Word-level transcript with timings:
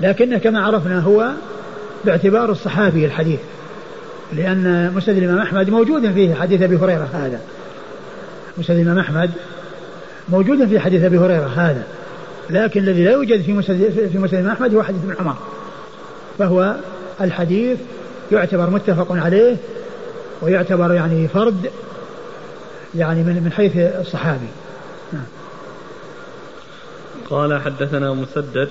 لكنه 0.00 0.38
كما 0.38 0.60
عرفنا 0.60 1.00
هو 1.00 1.30
باعتبار 2.04 2.50
الصحابي 2.50 3.04
الحديث 3.04 3.40
لأن 4.32 4.92
مسند 4.94 5.16
الإمام 5.16 5.38
أحمد 5.38 5.70
موجود 5.70 6.12
فيه 6.12 6.34
حديث 6.34 6.62
أبي 6.62 6.76
هريرة 6.76 7.08
هذا. 7.12 7.40
مسند 8.58 8.76
الإمام 8.76 8.98
أحمد 8.98 9.30
موجود 10.28 10.68
في 10.68 10.80
حديث 10.80 11.04
أبي 11.04 11.18
هريرة 11.18 11.52
هذا 11.56 11.82
لكن 12.50 12.80
الذي 12.80 13.04
لا 13.04 13.10
يوجد 13.10 13.42
في 13.42 13.52
مسند 13.52 14.08
في 14.12 14.18
مسند 14.18 14.34
الإمام 14.34 14.52
أحمد 14.52 14.74
هو 14.74 14.82
حديث 14.82 15.00
ابن 15.04 15.14
عمر. 15.20 15.36
فهو 16.38 16.76
الحديث 17.20 17.78
يعتبر 18.32 18.70
متفق 18.70 19.12
عليه 19.12 19.56
ويعتبر 20.42 20.94
يعني 20.94 21.28
فرد 21.28 21.70
يعني 22.94 23.22
من 23.22 23.42
من 23.44 23.52
حيث 23.52 23.72
الصحابي. 23.76 24.48
نعم. 25.12 25.24
قال 27.30 27.60
حدثنا 27.62 28.12
مسدد 28.12 28.68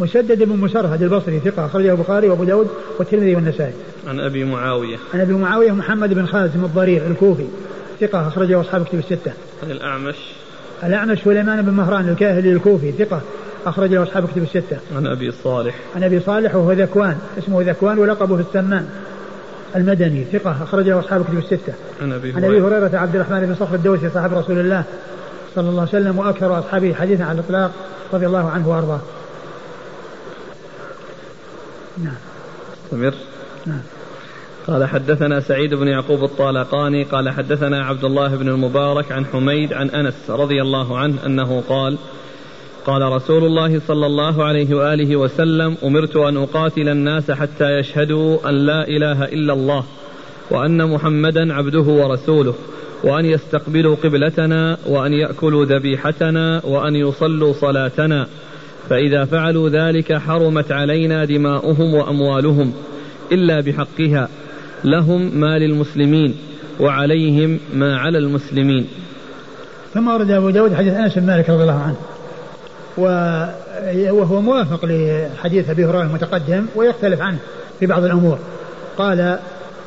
مسدد 0.00 0.42
بن 0.42 0.56
مسرهد 0.56 1.02
البصري 1.02 1.40
ثقة 1.40 1.66
أخرجه 1.66 1.92
البخاري 1.92 2.28
وأبو 2.28 2.44
داود 2.44 2.68
والترمذي 2.98 3.34
والنسائي. 3.34 3.72
عن 4.08 4.20
أبي 4.20 4.44
معاوية. 4.44 4.96
عن 5.14 5.20
أبي 5.20 5.32
معاوية 5.32 5.72
محمد 5.72 6.14
بن 6.14 6.26
خازم 6.26 6.64
الضرير 6.64 7.06
الكوفي 7.06 7.46
ثقة 8.00 8.28
أخرجه 8.28 8.60
أصحاب 8.60 8.84
كتب 8.84 8.98
الستة. 8.98 9.32
عن 9.62 9.70
الأعمش. 9.70 10.16
الأعمش 10.84 11.18
سليمان 11.24 11.62
بن 11.62 11.72
مهران 11.72 12.08
الكاهلي 12.08 12.52
الكوفي 12.52 12.92
ثقة 12.92 13.20
أخرج 13.66 13.94
له 13.94 14.02
أصحاب 14.02 14.28
كتب 14.28 14.42
الستة. 14.42 14.76
عن 14.96 15.06
أبي 15.06 15.30
صالح. 15.44 15.74
عن 15.96 16.02
أبي 16.02 16.20
صالح 16.20 16.54
وهو 16.54 16.72
ذكوان 16.72 17.18
اسمه 17.38 17.62
ذكوان 17.62 17.98
ولقبه 17.98 18.40
السمان 18.40 18.88
المدني 19.76 20.24
ثقة 20.24 20.62
أخرج 20.62 20.88
له 20.88 20.98
أصحاب 20.98 21.24
كتب 21.24 21.38
الستة. 21.38 21.72
عن 22.02 22.12
أبي 22.12 22.32
عن 22.32 22.44
أبي 22.44 22.60
هريرة 22.60 22.98
عبد 22.98 23.14
الرحمن 23.14 23.40
بن 23.40 23.54
صخر 23.54 23.74
الدوسي 23.74 24.10
صاحب 24.10 24.34
رسول 24.34 24.58
الله 24.58 24.84
صلى 25.54 25.68
الله 25.68 25.80
عليه 25.80 25.90
وسلم 25.90 26.18
وأكثر 26.18 26.58
أصحابه 26.58 26.94
حديثا 26.94 27.22
على 27.22 27.38
الإطلاق 27.38 27.70
رضي 28.12 28.26
الله 28.26 28.50
عنه 28.50 28.68
وأرضاه. 28.68 29.00
نعم. 32.04 32.14
استمر. 32.84 33.14
نعم. 33.66 33.80
قال 34.66 34.84
حدثنا 34.84 35.40
سعيد 35.40 35.74
بن 35.74 35.88
يعقوب 35.88 36.24
الطالقاني 36.24 37.02
قال 37.02 37.30
حدثنا 37.30 37.84
عبد 37.84 38.04
الله 38.04 38.36
بن 38.36 38.48
المبارك 38.48 39.12
عن 39.12 39.26
حميد 39.26 39.72
عن 39.72 39.90
أنس 39.90 40.30
رضي 40.30 40.62
الله 40.62 40.98
عنه 40.98 41.26
أنه 41.26 41.60
قال 41.68 41.98
قال 42.86 43.02
رسول 43.02 43.44
الله 43.44 43.80
صلى 43.88 44.06
الله 44.06 44.44
عليه 44.44 44.74
وآله 44.74 45.16
وسلم 45.16 45.76
أمرت 45.84 46.16
أن 46.16 46.36
أقاتل 46.36 46.88
الناس 46.88 47.30
حتى 47.30 47.78
يشهدوا 47.78 48.48
أن 48.48 48.54
لا 48.54 48.88
إله 48.88 49.24
إلا 49.24 49.52
الله 49.52 49.84
وأن 50.50 50.90
محمدا 50.90 51.54
عبده 51.54 51.80
ورسوله 51.80 52.54
وأن 53.04 53.24
يستقبلوا 53.24 53.96
قبلتنا 53.96 54.78
وأن 54.86 55.12
يأكلوا 55.12 55.64
ذبيحتنا 55.64 56.64
وأن 56.64 56.96
يصلوا 56.96 57.52
صلاتنا 57.52 58.26
فإذا 58.88 59.24
فعلوا 59.24 59.68
ذلك 59.68 60.12
حرمت 60.12 60.72
علينا 60.72 61.24
دماؤهم 61.24 61.94
وأموالهم 61.94 62.72
إلا 63.32 63.60
بحقها 63.60 64.28
لهم 64.84 65.40
ما 65.40 65.58
للمسلمين 65.58 66.34
وعليهم 66.80 67.58
ما 67.74 67.98
على 67.98 68.18
المسلمين. 68.18 68.86
ثم 69.94 70.08
ورد 70.08 70.30
أبو 70.30 70.50
داود 70.50 70.74
حديث 70.74 70.94
أنس 70.94 71.18
بن 71.18 71.26
مالك 71.26 71.50
رضي 71.50 71.62
الله 71.62 71.82
عنه. 71.82 71.96
وهو 74.12 74.40
موافق 74.40 74.84
لحديث 74.84 75.70
أبي 75.70 75.84
هريرة 75.84 76.02
المتقدم 76.02 76.66
ويختلف 76.76 77.20
عنه 77.20 77.38
في 77.80 77.86
بعض 77.86 78.04
الأمور. 78.04 78.38
قال 78.98 79.38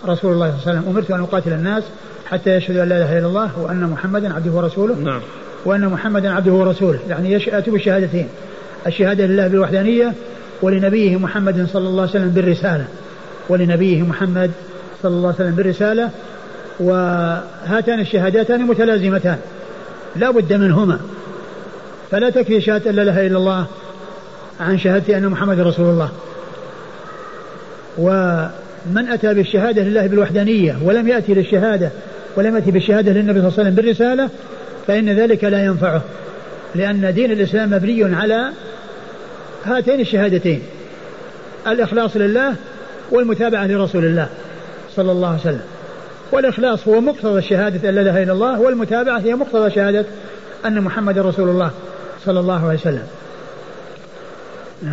رسول 0.05 0.33
الله 0.33 0.51
صلى 0.51 0.57
الله 0.57 0.69
عليه 0.69 0.79
وسلم 0.79 0.89
أمرت 0.89 1.11
أن 1.11 1.19
أقاتل 1.19 1.53
الناس 1.53 1.83
حتى 2.25 2.55
يشهدوا 2.55 2.83
أن 2.83 2.89
لا 2.89 2.97
إله 2.97 3.17
إلا 3.17 3.27
الله 3.27 3.59
وأن 3.59 3.83
محمدا 3.83 4.33
عبده 4.33 4.51
ورسوله. 4.51 4.95
نعم. 4.95 5.21
وأن 5.65 5.89
محمدا 5.89 6.31
عبده 6.31 6.51
ورسوله. 6.51 6.99
يعني 7.09 7.31
يأتوا 7.31 7.73
بالشهادتين. 7.73 8.27
الشهادة 8.87 9.25
لله 9.25 9.47
بالوحدانية 9.47 10.13
ولنبيه 10.61 11.17
محمد 11.17 11.67
صلى 11.73 11.87
الله 11.87 12.01
عليه 12.01 12.11
وسلم 12.11 12.29
بالرسالة. 12.29 12.85
ولنبيه 13.49 14.01
محمد 14.01 14.51
صلى 15.03 15.11
الله 15.11 15.27
عليه 15.27 15.35
وسلم 15.35 15.55
بالرسالة. 15.55 16.09
وهاتان 16.79 17.99
الشهادتان 17.99 18.61
متلازمتان. 18.61 19.37
لا 20.15 20.31
بد 20.31 20.53
منهما. 20.53 20.99
فلا 22.11 22.29
تكفي 22.29 22.61
شهادة 22.61 22.91
لا 22.91 23.03
إله 23.03 23.27
إلا 23.27 23.37
الله 23.37 23.65
عن 24.59 24.77
شهادة 24.77 25.17
أن 25.17 25.29
محمد 25.29 25.59
رسول 25.59 25.85
الله. 25.85 26.09
ومن 27.97 29.07
أتى 29.09 29.33
بالشهادة 29.33 29.81
لله 29.81 30.07
بالوحدانية 30.07 30.77
ولم 30.83 31.07
يأتي 31.07 31.33
للشهادة 31.33 31.89
ولم 32.35 32.55
يأتي 32.55 32.71
بالشهادة 32.71 33.11
للنبي 33.11 33.39
صلى 33.39 33.47
الله 33.47 33.59
عليه 33.59 33.69
وسلم 33.69 33.75
بالرسالة 33.75 34.29
فإن 34.87 35.09
ذلك 35.09 35.43
لا 35.43 35.65
ينفعه. 35.65 36.01
لأن 36.75 37.13
دين 37.13 37.31
الإسلام 37.31 37.69
مبني 37.69 38.15
على 38.15 38.49
هاتين 39.65 39.99
الشهادتين. 39.99 40.61
الإخلاص 41.67 42.17
لله 42.17 42.55
والمتابعة 43.11 43.67
لرسول 43.67 44.05
الله 44.05 44.27
صلى 44.95 45.11
الله 45.11 45.27
عليه 45.27 45.39
وسلم. 45.39 45.61
والإخلاص 46.31 46.87
هو 46.87 47.01
مقتضى 47.01 47.39
الشهادة 47.39 47.89
أن 47.89 47.95
لا 47.95 48.01
إله 48.01 48.23
إلا 48.23 48.31
الله 48.31 48.59
والمتابعة 48.61 49.19
هي 49.19 49.35
مقتضى 49.35 49.71
شهادة 49.71 50.05
أن 50.65 50.81
محمد 50.81 51.19
رسول 51.19 51.49
الله 51.49 51.71
صلى 52.25 52.39
الله 52.39 52.65
عليه 52.67 52.79
وسلم. 52.79 53.07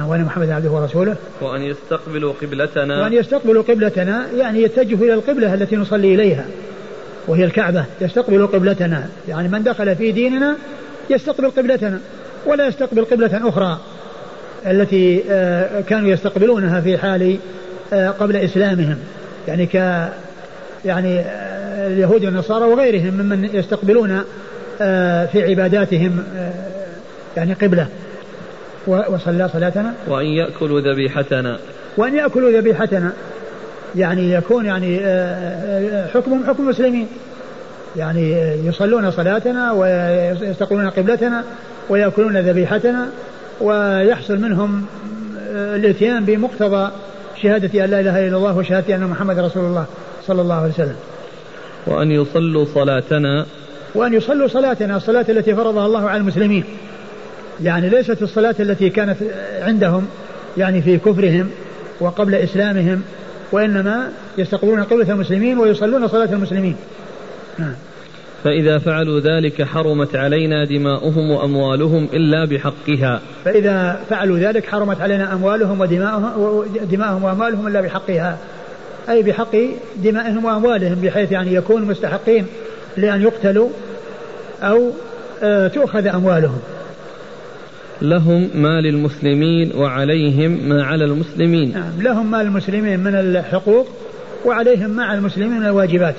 وأن 0.06 0.24
محمد 0.24 0.50
عبده 0.50 0.70
ورسوله. 0.70 1.16
وأن 1.40 1.62
يستقبلوا 1.62 2.32
قبلتنا. 2.42 3.02
وأن 3.02 3.12
يستقبلوا 3.12 3.62
قبلتنا 3.62 4.26
يعني 4.36 4.62
يتجهوا 4.62 5.04
إلى 5.04 5.14
القبلة 5.14 5.54
التي 5.54 5.76
نصلي 5.76 6.14
إليها 6.14 6.44
وهي 7.28 7.44
الكعبة. 7.44 7.84
يستقبلوا 8.00 8.46
قبلتنا 8.46 9.08
يعني 9.28 9.48
من 9.48 9.62
دخل 9.62 9.96
في 9.96 10.12
ديننا 10.12 10.56
يستقبل 11.10 11.50
قبلتنا 11.50 12.00
ولا 12.46 12.66
يستقبل 12.66 13.04
قبلة 13.04 13.48
أخرى. 13.48 13.78
التي 14.66 15.22
آه، 15.30 15.80
كانوا 15.80 16.10
يستقبلونها 16.10 16.80
في 16.80 16.98
حال 16.98 17.36
آه، 17.92 18.08
قبل 18.08 18.36
إسلامهم. 18.36 18.96
يعني 19.48 19.66
ك 19.66 19.74
يعني 20.84 21.20
آه، 21.20 21.86
اليهود 21.86 22.24
والنصارى 22.24 22.64
وغيرهم 22.64 23.14
ممن 23.14 23.48
يستقبلون 23.52 24.24
في 25.32 25.44
عباداتهم 25.48 26.24
يعني 27.36 27.52
قبلة. 27.52 27.86
وصلى 28.86 29.48
صلاتنا. 29.52 29.94
وأن 30.08 30.26
يأكلوا 30.26 30.80
ذبيحتنا. 30.80 31.58
وأن 31.96 32.16
يأكلوا 32.16 32.60
ذبيحتنا. 32.60 33.12
يعني 33.96 34.32
يكون 34.32 34.66
يعني 34.66 34.98
حكمهم 36.14 36.44
حكم 36.46 36.62
المسلمين 36.62 37.06
يعني 37.96 38.32
يصلون 38.66 39.10
صلاتنا 39.10 39.72
ويستقبلون 39.72 40.90
قبلتنا 40.90 41.44
ويأكلون 41.88 42.36
ذبيحتنا. 42.36 43.08
ويحصل 43.60 44.38
منهم 44.38 44.86
الاتيان 45.50 46.24
بمقتضى 46.24 46.90
شهادة 47.42 47.84
أن 47.84 47.90
لا 47.90 48.00
إله 48.00 48.28
إلا 48.28 48.36
الله 48.36 48.56
وشهادة 48.56 48.94
أن 48.94 49.06
محمد 49.06 49.38
رسول 49.38 49.64
الله 49.64 49.86
صلى 50.26 50.42
الله 50.42 50.54
عليه 50.54 50.72
وسلم. 50.72 50.96
وأن 51.86 52.10
يصلوا 52.10 52.64
صلاتنا. 52.74 53.46
وأن 53.94 54.14
يصلوا 54.14 54.48
صلاتنا 54.48 54.96
الصلاة 54.96 55.26
التي 55.28 55.54
فرضها 55.54 55.86
الله 55.86 56.08
على 56.08 56.20
المسلمين. 56.20 56.64
يعني 57.62 57.88
ليست 57.88 58.22
الصلاة 58.22 58.54
التي 58.60 58.90
كانت 58.90 59.16
عندهم 59.62 60.06
يعني 60.56 60.82
في 60.82 60.98
كفرهم 60.98 61.50
وقبل 62.00 62.34
إسلامهم 62.34 63.02
وإنما 63.52 64.08
يستقبلون 64.38 64.82
قبلة 64.82 65.12
المسلمين 65.12 65.58
ويصلون 65.58 66.08
صلاة 66.08 66.32
المسلمين. 66.32 66.76
نعم. 67.58 67.74
فإذا 68.44 68.78
فعلوا 68.78 69.20
ذلك 69.20 69.62
حرمت 69.62 70.16
علينا 70.16 70.64
دماؤهم 70.64 71.30
وأموالهم 71.30 72.08
إلا 72.12 72.44
بحقها. 72.44 73.20
فإذا 73.44 74.00
فعلوا 74.10 74.38
ذلك 74.38 74.66
حرمت 74.66 75.00
علينا 75.00 75.32
أموالهم 75.32 75.80
ودماؤهم 75.80 76.64
دماؤهم 76.90 77.24
وأموالهم 77.24 77.66
إلا 77.66 77.80
بحقها. 77.80 78.38
أي 79.08 79.22
بحق 79.22 79.56
دمائهم 79.96 80.44
وأموالهم 80.44 81.00
بحيث 81.00 81.32
يعني 81.32 81.54
يكونوا 81.54 81.86
مستحقين 81.86 82.46
لأن 82.96 83.22
يقتلوا 83.22 83.68
أو 84.62 84.90
آه، 85.42 85.68
تؤخذ 85.68 86.06
أموالهم. 86.06 86.58
لهم 88.02 88.50
ما 88.54 88.80
للمسلمين 88.80 89.72
وعليهم 89.76 90.68
ما 90.68 90.84
على 90.84 91.04
المسلمين. 91.04 91.72
نعم 91.72 92.02
لهم 92.02 92.30
ما 92.30 92.42
للمسلمين 92.42 93.00
من 93.00 93.14
الحقوق 93.14 93.88
وعليهم 94.44 94.90
ما 94.90 95.04
على 95.04 95.18
المسلمين 95.18 95.60
من 95.60 95.66
الواجبات. 95.66 96.14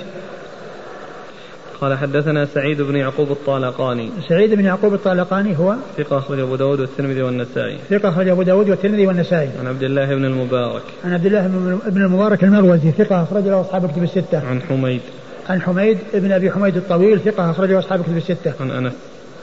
قال 1.82 1.98
حدثنا 1.98 2.46
سعيد 2.46 2.82
بن 2.82 2.96
يعقوب 2.96 3.32
الطالقاني. 3.32 4.10
سعيد 4.30 4.54
بن 4.54 4.66
يعقوب 4.66 4.94
الطالقاني 4.94 5.58
هو 5.58 5.76
ثقة 5.98 6.18
أخرج 6.18 6.40
أبو 6.40 6.56
داود 6.56 6.80
والترمذي 6.80 7.22
والنسائي. 7.22 7.78
ثقة 7.90 8.10
أخرج 8.10 8.28
أبو 8.28 8.44
داود 8.44 8.70
والترمذي 8.70 9.08
والنسائي. 9.08 9.50
عن 9.60 9.68
عبد 9.68 9.84
الله 9.84 10.16
بن 10.16 10.26
المبارك. 10.26 10.82
عن 11.06 11.14
عبد 11.14 11.26
الله 11.26 11.48
بن 11.88 12.02
المبارك 12.02 12.44
المروزي 12.44 12.92
ثقة 12.92 13.24
أخرج 13.24 13.44
له 13.44 13.62
أصحاب 13.62 13.86
الكتب 13.86 14.04
الستة. 14.04 14.48
عن 14.50 14.62
حميد. 14.62 15.02
عن 15.50 15.62
حميد 15.62 15.98
بن 16.14 16.32
أبي 16.32 16.52
حميد 16.52 16.78
الطويل 16.78 17.20
ثقة 17.20 17.52
أخرجه 17.52 17.80
أصحاب 17.80 18.00
الكتب 18.00 18.18
الستة. 18.18 18.54
عن 18.60 18.72
أنس. 18.72 18.94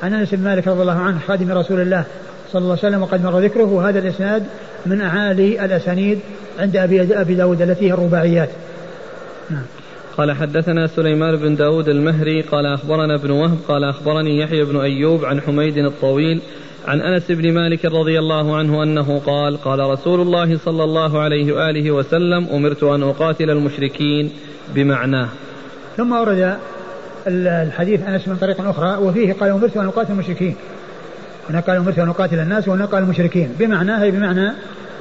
عن 0.03 0.15
أنس 0.15 0.35
بن 0.35 0.45
مالك 0.45 0.69
رضي 0.69 0.83
الله 0.83 0.99
عنه 0.99 1.19
خادم 1.27 1.53
رسول 1.53 1.81
الله 1.81 2.05
صلى 2.53 2.63
الله 2.63 2.79
عليه 2.83 2.89
وسلم 2.89 3.03
وقد 3.03 3.25
مر 3.25 3.39
ذكره. 3.39 3.65
وهذا 3.65 3.99
الإسناد 3.99 4.43
من 4.87 5.01
أعالي 5.01 5.65
الأسانيد 5.65 6.19
عند 6.59 6.77
أبي 6.77 7.21
أبي 7.21 7.35
داود 7.35 7.63
التي 7.63 7.89
هي 7.89 7.93
الرباعيات. 7.93 8.49
نعم. 9.51 9.63
قال 10.19 10.33
حدثنا 10.33 10.87
سليمان 10.87 11.37
بن 11.37 11.55
داود 11.55 11.89
المهري 11.89 12.41
قال 12.41 12.67
أخبرنا 12.67 13.15
ابن 13.15 13.31
وهب 13.31 13.59
قال 13.69 13.85
أخبرني 13.85 14.39
يحيى 14.39 14.65
بن 14.65 14.81
أيوب 14.81 15.25
عن 15.25 15.41
حميد 15.41 15.79
الطويل 15.79 16.41
عن 16.87 17.01
أنس 17.01 17.31
بن 17.31 17.53
مالك 17.53 17.85
رضي 17.85 18.19
الله 18.19 18.57
عنه 18.57 18.83
أنه 18.83 19.19
قال 19.19 19.57
قال 19.57 19.79
رسول 19.79 20.21
الله 20.21 20.59
صلى 20.59 20.85
الله 20.85 21.21
عليه 21.21 21.53
وآله 21.53 21.91
وسلم 21.91 22.47
أمرت 22.53 22.83
أن 22.83 23.03
أقاتل 23.03 23.51
المشركين 23.51 24.31
بمعناه. 24.75 25.29
ثم 25.97 26.13
ورد 26.13 26.57
الحديث 27.27 28.09
أنس 28.09 28.29
من 28.29 28.37
طريق 28.37 28.61
أخرى 28.61 28.97
وفيه 28.97 29.33
قال 29.33 29.51
أمرت 29.51 29.77
أن 29.77 29.87
أقاتل 29.87 30.13
المشركين. 30.13 30.57
هنا 31.51 31.61
قال 31.61 31.77
أمرت 31.77 31.99
أن 31.99 32.09
أقاتل 32.09 32.39
الناس 32.39 32.69
وهنا 32.69 32.85
قال 32.85 33.03
المشركين. 33.03 33.55
بمعناه 33.59 34.03
هي 34.03 34.11
بمعنى 34.11 34.53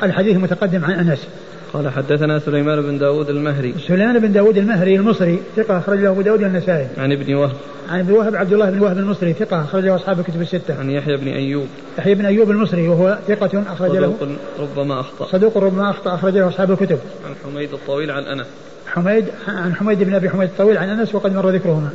الحديث 0.03 0.35
المتقدم 0.35 0.85
عن 0.85 0.91
أنس. 0.91 1.27
قال 1.77 1.89
حدثنا 1.89 2.39
سليمان 2.39 2.81
بن 2.81 2.97
داود 2.97 3.29
المهري. 3.29 3.73
سليمان 3.87 4.19
بن 4.19 4.31
داود 4.31 4.57
المهري 4.57 4.95
المصري 4.95 5.39
ثقة 5.55 5.77
أخرج 5.77 5.99
له 5.99 6.09
أبو 6.09 6.21
داود 6.21 6.43
النسائي 6.43 6.87
عن 6.97 7.11
ابن 7.11 7.33
وهب. 7.33 7.55
عن 7.89 7.99
ابن 7.99 8.11
وهب 8.11 8.35
عبد 8.35 8.53
الله 8.53 8.69
بن 8.69 8.79
وهب 8.79 8.97
المصري 8.97 9.33
ثقة 9.33 9.61
أخرج 9.61 9.83
له 9.83 9.95
أصحاب 9.95 10.19
الكتب 10.19 10.41
الستة. 10.41 10.79
عن 10.79 10.89
يحيى 10.89 11.17
بن 11.17 11.27
أيوب. 11.27 11.67
يحيى 11.97 12.15
بن 12.15 12.25
أيوب 12.25 12.51
المصري 12.51 12.87
وهو 12.87 13.17
ثقة 13.27 13.63
أخرج 13.73 13.91
له 13.91 14.13
صدوق 14.19 14.29
ربما 14.59 14.99
أخطأ. 14.99 15.25
صدوق 15.25 15.57
ربما 15.57 15.89
أخطأ 15.89 16.15
أخرج 16.15 16.33
له 16.33 16.47
أصحاب 16.47 16.71
الكتب. 16.71 16.99
عن 17.25 17.35
حميد 17.43 17.73
الطويل 17.73 18.11
عن 18.11 18.23
أنس. 18.23 18.47
حميد 18.87 19.25
عن 19.47 19.75
حميد 19.75 20.03
بن 20.03 20.15
أبي 20.15 20.29
حميد 20.29 20.49
الطويل 20.49 20.77
عن 20.77 20.89
أنس 20.89 21.15
وقد 21.15 21.35
مر 21.35 21.49
ذكرهما. 21.49 21.89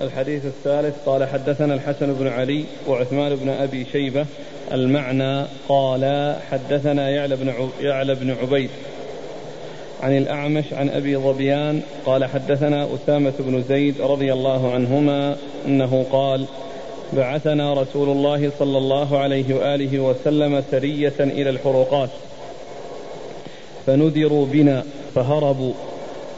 الحديث 0.00 0.44
الثالث 0.44 0.94
قال 1.06 1.24
حدثنا 1.24 1.74
الحسن 1.74 2.12
بن 2.12 2.28
علي 2.28 2.64
وعثمان 2.88 3.36
بن 3.36 3.48
أبي 3.48 3.86
شيبة 3.92 4.26
المعنى 4.72 5.44
قال 5.68 6.34
حدثنا 6.50 7.10
يعلى 7.10 7.36
بن 7.36 7.52
يعلى 7.80 8.14
بن 8.14 8.30
عبيد 8.30 8.70
عن 10.02 10.16
الأعمش 10.16 10.64
عن 10.72 10.88
أبي 10.88 11.16
ظبيان 11.16 11.82
قال 12.06 12.24
حدثنا 12.24 12.88
أسامة 12.94 13.32
بن 13.38 13.62
زيد 13.68 14.00
رضي 14.00 14.32
الله 14.32 14.72
عنهما 14.72 15.36
أنه 15.66 16.06
قال 16.12 16.44
بعثنا 17.12 17.74
رسول 17.74 18.08
الله 18.08 18.50
صلى 18.58 18.78
الله 18.78 19.18
عليه 19.18 19.54
وآله 19.54 20.00
وسلم 20.00 20.62
سرية 20.70 21.14
إلى 21.20 21.50
الحروقات 21.50 22.10
فنذروا 23.86 24.46
بنا 24.46 24.84
فهربوا 25.14 25.72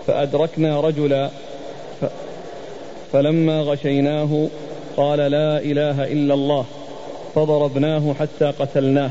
فأدركنا 0.06 0.80
رجلا 0.80 1.30
فلما 3.12 3.60
غشيناه 3.60 4.48
قال 4.96 5.18
لا 5.18 5.58
إله 5.58 6.12
إلا 6.12 6.34
الله 6.34 6.64
فضربناه 7.34 8.14
حتى 8.20 8.44
قتلناه. 8.44 9.10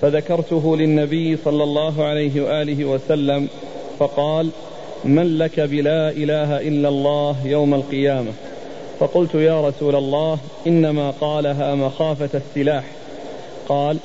فذكرته 0.00 0.76
للنبي 0.76 1.36
صلى 1.36 1.64
الله 1.64 2.04
عليه 2.04 2.40
وآله 2.40 2.84
وسلم 2.84 3.48
فقال 3.98 4.48
من 5.04 5.38
لك 5.38 5.60
بلا 5.60 6.10
إله 6.10 6.60
إلا 6.60 6.88
الله 6.88 7.36
يوم 7.44 7.74
القيامة؟ 7.74 8.32
فقلت 8.98 9.34
يا 9.34 9.68
رسول 9.68 9.96
الله 9.96 10.38
إنما 10.66 11.10
قالها 11.10 11.74
مخافة 11.74 12.30
السلاح. 12.34 12.84
قال 13.68 13.96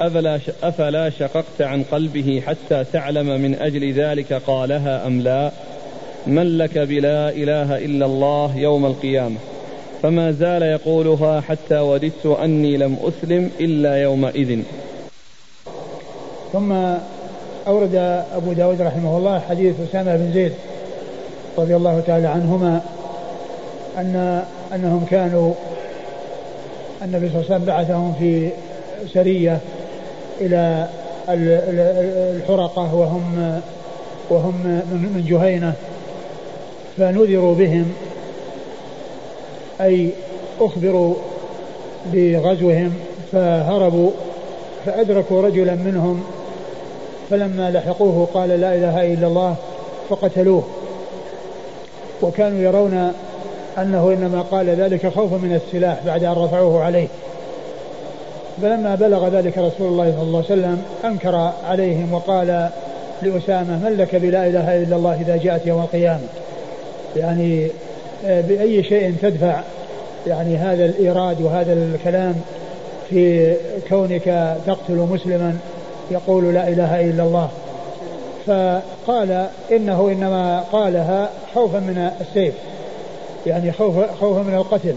أفلا, 0.00 0.40
أفلا 0.62 1.10
شققت 1.10 1.60
عن 1.60 1.82
قلبه 1.82 2.42
حتى 2.46 2.84
تعلم 2.92 3.26
من 3.26 3.54
أجل 3.54 3.92
ذلك 3.92 4.32
قالها 4.32 5.06
أم 5.06 5.20
لا؟ 5.20 5.50
من 6.26 6.58
لك 6.58 6.78
بلا 6.78 7.28
إله 7.28 7.78
إلا 7.78 8.06
الله 8.06 8.56
يوم 8.56 8.86
القيامة. 8.86 9.36
فما 10.02 10.32
زال 10.32 10.62
يقولها 10.62 11.40
حتى 11.40 11.78
وددت 11.78 12.26
أني 12.26 12.76
لم 12.76 12.96
أسلم 13.02 13.50
إلا 13.60 14.02
يومئذ. 14.02 14.62
ثم 16.52 16.72
أورد 17.66 17.94
أبو 18.34 18.52
داود 18.52 18.82
رحمه 18.82 19.18
الله 19.18 19.40
حديث 19.40 19.74
أسامة 19.90 20.16
بن 20.16 20.32
زيد 20.32 20.52
رضي 21.58 21.76
الله 21.76 22.02
تعالى 22.06 22.26
عنهما 22.26 22.82
أن 23.98 24.44
أنهم 24.74 25.06
كانوا 25.10 25.54
النبي 27.02 27.28
صلى 27.28 27.40
الله 27.40 27.46
عليه 27.50 27.54
وسلم 27.54 27.64
بعثهم 27.64 28.14
في 28.18 28.50
سرية 29.14 29.58
إلى 30.40 30.88
الحرقة 31.28 32.94
وهم 32.94 33.60
وهم 34.30 34.54
من 34.92 35.24
جهينة. 35.28 35.74
فنذروا 36.98 37.54
بهم 37.54 37.92
أي 39.80 40.10
أخبروا 40.60 41.14
بغزوهم 42.12 42.94
فهربوا 43.32 44.10
فأدركوا 44.86 45.42
رجلا 45.42 45.74
منهم 45.74 46.24
فلما 47.30 47.70
لحقوه 47.70 48.28
قال 48.34 48.48
لا 48.48 48.74
إله 48.74 49.14
إلا 49.14 49.26
الله 49.26 49.56
فقتلوه. 50.10 50.62
وكانوا 52.22 52.58
يرون 52.58 53.12
أنه 53.78 54.10
إنما 54.10 54.42
قال 54.42 54.70
ذلك 54.70 55.06
خوفا 55.06 55.36
من 55.36 55.60
السلاح 55.66 55.98
بعد 56.06 56.24
أن 56.24 56.32
رفعوه 56.32 56.84
عليه. 56.84 57.08
فلما 58.62 58.94
بلغ 58.94 59.28
ذلك 59.28 59.58
رسول 59.58 59.88
الله 59.88 60.12
صلى 60.12 60.22
الله 60.22 60.44
عليه 60.50 60.60
وسلم 60.60 60.82
أنكر 61.04 61.52
عليهم 61.68 62.14
وقال 62.14 62.68
لأسامة 63.22 63.78
من 63.78 63.96
لك 63.98 64.16
بلا 64.16 64.46
إله 64.46 64.82
إلا 64.82 64.96
الله 64.96 65.20
إذا 65.20 65.36
جاءت 65.36 65.66
يوم 65.66 65.80
القيامة؟ 65.80 66.26
يعني 67.16 67.68
آه، 68.26 68.40
بأي 68.40 68.82
شيء 68.82 69.14
تدفع 69.22 69.60
يعني 70.26 70.56
هذا 70.56 70.84
الإيراد 70.84 71.42
وهذا 71.42 71.72
الكلام 71.72 72.34
في 73.10 73.54
كونك 73.88 74.56
تقتل 74.66 74.94
مسلما 75.10 75.56
يقول 76.10 76.54
لا 76.54 76.68
إله 76.68 77.00
إلا 77.00 77.22
الله. 77.22 77.48
فقال 78.46 79.46
إنه 79.72 80.08
إنما 80.08 80.64
قالها 80.72 81.30
خوفا 81.54 81.78
من 81.78 82.10
السيف 82.20 82.54
يعني 83.46 83.72
خوف 83.72 83.94
خوفا 84.20 84.42
من 84.42 84.54
القتل. 84.54 84.94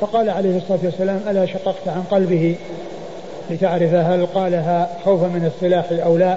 فقال 0.00 0.30
عليه 0.30 0.56
الصلاة 0.56 0.78
والسلام 0.84 1.20
ألا 1.28 1.46
شققت 1.46 1.88
عن 1.88 2.02
قلبه 2.10 2.56
لتعرف 3.50 3.94
هل 3.94 4.26
قالها 4.26 4.88
خوفا 5.04 5.26
من 5.26 5.52
السلاح 5.54 5.84
أو 6.04 6.16
لا؟ 6.16 6.36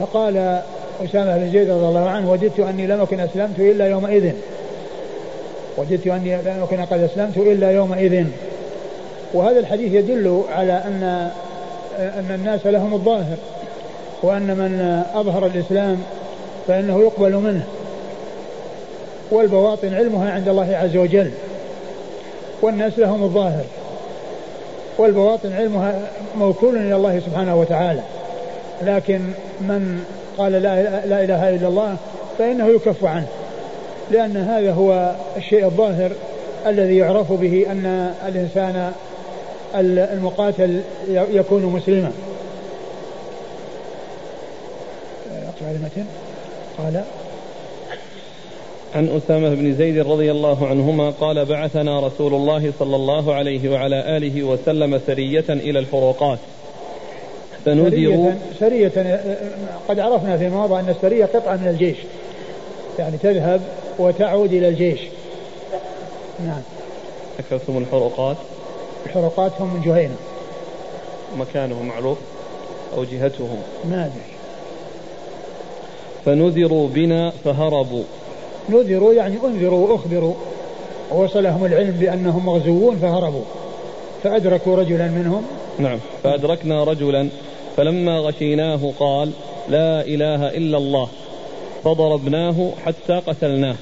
فقال 0.00 0.60
أسامة 1.04 1.36
بن 1.36 1.52
زيد 1.52 1.70
رضي 1.70 1.86
الله 1.86 2.08
عنه 2.08 2.32
وددت 2.32 2.60
أني 2.60 2.86
لم 2.86 3.00
أكن 3.00 3.20
أسلمت 3.20 3.58
إلا 3.58 3.88
يومئذ. 3.88 4.32
وددت 5.76 6.06
أني 6.06 6.36
لم 6.36 6.62
أكن 6.62 6.80
قد 6.80 7.00
أسلمت 7.00 7.36
إلا 7.36 7.70
يومئذ. 7.70 8.26
وهذا 9.34 9.58
الحديث 9.58 9.92
يدل 9.92 10.42
على 10.52 10.72
أن 10.72 11.30
أن 11.98 12.34
الناس 12.34 12.66
لهم 12.66 12.94
الظاهر 12.94 13.36
وأن 14.22 14.42
من 14.42 15.02
أظهر 15.14 15.46
الإسلام 15.46 16.02
فإنه 16.68 17.00
يقبل 17.00 17.34
منه. 17.34 17.64
والبواطن 19.30 19.94
علمها 19.94 20.32
عند 20.32 20.48
الله 20.48 20.76
عز 20.76 20.96
وجل. 20.96 21.30
والناس 22.62 22.98
لهم 22.98 23.22
الظاهر. 23.22 23.64
والبواطن 24.98 25.52
علمها 25.52 26.00
موكول 26.38 26.76
إلى 26.76 26.96
الله 26.96 27.20
سبحانه 27.26 27.56
وتعالى. 27.56 28.00
لكن 28.82 29.20
من 29.60 30.04
قال 30.40 30.52
لا, 30.52 31.06
لا 31.06 31.24
إله 31.24 31.48
إلا 31.48 31.68
الله 31.68 31.96
فإنه 32.38 32.68
يكف 32.68 33.04
عنه. 33.04 33.26
لأن 34.10 34.36
هذا 34.36 34.72
هو 34.72 35.14
الشيء 35.36 35.64
الظاهر 35.64 36.10
الذي 36.66 36.96
يعرف 36.96 37.32
به 37.32 37.66
أن 37.70 38.14
الإنسان 38.28 38.92
المقاتل 40.14 40.80
يكون 41.08 41.62
مسلما. 41.62 42.12
المتن 45.70 46.04
قال 46.78 47.04
عن 48.94 49.08
أسامة 49.08 49.48
بن 49.48 49.74
زيد 49.74 49.98
رضي 49.98 50.30
الله 50.30 50.66
عنهما 50.66 51.10
قال 51.10 51.44
بعثنا 51.44 52.00
رسول 52.00 52.34
الله 52.34 52.72
صلى 52.78 52.96
الله 52.96 53.34
عليه 53.34 53.72
وعلى 53.72 54.16
آله 54.16 54.42
وسلم 54.42 55.00
سرية 55.06 55.44
إلى 55.48 55.78
الفروقات. 55.78 56.38
فنذروا 57.64 58.32
سرية, 58.60 58.88
سرية 58.88 59.20
قد 59.88 59.98
عرفنا 59.98 60.36
في 60.38 60.48
ماضى 60.48 60.80
أن 60.80 60.88
السرية 60.88 61.24
قطعة 61.24 61.56
من 61.56 61.68
الجيش. 61.68 61.96
يعني 62.98 63.16
تذهب 63.16 63.60
وتعود 63.98 64.52
إلى 64.52 64.68
الجيش. 64.68 65.00
نعم. 66.46 66.62
ذكرتم 67.38 67.78
الحروقات؟ 67.78 68.36
الحروقات 69.06 69.52
هم 69.60 69.74
من 69.74 69.82
جهينة. 69.82 70.14
مكانهم 71.38 71.86
معروف 71.86 72.18
أو 72.96 73.04
جهتهم؟ 73.04 73.58
ما 73.90 74.04
أدري. 74.04 74.30
فنذروا 76.24 76.88
بنا 76.88 77.32
فهربوا. 77.44 78.04
نذروا 78.68 79.14
يعني 79.14 79.36
أنذروا 79.44 79.88
وأخبروا. 79.88 80.34
ووصلهم 81.12 81.64
العلم 81.64 81.96
بأنهم 82.00 82.46
مغزوون 82.46 82.96
فهربوا. 82.96 83.44
فأدركوا 84.22 84.76
رجلا 84.76 85.08
منهم. 85.08 85.42
نعم 85.78 85.98
فأدركنا 86.22 86.84
رجلا. 86.84 87.28
فلما 87.76 88.18
غشيناه 88.18 88.92
قال 89.00 89.30
لا 89.68 90.00
إله 90.00 90.48
إلا 90.48 90.78
الله. 90.78 91.08
فضربناه 91.84 92.70
حتى 92.84 93.12
قتلناه. 93.26 93.74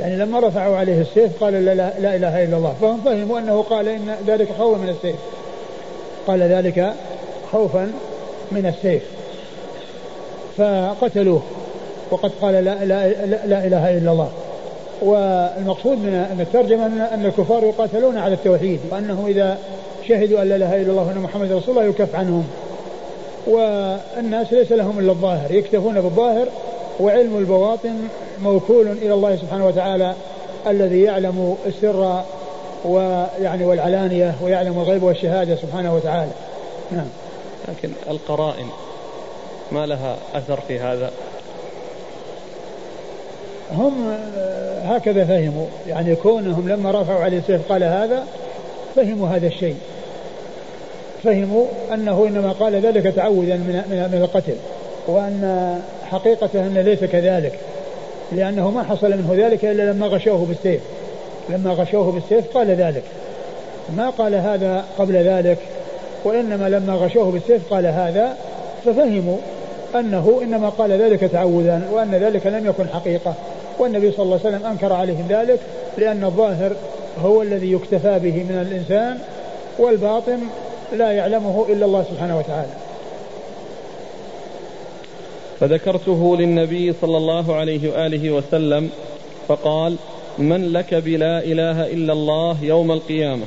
يعني 0.00 0.16
لما 0.16 0.40
رفعوا 0.40 0.76
عليه 0.76 1.00
السيف 1.00 1.44
قال 1.44 1.52
لا, 1.52 1.74
لا, 1.74 1.92
لا 2.00 2.16
إله 2.16 2.44
إلا 2.44 2.56
الله. 2.56 2.74
فهم 2.80 3.00
فهموا 3.04 3.38
أنه 3.38 3.62
قال 3.62 3.88
إن 3.88 4.14
ذلك 4.26 4.48
خوفا 4.58 4.78
من 4.78 4.88
السيف. 4.88 5.16
قال 6.26 6.42
ذلك 6.42 6.92
خوفا 7.52 7.92
من 8.52 8.66
السيف. 8.66 9.02
فقتلوه 10.56 11.42
وقد 12.10 12.30
قال 12.42 12.54
لا, 12.54 12.84
لا, 12.84 13.08
لا, 13.26 13.46
لا 13.46 13.66
إله 13.66 13.98
إلا 13.98 14.12
الله. 14.12 14.30
والمقصود 15.02 15.98
من 15.98 16.36
الترجمة 16.40 16.86
أن 16.86 17.24
الكفار 17.24 17.64
يقاتلون 17.64 18.18
على 18.18 18.34
التوحيد 18.34 18.80
وأنهم 18.90 19.26
إذا 19.26 19.58
شهدوا 20.08 20.42
أن 20.42 20.48
لا 20.48 20.56
إله 20.56 20.82
إلا 20.82 20.90
الله 20.90 21.02
وأن 21.02 21.18
محمد 21.18 21.52
رسول 21.52 21.78
الله 21.78 21.88
يكف 21.88 22.14
عنهم. 22.14 22.44
والناس 23.46 24.52
ليس 24.52 24.72
لهم 24.72 24.98
إلا 24.98 25.12
الظاهر 25.12 25.50
يكتفون 25.50 26.00
بالظاهر 26.00 26.48
وعلم 27.00 27.38
البواطن 27.38 28.08
موكول 28.42 28.88
إلى 28.88 29.14
الله 29.14 29.36
سبحانه 29.36 29.66
وتعالى 29.66 30.14
الذي 30.66 31.02
يعلم 31.02 31.56
السر 31.66 32.22
ويعني 32.84 33.64
والعلانية 33.64 34.34
ويعلم 34.42 34.78
الغيب 34.78 35.02
والشهادة 35.02 35.56
سبحانه 35.56 35.94
وتعالى. 35.94 36.30
نعم. 36.92 37.06
لكن 37.68 37.92
القرائن 38.10 38.66
ما 39.72 39.86
لها 39.86 40.16
أثر 40.34 40.60
في 40.68 40.78
هذا؟ 40.78 41.10
هم 43.72 44.18
هكذا 44.82 45.24
فهموا 45.24 45.66
يعني 45.88 46.16
كونهم 46.16 46.68
لما 46.68 46.90
رفعوا 46.90 47.24
عليه 47.24 47.38
السيف 47.38 47.72
قال 47.72 47.84
هذا 47.84 48.26
فهموا 48.96 49.28
هذا 49.28 49.46
الشيء. 49.46 49.76
فهموا 51.24 51.66
أنه 51.94 52.26
إنما 52.28 52.52
قال 52.52 52.74
ذلك 52.74 53.14
تعوذا 53.14 53.56
من, 53.56 53.82
من 54.12 54.20
القتل 54.22 54.54
وأن 55.06 55.74
حقيقته 56.10 56.66
أنه 56.66 56.80
ليس 56.80 57.04
كذلك 57.04 57.58
لأنه 58.32 58.70
ما 58.70 58.82
حصل 58.82 59.10
منه 59.10 59.46
ذلك 59.46 59.64
إلا 59.64 59.92
لما 59.92 60.06
غشوه 60.06 60.46
بالسيف. 60.46 60.80
لما 61.48 61.70
غشوه 61.70 62.12
بالسيف 62.12 62.56
قال 62.56 62.70
ذلك. 62.70 63.02
ما 63.96 64.10
قال 64.10 64.34
هذا 64.34 64.84
قبل 64.98 65.16
ذلك 65.16 65.58
وإنما 66.24 66.68
لما 66.68 66.92
غشوه 66.94 67.30
بالسيف 67.30 67.72
قال 67.72 67.86
هذا 67.86 68.36
ففهموا 68.84 69.36
أنه 69.94 70.40
إنما 70.42 70.68
قال 70.68 70.92
ذلك 70.92 71.20
تعوذا 71.20 71.82
وأن 71.92 72.14
ذلك 72.14 72.46
لم 72.46 72.66
يكن 72.66 72.88
حقيقة. 72.88 73.34
والنبي 73.78 74.12
صلى 74.12 74.22
الله 74.22 74.40
عليه 74.44 74.56
وسلم 74.56 74.66
أنكر 74.66 74.92
عليهم 74.92 75.26
ذلك 75.28 75.58
لأن 75.98 76.24
الظاهر 76.24 76.72
هو 77.22 77.42
الذي 77.42 77.72
يكتفى 77.72 78.18
به 78.18 78.44
من 78.48 78.66
الإنسان 78.70 79.18
والباطن 79.78 80.38
لا 80.92 81.12
يعلمه 81.12 81.66
إلا 81.68 81.86
الله 81.86 82.04
سبحانه 82.10 82.38
وتعالى. 82.38 82.72
فذكرته 85.60 86.36
للنبي 86.36 86.92
صلى 87.00 87.16
الله 87.16 87.56
عليه 87.56 87.92
وآله 87.92 88.30
وسلم 88.30 88.90
فقال 89.48 89.96
من 90.38 90.72
لك 90.72 90.94
بلا 90.94 91.38
إله 91.38 91.86
إلا 91.86 92.12
الله 92.12 92.56
يوم 92.62 92.92
القيامة؟ 92.92 93.44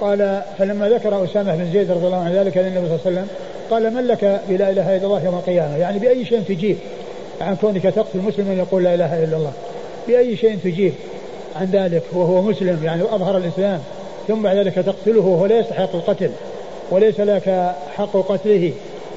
قال 0.00 0.42
فلما 0.58 0.88
ذكر 0.88 1.24
أسامة 1.24 1.56
بن 1.56 1.72
زيد 1.72 1.90
رضي 1.90 2.06
الله 2.06 2.16
عنه 2.16 2.40
ذلك 2.40 2.56
للنبي 2.56 2.86
صلى 2.86 2.96
الله 2.96 3.00
عليه 3.06 3.10
وسلم 3.10 3.28
قال 3.70 3.94
من 3.94 4.06
لك 4.06 4.40
بلا 4.48 4.70
إله 4.70 4.96
إلا 4.96 5.06
الله 5.06 5.24
يوم 5.24 5.34
القيامة؟ 5.34 5.76
يعني 5.76 5.98
بأي 5.98 6.24
شيء 6.24 6.40
تجيب 6.40 6.76
عن 7.40 7.56
كونك 7.56 7.82
تقتل 7.82 8.18
مسلما 8.18 8.54
يقول 8.54 8.84
لا 8.84 8.94
إله 8.94 9.24
إلا 9.24 9.36
الله. 9.36 9.52
بأي 10.08 10.36
شيء 10.36 10.58
تجيب 10.64 10.92
عن 11.56 11.66
ذلك 11.72 12.02
وهو 12.12 12.42
مسلم 12.42 12.80
يعني 12.84 13.02
أظهر 13.02 13.36
الإسلام. 13.36 13.80
ثم 14.28 14.42
بعد 14.42 14.56
ذلك 14.56 14.74
تقتله 14.74 15.20
وهو 15.20 15.46
لا 15.46 15.58
يستحق 15.58 15.94
القتل 15.94 16.30
وليس 16.90 17.20
لك 17.20 17.74
حق 17.96 18.16
قتله 18.16 18.72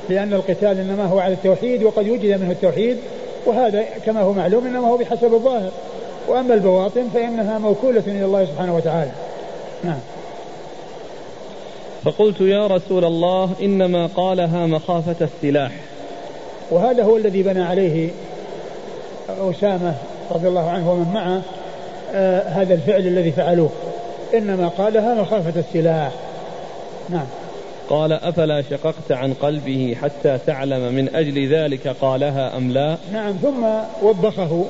لأن 0.09 0.33
القتال 0.33 0.79
إنما 0.79 1.05
هو 1.05 1.19
على 1.19 1.33
التوحيد 1.33 1.83
وقد 1.83 2.09
وجد 2.09 2.41
منه 2.41 2.51
التوحيد 2.51 2.97
وهذا 3.45 3.83
كما 4.05 4.21
هو 4.21 4.33
معلوم 4.33 4.67
إنما 4.67 4.87
هو 4.87 4.97
بحسب 4.97 5.33
الظاهر. 5.33 5.71
وأما 6.27 6.53
البواطن 6.53 7.09
فإنها 7.13 7.57
موكولة 7.57 8.03
إلى 8.07 8.25
الله 8.25 8.45
سبحانه 8.45 8.75
وتعالى. 8.75 9.11
نعم. 9.83 9.99
فقلت 12.03 12.41
يا 12.41 12.67
رسول 12.67 13.05
الله 13.05 13.49
إنما 13.61 14.09
قالها 14.15 14.65
مخافة 14.65 15.15
السلاح. 15.25 15.71
وهذا 16.71 17.03
هو 17.03 17.17
الذي 17.17 17.43
بنى 17.43 17.63
عليه 17.63 18.09
أسامة 19.29 19.95
رضي 20.31 20.47
الله 20.47 20.69
عنه 20.69 20.91
ومن 20.91 21.11
معه 21.13 21.41
آه 22.13 22.49
هذا 22.49 22.73
الفعل 22.73 23.07
الذي 23.07 23.31
فعلوه. 23.31 23.69
إنما 24.33 24.67
قالها 24.67 25.13
مخافة 25.13 25.59
السلاح. 25.59 26.11
نعم. 27.09 27.25
قال 27.89 28.13
أفلا 28.13 28.61
شققت 28.61 29.11
عن 29.11 29.33
قلبه 29.33 29.97
حتى 30.01 30.37
تعلم 30.47 30.93
من 30.93 31.15
أجل 31.15 31.53
ذلك 31.53 31.87
قالها 31.87 32.57
أم 32.57 32.71
لا؟ 32.71 32.97
نعم 33.13 33.31
ثم 33.31 33.65
وبخه 34.03 34.65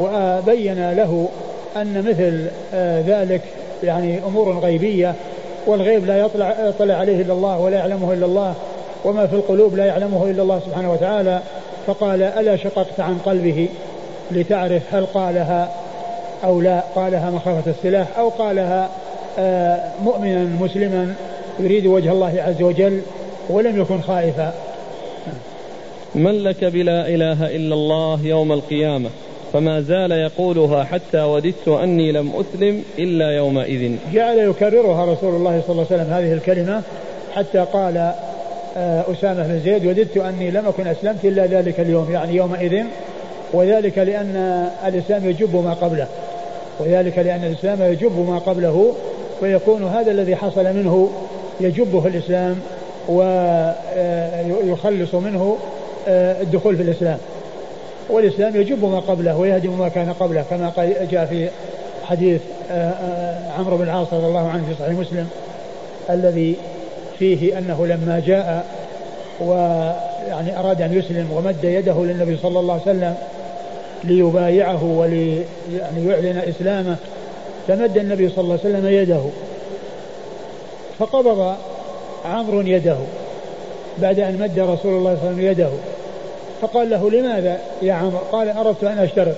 وبين 0.00 0.90
له 0.92 1.28
أن 1.76 2.04
مثل 2.08 2.46
آه 2.74 3.00
ذلك 3.06 3.42
يعني 3.82 4.18
أمور 4.18 4.58
غيبية 4.58 5.14
والغيب 5.66 6.06
لا 6.06 6.18
يطلع, 6.18 6.68
يطلع 6.68 6.94
عليه 6.94 7.22
إلا 7.22 7.32
الله 7.32 7.58
ولا 7.58 7.78
يعلمه 7.78 8.12
إلا 8.12 8.26
الله 8.26 8.54
وما 9.04 9.26
في 9.26 9.36
القلوب 9.36 9.76
لا 9.76 9.86
يعلمه 9.86 10.30
إلا 10.30 10.42
الله 10.42 10.60
سبحانه 10.66 10.92
وتعالى 10.92 11.40
فقال 11.86 12.22
ألا 12.22 12.56
شققت 12.56 13.00
عن 13.00 13.18
قلبه 13.18 13.68
لتعرف 14.30 14.82
هل 14.94 15.06
قالها 15.06 15.70
أو 16.44 16.60
لا 16.60 16.80
قالها 16.94 17.30
مخافة 17.30 17.70
السلاح 17.70 18.18
أو 18.18 18.28
قالها 18.28 18.88
آه 19.38 19.80
مؤمنا 20.02 20.44
مسلما 20.60 21.14
يريد 21.60 21.86
وجه 21.86 22.12
الله 22.12 22.42
عز 22.46 22.62
وجل 22.62 23.00
ولم 23.50 23.80
يكن 23.80 24.00
خائفا. 24.00 24.54
من 26.14 26.42
لك 26.42 26.64
بلا 26.64 27.08
إله 27.08 27.56
إلا 27.56 27.74
الله 27.74 28.20
يوم 28.24 28.52
القيامة؟ 28.52 29.10
فما 29.52 29.80
زال 29.80 30.12
يقولها 30.12 30.84
حتى 30.84 31.22
وددت 31.22 31.68
أني 31.68 32.12
لم 32.12 32.32
أسلم 32.36 32.82
إلا 32.98 33.30
يومئذ. 33.30 33.96
جعل 34.12 34.38
يكررها 34.38 35.12
رسول 35.12 35.34
الله 35.34 35.62
صلى 35.66 35.72
الله 35.72 35.86
عليه 35.90 36.02
وسلم 36.02 36.12
هذه 36.12 36.32
الكلمة 36.32 36.82
حتى 37.34 37.66
قال 37.72 38.12
آه، 38.76 39.04
أسامة 39.12 39.42
بن 39.42 39.60
زيد 39.64 39.86
وددت 39.86 40.16
أني 40.16 40.50
لم 40.50 40.66
أكن 40.66 40.86
أسلمت 40.86 41.24
إلا 41.24 41.46
ذلك 41.46 41.80
اليوم 41.80 42.12
يعني 42.12 42.36
يومئذ 42.36 42.84
وذلك 43.52 43.98
لأن 43.98 44.68
الإسلام 44.86 45.30
يجب 45.30 45.56
ما 45.56 45.74
قبله. 45.74 46.06
وذلك 46.80 47.18
لأن 47.18 47.44
الإسلام 47.44 47.82
يجب 47.82 48.28
ما 48.28 48.38
قبله 48.38 48.94
ويكون 49.42 49.84
هذا 49.84 50.10
الذي 50.10 50.36
حصل 50.36 50.64
منه 50.64 51.10
يجبه 51.60 52.06
الإسلام 52.06 52.60
ويخلص 53.08 53.54
منه 55.14 55.58
آه، 56.08 56.42
الدخول 56.42 56.76
في 56.76 56.82
الإسلام. 56.82 57.18
والإسلام 58.10 58.56
يجب 58.56 58.84
ما 58.84 59.00
قبله 59.00 59.36
ويهدم 59.36 59.78
ما 59.78 59.88
كان 59.88 60.12
قبله 60.12 60.44
كما 60.50 60.72
جاء 61.10 61.26
في 61.26 61.48
حديث 62.04 62.40
آه، 62.70 62.90
آه، 62.90 63.52
عمرو 63.58 63.76
بن 63.76 63.84
العاص 63.84 64.12
رضي 64.12 64.26
الله 64.26 64.48
عنه 64.48 64.64
في 64.68 64.74
صحيح 64.82 64.98
مسلم 64.98 65.28
الذي 66.10 66.56
فيه 67.18 67.58
أنه 67.58 67.86
لما 67.86 68.22
جاء 68.26 68.66
ويعني 69.40 70.58
أراد 70.58 70.82
أن 70.82 70.98
يسلم 70.98 71.32
ومد 71.32 71.64
يده 71.64 72.04
للنبي 72.04 72.36
صلى 72.36 72.60
الله 72.60 72.72
عليه 72.72 72.82
وسلم 72.82 73.14
ليبايعه 74.04 74.84
ولي 74.84 75.42
يعني 75.78 76.06
يعلن 76.08 76.42
إسلامه 76.48 76.96
فمد 77.68 77.98
النبي 77.98 78.28
صلى 78.28 78.38
الله 78.38 78.58
عليه 78.64 78.74
وسلم 78.74 78.86
يده. 78.86 79.20
فقبض 80.98 81.54
عمرو 82.24 82.60
يده 82.60 82.96
بعد 83.98 84.20
أن 84.20 84.38
مد 84.38 84.58
رسول 84.58 84.68
الله 84.68 84.76
صلى 84.84 84.94
الله 84.94 85.10
عليه 85.10 85.18
وسلم 85.18 85.40
يده. 85.40 85.70
فقال 86.60 86.90
له 86.90 87.10
لماذا 87.10 87.58
يا 87.82 87.92
عمرو؟ 87.92 88.18
قال 88.32 88.48
أردت 88.48 88.84
أن 88.84 88.98
أشترط. 88.98 89.36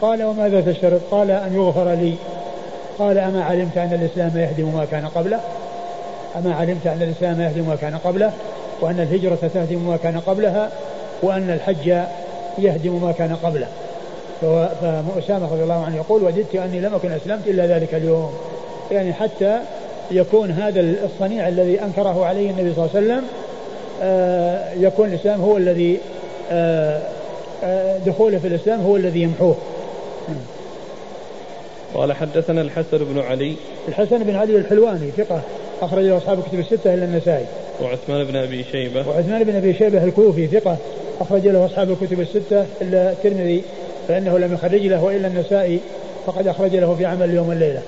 قال 0.00 0.22
وماذا 0.24 0.60
تشترط؟ 0.60 1.00
قال 1.10 1.30
أن 1.30 1.54
يغفر 1.54 1.94
لي. 1.94 2.14
قال 2.98 3.18
أما 3.18 3.44
علمت 3.44 3.78
أن 3.78 3.92
الإسلام 4.02 4.30
يهدم 4.36 4.74
ما 4.74 4.86
كان 4.90 5.06
قبله؟ 5.06 5.40
أما 6.36 6.54
علمت 6.54 6.86
أن 6.86 7.02
الإسلام 7.02 7.40
يهدم 7.40 7.68
ما 7.68 7.76
كان 7.76 7.96
قبله 7.96 8.32
وأن 8.80 9.00
الهجرة 9.00 9.50
تهدم 9.54 9.88
ما 9.88 9.96
كان 9.96 10.20
قبلها 10.20 10.70
وأن 11.22 11.50
الحج 11.50 11.94
يهدم 12.58 13.02
ما 13.02 13.12
كان 13.12 13.36
قبله. 13.36 13.68
فأسامة 14.80 15.52
رضي 15.52 15.62
الله 15.62 15.84
عنه 15.84 15.96
يقول 15.96 16.22
وددت 16.22 16.54
أني 16.54 16.80
لم 16.80 16.94
أكن 16.94 17.12
أسلمت 17.12 17.46
إلا 17.46 17.66
ذلك 17.66 17.94
اليوم. 17.94 18.32
يعني 18.90 19.12
حتى 19.12 19.60
يكون 20.10 20.50
هذا 20.50 20.80
الصنيع 20.80 21.48
الذي 21.48 21.82
أنكره 21.82 22.24
عليه 22.24 22.50
النبي 22.50 22.74
صلى 22.74 22.84
الله 22.84 22.96
عليه 22.96 23.06
وسلم 23.06 23.24
آه، 24.02 24.72
يكون 24.72 25.08
الإسلام 25.08 25.40
هو 25.40 25.56
الذي 25.56 25.98
آه، 26.50 27.02
آه، 27.64 27.98
دخوله 27.98 28.38
في 28.38 28.46
الإسلام 28.46 28.80
هو 28.80 28.96
الذي 28.96 29.22
يمحوه. 29.22 29.56
قال 31.94 32.12
حدثنا 32.12 32.60
الحسن 32.60 32.98
بن 32.98 33.18
علي. 33.18 33.56
الحسن 33.88 34.24
بن 34.24 34.36
علي 34.36 34.56
الحلواني 34.56 35.10
ثقة 35.16 35.40
أخرج 35.82 36.04
له 36.04 36.16
أصحاب 36.16 36.38
الكتب 36.38 36.58
الستة 36.58 36.94
إلا 36.94 37.04
النسائي. 37.04 37.46
وعثمان 37.82 38.24
بن 38.24 38.36
أبي 38.36 38.64
شيبة. 38.72 39.08
وعثمان 39.08 39.44
بن 39.44 39.56
أبي 39.56 39.74
شيبة 39.74 40.04
الكوفي 40.04 40.46
ثقة 40.46 40.76
أخرج 41.20 41.46
له 41.48 41.66
أصحاب 41.66 41.90
الكتب 41.90 42.20
الستة 42.20 42.66
إلا 42.82 43.12
الترمذي 43.12 43.62
فإنه 44.08 44.38
لم 44.38 44.54
يخرج 44.54 44.86
له 44.86 45.04
وإلا 45.04 45.28
النسائي 45.28 45.80
فقد 46.26 46.46
أخرج 46.46 46.76
له 46.76 46.94
في 46.94 47.06
عمل 47.06 47.30
اليوم 47.30 47.48
والليلة 47.48 47.82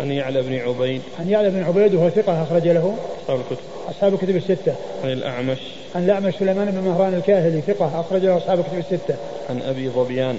عن 0.00 0.10
يعلى 0.10 0.42
بن 0.42 0.54
عبيد. 0.54 1.02
عن 1.20 1.30
يعلى 1.30 1.50
بن 1.50 1.62
عبيد 1.62 1.94
وهو 1.94 2.10
ثقة 2.10 2.42
أخرج 2.42 2.68
له. 2.68 2.94
أصحاب 3.22 3.40
الكتب. 3.40 3.64
أصحاب 3.88 4.14
الكتب 4.14 4.36
الستة. 4.36 4.74
عن 5.04 5.12
الأعمش. 5.12 5.58
عن 5.94 6.04
الأعمش 6.04 6.34
سليمان 6.34 6.70
بن 6.70 6.80
مهران 6.80 7.14
الكاهلي 7.14 7.60
ثقة 7.60 8.00
أخرج 8.00 8.24
له 8.24 8.36
أصحاب 8.36 8.58
الكتب 8.58 8.78
الستة. 8.78 9.14
عن 9.50 9.62
أبي 9.62 9.88
ظبيان. 9.88 10.38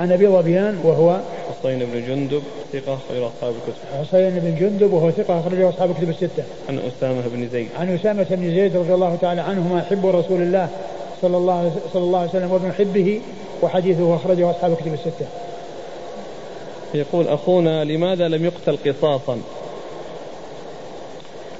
عن 0.00 0.12
أبي 0.12 0.28
ظبيان 0.28 0.78
وهو 0.84 1.20
حصين 1.50 1.78
بن 1.78 2.06
جندب 2.06 2.42
ثقة 2.72 2.94
أخرج 2.94 3.22
أصحاب 3.22 3.54
الكتب. 3.54 4.06
حصين 4.06 4.30
بن 4.30 4.54
جندب 4.60 4.92
وهو 4.92 5.10
ثقة 5.10 5.40
أخرج 5.40 5.60
أصحاب 5.60 5.90
الكتب 5.90 6.08
الستة. 6.08 6.42
عن 6.68 6.78
أسامة 6.78 7.22
بن 7.34 7.48
زيد. 7.52 7.68
عن 7.78 7.94
أسامة 7.94 8.26
بن 8.30 8.54
زيد 8.54 8.76
رضي 8.76 8.94
الله 8.94 9.16
تعالى 9.16 9.40
عنهما 9.40 9.82
حب 9.82 10.06
رسول 10.06 10.42
الله 10.42 10.68
صلى 11.22 11.36
الله 11.36 11.72
صلى 11.92 12.02
الله 12.02 12.18
عليه 12.18 12.30
وسلم 12.30 12.52
وابن 12.52 12.72
حبه 12.72 13.20
وحديثه 13.62 14.16
أخرجه 14.16 14.50
أصحاب 14.50 14.72
الكتب 14.72 14.94
الستة. 14.94 15.26
يقول 16.94 17.28
أخونا 17.28 17.84
لماذا 17.84 18.28
لم 18.28 18.44
يقتل 18.44 18.78
قصاصا؟ 18.86 19.40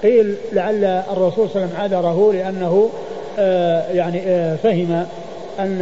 قيل 0.03 0.37
لعل 0.53 0.85
الرسول 0.85 1.51
صلى 1.51 1.65
الله 1.65 1.75
عليه 1.79 1.97
وسلم 1.97 1.97
عذره 1.97 2.33
لأنه 2.33 2.91
آه 3.39 3.93
يعني 3.93 4.21
آه 4.21 4.57
فهم 4.57 5.07
أن 5.61 5.79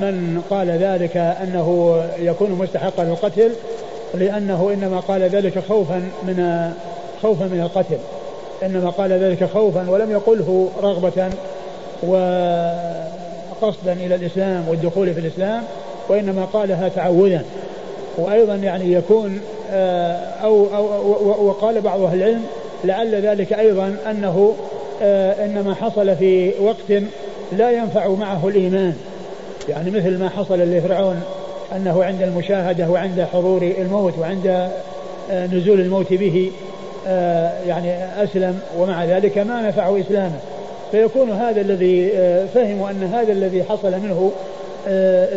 من 0.00 0.42
قال 0.50 0.70
ذلك 0.70 1.16
أنه 1.16 1.98
يكون 2.18 2.50
مستحقا 2.50 3.04
للقتل 3.04 3.52
لأنه 4.14 4.70
إنما 4.74 5.00
قال 5.00 5.22
ذلك 5.22 5.58
خوفا 5.58 6.02
من 6.22 6.70
خوفا 7.22 7.44
من 7.44 7.60
القتل. 7.60 7.98
إنما 8.62 8.90
قال 8.90 9.12
ذلك 9.12 9.44
خوفا 9.44 9.90
ولم 9.90 10.10
يقله 10.10 10.68
رغبة 10.82 11.30
وقصدا 12.02 13.92
إلى 13.92 14.14
الإسلام 14.14 14.68
والدخول 14.68 15.14
في 15.14 15.20
الإسلام 15.20 15.62
وإنما 16.08 16.44
قالها 16.44 16.88
تعوذا. 16.88 17.44
وأيضا 18.18 18.54
يعني 18.54 18.92
يكون 18.92 19.40
آه، 19.70 20.16
أو, 20.42 20.66
أو 20.74 21.46
وقال 21.46 21.80
بعض 21.80 22.00
أهل 22.00 22.22
العلم 22.22 22.44
لعل 22.84 23.14
ذلك 23.14 23.52
أيضا 23.52 23.96
أنه 24.10 24.54
آه، 25.02 25.44
إنما 25.44 25.74
حصل 25.74 26.16
في 26.16 26.52
وقت 26.60 27.02
لا 27.52 27.70
ينفع 27.70 28.08
معه 28.08 28.48
الإيمان. 28.48 28.94
يعني 29.68 29.90
مثل 29.90 30.18
ما 30.18 30.28
حصل 30.28 30.58
لفرعون 30.58 31.22
أنه 31.76 32.04
عند 32.04 32.22
المشاهدة 32.22 32.88
وعند 32.88 33.26
حضور 33.32 33.62
الموت 33.62 34.18
وعند 34.18 34.70
آه، 35.30 35.46
نزول 35.46 35.80
الموت 35.80 36.12
به 36.12 36.52
يعني 37.66 38.04
أسلم 38.24 38.60
ومع 38.78 39.04
ذلك 39.04 39.38
ما 39.38 39.68
نفعه 39.68 40.00
إسلامه. 40.00 40.38
فيكون 40.92 41.30
هذا 41.30 41.60
الذي 41.60 42.10
فهموا 42.54 42.90
أن 42.90 43.10
هذا 43.14 43.32
الذي 43.32 43.64
حصل 43.64 43.90
منه 43.90 44.32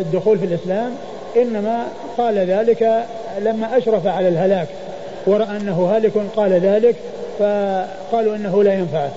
الدخول 0.00 0.38
في 0.38 0.44
الإسلام 0.44 0.92
إنما 1.36 1.84
قال 2.18 2.38
ذلك 2.38 3.04
لما 3.40 3.78
أشرف 3.78 4.06
على 4.06 4.28
الهلاك 4.28 4.68
ورأى 5.26 5.56
أنه 5.56 5.96
هالك 5.96 6.12
قال 6.36 6.52
ذلك 6.52 6.96
فقالوا 7.38 8.36
أنه 8.36 8.62
لا 8.62 8.74
ينفعه. 8.74 9.10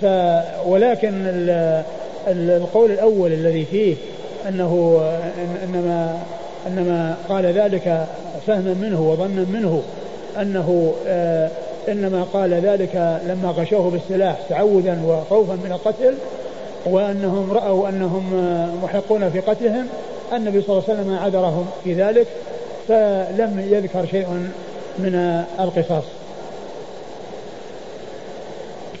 ف 0.00 0.04
ولكن 0.66 1.24
القول 2.26 2.90
الأول 2.90 3.32
الذي 3.32 3.64
فيه 3.64 3.94
أنه 4.48 5.00
إنما 5.64 6.18
إنما 6.66 7.16
قال 7.28 7.46
ذلك 7.46 8.06
فهما 8.46 8.74
منه 8.74 9.10
وظنا 9.10 9.46
منه 9.52 9.82
أنه 10.40 10.94
آه، 11.06 11.50
إنما 11.88 12.22
قال 12.32 12.54
ذلك 12.54 13.20
لما 13.26 13.48
غشوه 13.48 13.90
بالسلاح 13.90 14.38
تعوذا 14.48 15.02
وخوفا 15.06 15.54
من 15.54 15.72
القتل 15.72 16.14
وأنهم 16.86 17.52
رأوا 17.52 17.88
أنهم 17.88 18.32
محقون 18.82 19.30
في 19.30 19.40
قتلهم 19.40 19.86
النبي 20.32 20.62
صلى 20.62 20.78
الله 20.78 20.84
عليه 20.88 21.00
وسلم 21.00 21.18
عذرهم 21.18 21.66
في 21.84 21.94
ذلك 21.94 22.26
فلم 22.88 23.66
يذكر 23.70 24.06
شيء 24.06 24.26
من 24.98 25.44
القصاص. 25.60 26.04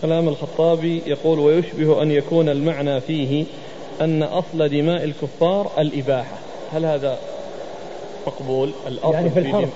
كلام 0.02 0.28
الخطابي 0.28 1.02
يقول 1.06 1.38
ويشبه 1.38 2.02
أن 2.02 2.10
يكون 2.10 2.48
المعنى 2.48 3.00
فيه 3.00 3.44
أن 4.00 4.22
أصل 4.22 4.68
دماء 4.68 5.04
الكفار 5.04 5.70
الإباحة. 5.78 6.36
هل 6.72 6.84
هذا 6.84 7.18
مقبول؟ 8.26 8.70
الأصل 8.86 9.12
يعني 9.12 9.30
في 9.30 9.38
الحرب. 9.38 9.68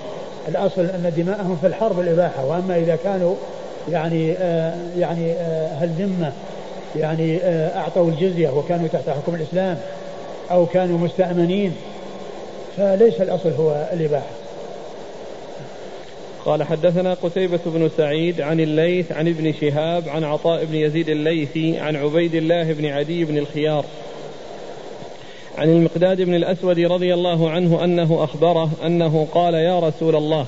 في 0.45 0.51
الأصل 0.51 0.81
أن 0.81 1.13
دماءهم 1.17 1.57
في 1.61 1.67
الحرب 1.67 1.99
الإباحة. 1.99 2.45
وأما 2.45 2.77
إذا 2.77 2.95
كانوا 2.95 3.35
يعني 3.91 4.33
آه 4.37 4.75
يعني 4.97 5.31
آه 5.31 5.67
هل 5.75 5.89
ذمة 5.89 6.31
يعني 6.95 7.37
آه 7.37 7.77
أعطوا 7.77 8.09
الجزية 8.09 8.49
وكانوا 8.49 8.87
تحت 8.87 9.09
حكم 9.09 9.35
الإسلام 9.35 9.77
أو 10.51 10.65
كانوا 10.65 10.97
مستأمنين 10.97 11.75
فليس 12.77 13.21
الأصل 13.21 13.49
هو 13.49 13.89
الإباحة. 13.93 14.42
قال 16.45 16.63
حدثنا 16.63 17.13
قتيبة 17.13 17.59
بن 17.65 17.89
سعيد 17.97 18.41
عن 18.41 18.59
الليث 18.59 19.11
عن 19.11 19.27
ابن 19.27 19.53
شهاب 19.53 20.09
عن 20.09 20.23
عطاء 20.23 20.65
بن 20.65 20.75
يزيد 20.75 21.09
الليثي 21.09 21.79
عن 21.79 21.95
عبيد 21.95 22.35
الله 22.35 22.73
بن 22.73 22.85
عدي 22.85 23.25
بن 23.25 23.37
الخيار 23.37 23.85
عن 25.57 25.69
المقداد 25.69 26.21
بن 26.21 26.35
الأسود 26.35 26.79
رضي 26.79 27.13
الله 27.13 27.49
عنه 27.49 27.83
أنه 27.83 28.23
أخبره 28.23 28.69
أنه 28.85 29.27
قال 29.33 29.53
يا 29.53 29.79
رسول 29.79 30.15
الله 30.15 30.45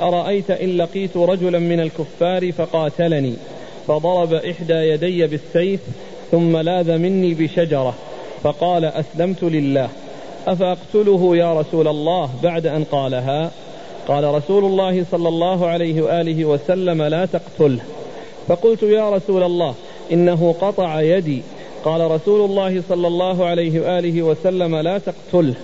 أرأيت 0.00 0.50
إن 0.50 0.76
لقيت 0.76 1.16
رجلا 1.16 1.58
من 1.58 1.80
الكفار 1.80 2.52
فقاتلني 2.52 3.34
فضرب 3.86 4.34
إحدى 4.34 4.74
يدي 4.74 5.26
بالسيف 5.26 5.80
ثم 6.30 6.56
لاذ 6.56 6.98
مني 6.98 7.34
بشجرة 7.34 7.94
فقال 8.42 8.84
أسلمت 8.84 9.42
لله 9.42 9.88
أفأقتله 10.46 11.36
يا 11.36 11.60
رسول 11.60 11.88
الله 11.88 12.30
بعد 12.42 12.66
أن 12.66 12.84
قالها؟ 12.84 13.50
قال 14.08 14.24
رسول 14.24 14.64
الله 14.64 15.04
صلى 15.10 15.28
الله 15.28 15.66
عليه 15.66 16.02
وآله 16.02 16.44
وسلم 16.44 17.02
لا 17.02 17.26
تقتله 17.26 17.80
فقلت 18.48 18.82
يا 18.82 19.10
رسول 19.10 19.42
الله 19.42 19.74
إنه 20.12 20.54
قطع 20.60 21.00
يدي. 21.00 21.42
قال 21.84 22.10
رسول 22.10 22.50
الله 22.50 22.82
صلى 22.88 23.06
الله 23.06 23.46
عليه 23.46 23.80
وآله 23.80 24.22
وسلم 24.22 24.76
لا 24.76 24.98
تقتله 24.98 25.54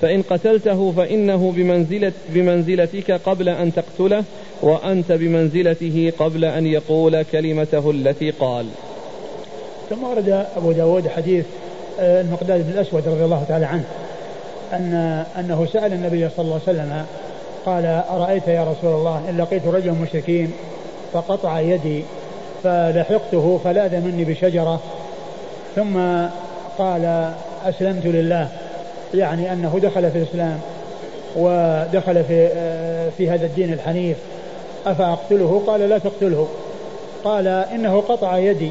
فإن 0.00 0.22
قتلته 0.22 0.92
فإنه 0.96 1.52
بمنزلة 1.56 2.12
بمنزلتك 2.28 3.10
قبل 3.10 3.48
أن 3.48 3.72
تقتله 3.72 4.24
وأنت 4.62 5.12
بمنزلته 5.12 6.12
قبل 6.18 6.44
أن 6.44 6.66
يقول 6.66 7.22
كلمته 7.22 7.90
التي 7.90 8.30
قال. 8.30 8.66
ثم 9.90 10.04
ورد 10.04 10.46
أبو 10.56 10.72
داود 10.72 11.08
حديث 11.08 11.44
المقداد 11.98 12.66
بن 12.66 12.72
الأسود 12.72 13.08
رضي 13.08 13.24
الله 13.24 13.44
تعالى 13.48 13.66
عنه 13.66 13.84
أن 14.72 14.94
أنه 15.38 15.66
سأل 15.72 15.92
النبي 15.92 16.28
صلى 16.36 16.44
الله 16.44 16.60
عليه 16.68 16.78
وسلم 16.78 17.04
قال 17.66 17.86
أرأيت 18.10 18.48
يا 18.48 18.64
رسول 18.64 18.94
الله 18.94 19.22
إن 19.28 19.36
لقيت 19.38 19.66
رجلا 19.66 19.92
مشركين 19.92 20.52
فقطع 21.12 21.60
يدي 21.60 22.02
فلحقته 22.62 23.60
فلاذ 23.64 24.00
مني 24.00 24.24
بشجرة. 24.24 24.80
ثم 25.76 25.96
قال 26.78 27.32
أسلمت 27.64 28.06
لله 28.06 28.48
يعني 29.14 29.52
أنه 29.52 29.78
دخل 29.82 30.10
في 30.10 30.18
الإسلام 30.18 30.60
ودخل 31.36 32.24
في 32.24 32.48
في 33.18 33.30
هذا 33.30 33.46
الدين 33.46 33.72
الحنيف. 33.72 34.16
أفأقتله؟ 34.86 35.62
قال 35.66 35.80
لا 35.80 35.98
تقتله. 35.98 36.48
قال 37.24 37.46
إنه 37.48 38.00
قطع 38.00 38.38
يدي. 38.38 38.70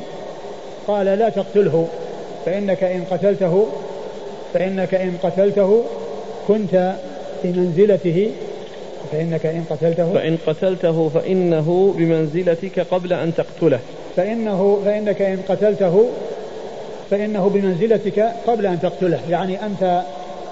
قال 0.88 1.06
لا 1.06 1.30
تقتله. 1.30 1.88
فإنك 2.46 2.84
إن 2.84 3.04
قتلته 3.12 3.66
فإنك 4.54 4.94
إن 4.94 5.18
قتلته 5.24 5.84
كنت 6.48 6.94
بمنزلته 7.44 8.32
فإنك 9.12 9.46
إن 9.46 9.64
قتلته 9.70 10.14
فإن 10.14 10.38
قتلته 10.48 11.10
فإنه 11.10 11.94
بمنزلتك 11.98 12.80
قبل 12.80 13.14
أن 13.14 13.34
تقتله. 13.36 13.80
فإنه 14.16 14.82
فإنك 14.86 15.22
إن 15.22 15.40
قتلته 15.50 16.10
فإنه 17.12 17.50
بمنزلتك 17.50 18.34
قبل 18.48 18.66
أن 18.66 18.80
تقتله. 18.82 19.20
يعني 19.30 19.66
أنت 19.66 20.02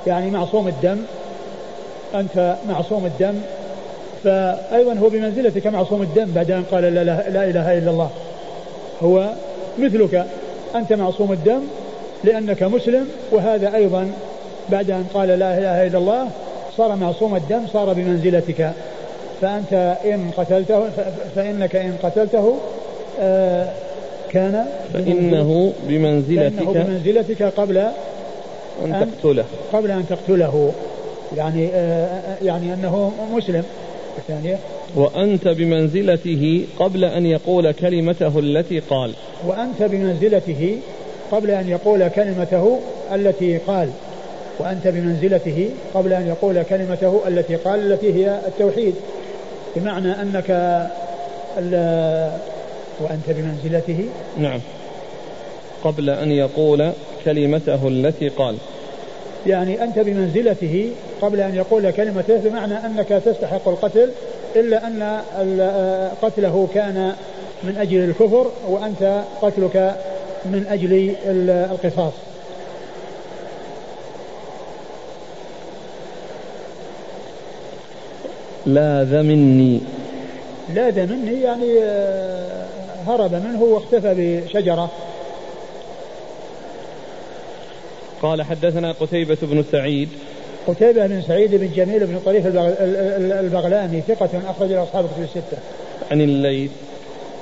يعني 0.08 0.32
معصوم 0.32 0.68
الدم. 0.68 0.98
أنت 2.16 2.56
معصوم 2.70 3.06
الدم. 3.06 3.36
فأيضا 4.24 4.94
هو 4.94 5.10
بمنزلتك 5.10 5.68
معصوم 5.68 6.02
الدم 6.02 6.32
بعد 6.36 6.52
أن 6.52 6.64
قال 6.72 6.84
لا, 6.84 7.04
لا, 7.04 7.30
لا 7.30 7.44
إله 7.50 7.78
إلا 7.78 7.92
الله. 7.92 8.10
هو 9.04 9.30
مثلك. 9.80 10.26
أنت 10.76 10.94
معصوم 10.94 11.32
الدم 11.32 11.62
لأنك 12.24 12.64
مسلم. 12.64 13.08
وهذا 13.32 13.76
أيضا 13.76 14.12
بعد 14.70 14.92
أن 14.92 15.06
قال 15.14 15.28
لا 15.28 15.58
إله 15.58 15.88
إلا 15.88 15.98
الله 15.98 16.28
صار 16.78 16.96
معصوم 16.96 17.36
الدم 17.36 17.68
صار 17.74 17.94
بمنزلتك. 17.94 18.74
فأنت 19.42 19.98
إن 20.06 20.32
قتلته 20.38 20.90
فإنك 21.36 21.76
إن 21.76 21.94
قتلته 22.04 22.56
آه، 23.20 23.70
كان 24.30 24.66
فإنه 24.94 25.74
بمنزلتك 25.88 26.56
فإنه 26.56 26.72
بمنزلتك 26.72 27.44
قبل 27.44 27.78
أن 28.86 29.08
تقتله. 29.22 29.46
قبل 29.74 29.92
أن 29.92 30.06
تقتله. 30.10 30.72
يعني 31.38 31.68
آه، 31.74 32.38
يعني 32.42 32.74
أنه 32.74 33.12
مسلم. 33.32 33.64
الثانية. 34.18 34.58
وأنت 34.96 35.48
بمنزلته 35.48 36.66
قبل 36.80 37.06
أن 37.06 37.26
يقول 37.26 37.72
كلمته 37.72 38.40
التي 38.40 38.80
قال. 38.80 39.14
وأنت 39.48 39.84
بمنزلته 39.84 40.78
قبل 41.32 41.52
أن 41.52 41.70
يقول 41.70 42.08
كلمته 42.08 42.80
التي 43.14 43.58
قال. 43.58 43.90
وأنت 44.60 44.88
بمنزلته 44.88 45.70
قبل 45.94 46.14
أن 46.14 46.28
يقول 46.28 46.64
كلمته 46.64 47.22
التي 47.28 47.56
قال 47.56 47.92
التي 47.92 48.14
هي 48.14 48.40
التوحيد. 48.48 48.96
بمعنى 49.76 50.22
أنك 50.22 50.50
وأنت 53.02 53.28
بمنزلته. 53.28 54.06
نعم. 54.38 54.60
قبل 55.84 56.10
أن 56.10 56.32
يقول 56.32 56.92
كلمته 57.26 57.88
التي 57.88 58.30
قال. 58.30 58.58
يعني 59.48 59.84
أنت 59.84 60.00
بمنزلته 60.00 60.90
قبل 61.22 61.42
أن 61.42 61.56
يقول 61.56 61.92
كلمته 61.92 62.38
بمعنى 62.38 62.74
أنك 62.74 63.08
تستحق 63.08 63.68
القتل 63.68 64.10
إلا 64.56 64.88
أن 64.88 65.22
قتله 66.22 66.68
كان 66.74 67.14
من 67.64 67.78
أجل 67.78 68.04
الكفر 68.04 68.52
وأنت 68.68 69.24
قتلك 69.42 69.96
من 70.46 70.66
أجل 70.70 71.16
القصاص. 71.26 72.14
لاذ 78.74 79.22
مني 79.22 79.82
لاذ 80.74 81.08
مني 81.08 81.42
يعني 81.42 81.84
آه، 81.84 82.66
هرب 83.08 83.34
منه 83.34 83.64
واختفى 83.64 84.14
بشجرة 84.18 84.90
قال 88.22 88.42
حدثنا 88.42 88.92
قتيبة 88.92 89.38
بن 89.42 89.64
سعيد 89.72 90.10
قتيبة 90.68 91.08
بن 91.08 91.22
سعيد 91.22 91.56
بن 91.56 91.70
جميل 91.76 92.08
بن 92.08 92.20
طريف 92.26 92.44
البغلاني 93.40 94.02
ثقة 94.02 94.30
أخرج 94.48 94.70
له 94.70 94.84
أصحاب 94.84 95.06
كتب 95.06 95.24
الستة. 95.24 95.58
عن 96.12 96.22
الليث 96.22 96.72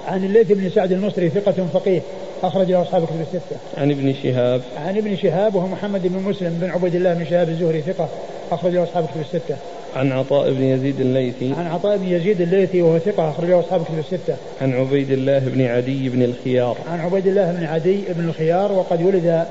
عن 0.08 0.24
الليث 0.24 0.52
بن 0.52 0.70
سعد 0.70 0.92
المصري 0.92 1.30
ثقة 1.30 1.68
فقيه 1.74 2.02
أخرج 2.44 2.72
له 2.72 2.82
أصحاب 2.82 3.06
كتب 3.06 3.22
الستة. 3.22 3.58
عن 3.78 3.92
ابن 3.92 4.14
شهاب. 4.24 4.62
عن 4.78 4.98
ابن 4.98 5.18
شهاب 5.18 5.56
وهو 5.56 5.68
محمد 5.68 6.08
بن 6.08 6.30
مسلم 6.30 6.58
بن 6.62 6.70
عبيد 6.70 6.96
الله 6.96 7.14
بن 7.14 7.26
شهاب 7.26 7.50
الزهري 7.50 7.82
ثقة 7.82 8.10
أخرج 8.52 8.74
له 8.74 8.84
أصحاب 8.84 9.06
كتب 9.06 9.22
الستة. 9.22 9.56
عن 9.96 10.12
عطاء 10.12 10.54
بن 10.54 10.64
يزيد 10.64 11.00
الليثي. 11.00 11.54
عن 11.54 11.68
عطاء 11.68 11.98
بن 11.98 12.08
يزيد 12.08 12.42
الليثي 12.42 12.82
وهو 12.82 13.00
ثقة 13.00 13.30
أخرج 13.30 13.50
له 13.50 13.60
أصحاب 13.60 13.84
كتب 13.84 14.00
الستة. 14.00 14.36
عن 14.62 14.74
عبيد 14.74 15.12
الله 15.12 15.40
بن 15.40 15.66
عدي 15.66 16.10
بن 16.10 16.24
الخيار. 16.24 16.78
عن 16.92 17.00
عبيد 17.00 17.28
الله 17.28 17.52
بن 17.52 17.66
عدي 17.66 18.02
بن 18.10 18.30
الخيار 18.30 18.72
وقد 18.72 19.02
ولد 19.02 19.46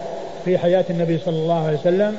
في 0.45 0.59
حياة 0.59 0.85
النبي 0.91 1.19
صلى 1.19 1.37
الله 1.37 1.67
عليه 1.67 1.79
وسلم 1.79 2.17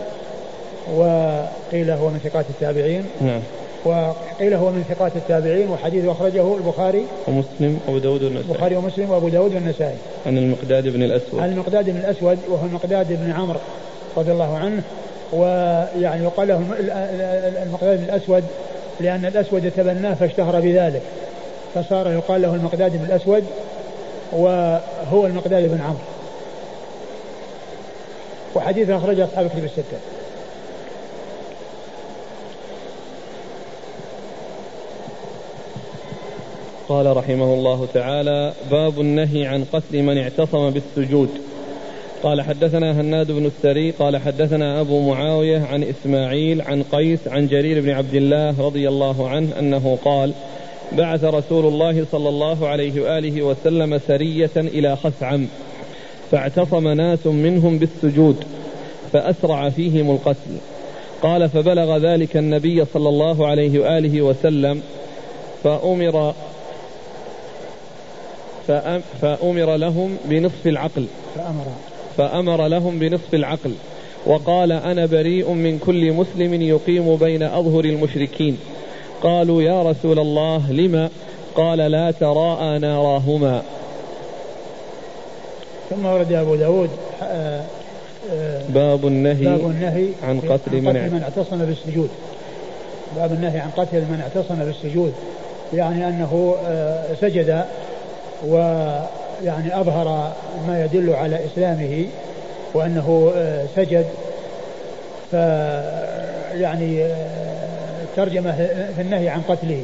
وقيل 0.96 1.92
هو 1.92 2.10
من 2.10 2.20
ثقات 2.24 2.46
التابعين 2.50 3.06
نعم 3.22 3.42
وقيل 3.86 4.54
هو 4.54 4.72
من 4.72 4.84
ثقات 4.90 5.16
التابعين 5.16 5.70
وحديث 5.70 6.06
أخرجه 6.06 6.58
البخاري 6.58 7.06
ومسلم 7.28 7.80
وأبو 7.88 7.98
داود 7.98 8.24
والنسائي 8.24 8.52
البخاري 8.52 8.76
ومسلم 8.76 9.10
وأبو 9.10 9.30
داود 9.30 9.54
والنسائي 9.54 9.96
عن 10.26 10.38
المقداد 10.38 10.88
بن 10.88 11.04
الأسود 11.04 11.40
عن 11.40 11.52
المقداد 11.52 11.90
بن 11.90 11.98
الأسود 11.98 12.38
وهو 12.50 12.66
المقداد 12.66 13.08
بن 13.10 13.32
عمرو 13.32 13.60
رضي 14.18 14.32
الله 14.32 14.58
عنه 14.58 14.82
ويعني 15.32 16.24
يقال 16.24 16.48
له 16.48 16.62
المقداد 17.64 18.04
الأسود 18.04 18.44
لأن 19.00 19.26
الأسود 19.26 19.72
تبناه 19.72 20.14
فاشتهر 20.14 20.60
بذلك. 20.60 21.02
فصار 21.76 22.12
يقال 22.12 22.42
له 22.42 22.56
المقداد 22.56 22.92
بن 22.92 23.06
الأسود 23.06 23.46
وهو 24.32 25.26
المقداد 25.26 25.64
بن 25.64 25.82
عمرو. 25.82 26.00
وحديث 28.56 28.90
أخرجه 28.90 29.26
أصحاب 29.26 29.46
الكتب 29.46 29.64
الستة. 29.64 29.98
قال 36.90 37.18
رحمه 37.18 37.54
الله 37.54 37.88
تعالى 37.94 38.54
باب 38.72 39.02
النهي 39.02 39.46
عن 39.46 39.66
قتل 39.74 40.02
من 40.02 40.18
اعتصم 40.18 40.70
بالسجود. 40.70 41.30
قال 42.24 42.42
حدثنا 42.42 43.02
هناد 43.02 43.32
بن 43.32 43.46
السري 43.46 43.92
قال 43.92 44.18
حدثنا 44.18 44.82
أبو 44.82 45.10
معاوية 45.10 45.60
عن 45.60 45.84
إسماعيل 45.84 46.62
عن 46.62 46.84
قيس 46.84 47.28
عن 47.28 47.48
جرير 47.48 47.82
بن 47.82 47.90
عبد 47.90 48.14
الله 48.14 48.62
رضي 48.62 48.88
الله 48.88 49.30
عنه 49.30 49.60
أنه 49.60 49.98
قال 50.06 50.34
بعث 50.92 51.24
رسول 51.24 51.66
الله 51.66 52.06
صلى 52.12 52.30
الله 52.30 52.68
عليه 52.68 53.02
وآله 53.02 53.42
وسلم 53.42 54.00
سرية 54.08 54.52
إلى 54.58 54.96
خثعم 54.96 55.48
فاعتصم 56.32 56.88
ناس 56.88 57.28
منهم 57.28 57.78
بالسجود 57.78 58.44
فأسرع 59.14 59.70
فيهم 59.70 60.12
القتل. 60.12 60.58
قال 61.22 61.50
فبلغ 61.50 61.98
ذلك 61.98 62.38
النبي 62.38 62.86
صلى 62.94 63.10
الله 63.10 63.48
عليه 63.48 63.80
وآله 63.80 64.22
وسلم 64.22 64.82
فأمر 65.64 66.34
فأمر 69.22 69.76
لهم 69.76 70.18
بنصف 70.26 70.68
العقل. 70.68 71.06
فأمر. 71.36 71.87
فأمر 72.18 72.68
لهم 72.68 73.00
بنصف 73.00 73.34
العقل 73.34 73.72
وقال 74.26 74.72
أنا 74.72 75.06
بريء 75.06 75.52
من 75.52 75.80
كل 75.80 76.14
مسلم 76.14 76.62
يقيم 76.62 77.16
بين 77.16 77.44
أظهر 77.44 77.86
المشركين. 77.86 78.58
قالوا 79.24 79.62
يا 79.62 79.84
رسول 79.84 80.20
الله 80.20 80.72
لما 80.72 81.10
قال 81.56 81.78
لا 81.78 82.12
تراءى 82.12 82.80
ناراهما. 82.80 83.62
ثم 85.90 86.06
ورد 86.06 86.34
أبو 86.34 86.56
داود 86.56 86.90
باب 88.70 89.08
النهي 89.08 89.46
باب 89.46 89.70
النهي 89.70 90.08
عن 90.24 90.40
قتل, 90.40 90.82
من, 90.82 90.94
من 90.94 91.22
اعتصم 91.24 91.66
بالسجود. 91.66 92.10
باب 93.16 93.32
النهي 93.32 93.60
عن 93.60 93.70
قتل 93.78 94.02
من 94.02 94.22
اعتصم 94.22 94.56
بالسجود 94.56 95.14
يعني 95.74 96.08
أنه 96.08 96.56
آه، 96.68 97.14
سجد 97.22 97.66
ويعني 99.42 99.80
أظهر 99.80 100.34
ما 100.68 100.86
يدل 100.86 101.14
على 101.14 101.40
إسلامه 101.46 102.06
وأنه 102.74 103.32
آه، 103.36 103.66
سجد. 103.76 104.06
ف 105.32 105.34
يعني 106.54 107.04
آه، 107.04 108.06
ترجمة 108.16 108.52
في 108.96 109.02
النهي 109.02 109.30
عن 109.30 109.42
قتله. 109.42 109.84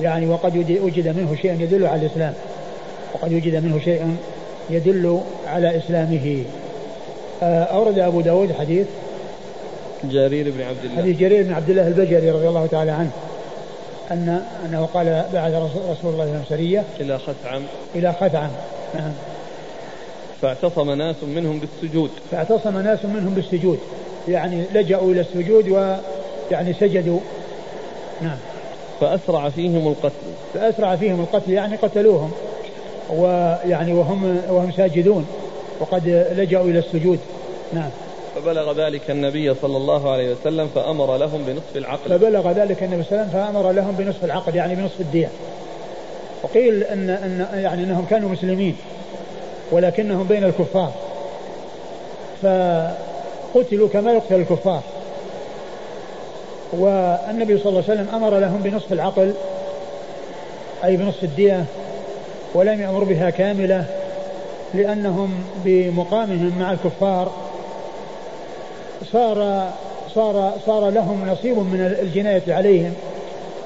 يعني 0.00 0.26
وقد 0.26 0.56
وجد 0.82 1.08
منه 1.08 1.36
شيء 1.42 1.60
يدل 1.60 1.86
على 1.86 2.06
الإسلام. 2.06 2.34
وقد 3.14 3.32
وجد 3.32 3.54
منه 3.64 3.80
شيء 3.84 4.16
يدل 4.70 5.20
على 5.46 5.76
إسلامه. 5.76 6.44
آه، 7.42 7.62
أورد 7.62 7.98
أبو 7.98 8.20
داود 8.20 8.52
حديث. 8.52 8.86
جرير 10.04 10.50
بن 10.50 10.62
عبد 10.62 10.84
الله. 10.84 10.96
حديث 10.96 11.18
جرير 11.18 11.42
بن 11.42 11.52
عبد 11.52 11.70
الله 11.70 11.86
البجلي 11.86 12.30
رضي 12.30 12.48
الله 12.48 12.66
تعالى 12.66 12.90
عنه. 12.90 13.10
أن 14.10 14.42
أنه 14.66 14.88
قال 14.94 15.24
بعث 15.32 15.54
رسول 15.54 15.82
الله 15.82 15.96
صلى 16.02 16.10
الله 16.10 16.22
عليه 16.22 16.32
وسلم 16.32 16.44
سرية. 16.48 16.84
إلى 17.00 17.18
خثعم 17.18 17.62
إلى 17.94 18.12
خثعم 18.12 18.50
نعم. 18.94 19.12
فاعتصم 20.42 20.90
ناس 20.90 21.16
منهم 21.22 21.60
بالسجود. 21.60 22.10
فاعتصم 22.30 22.78
ناس 22.78 23.04
منهم 23.04 23.34
بالسجود. 23.34 23.78
يعني 24.28 24.64
لجأوا 24.74 25.12
إلى 25.12 25.20
السجود 25.20 25.68
ويعني 25.68 26.72
سجدوا. 26.72 27.20
نعم. 28.22 28.36
فأسرع 29.00 29.48
فيهم 29.48 29.88
القتل. 29.88 30.32
فأسرع 30.54 30.96
فيهم 30.96 31.20
القتل 31.20 31.52
يعني 31.52 31.76
قتلوهم. 31.76 32.32
ويعني 33.10 33.92
وهم 33.92 34.40
وهم 34.48 34.72
ساجدون. 34.72 35.26
وقد 35.80 36.26
لجأوا 36.36 36.64
إلى 36.64 36.78
السجود. 36.78 37.18
نعم. 37.72 37.90
فبلغ 38.34 38.86
ذلك 38.86 39.10
النبي 39.10 39.54
صلى 39.54 39.76
الله 39.76 40.12
عليه 40.12 40.32
وسلم 40.32 40.68
فأمر 40.74 41.16
لهم 41.16 41.44
بنصف 41.46 41.76
العقل 41.76 42.10
فبلغ 42.10 42.52
ذلك 42.52 42.82
النبي 42.82 43.02
صلى 43.02 43.12
الله 43.12 43.20
عليه 43.20 43.30
وسلم 43.30 43.52
فأمر 43.52 43.72
لهم 43.72 43.94
بنصف 43.98 44.24
العقل 44.24 44.56
يعني 44.56 44.74
بنصف 44.74 45.00
الدية. 45.00 45.28
وقيل 46.42 46.84
أن, 46.84 47.10
أن 47.10 47.60
يعني 47.60 47.84
أنهم 47.84 48.06
كانوا 48.10 48.28
مسلمين 48.28 48.76
ولكنهم 49.70 50.26
بين 50.26 50.44
الكفار. 50.44 50.92
فقتلوا 52.42 53.88
كما 53.88 54.12
يقتل 54.12 54.34
الكفار. 54.34 54.82
والنبي 56.72 57.58
صلى 57.58 57.68
الله 57.68 57.84
عليه 57.88 58.00
وسلم 58.00 58.14
أمر 58.14 58.38
لهم 58.38 58.60
بنصف 58.62 58.92
العقل 58.92 59.32
أي 60.84 60.96
بنصف 60.96 61.24
الدية 61.24 61.64
ولم 62.54 62.80
يأمر 62.80 63.04
بها 63.04 63.30
كاملة 63.30 63.84
لأنهم 64.74 65.44
بمقامهم 65.64 66.58
مع 66.58 66.72
الكفار 66.72 67.49
صار 69.12 69.70
صار 70.14 70.52
صار 70.66 70.90
لهم 70.90 71.28
نصيب 71.28 71.58
من 71.58 71.96
الجناية 72.02 72.42
عليهم 72.48 72.94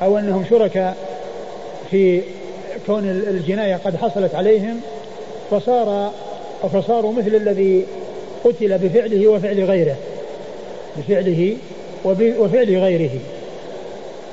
أو 0.03 0.19
أنهم 0.19 0.45
شركاء 0.51 0.97
في 1.91 2.23
كون 2.87 3.09
الجناية 3.09 3.77
قد 3.85 3.97
حصلت 3.97 4.35
عليهم 4.35 4.81
فصار 5.51 6.13
فصاروا 6.73 7.13
مثل 7.13 7.35
الذي 7.35 7.85
قتل 8.45 8.79
بفعله 8.79 9.29
وفعل 9.29 9.65
غيره 9.65 9.97
بفعله 10.97 11.57
وفعل 12.05 12.77
غيره. 12.77 13.11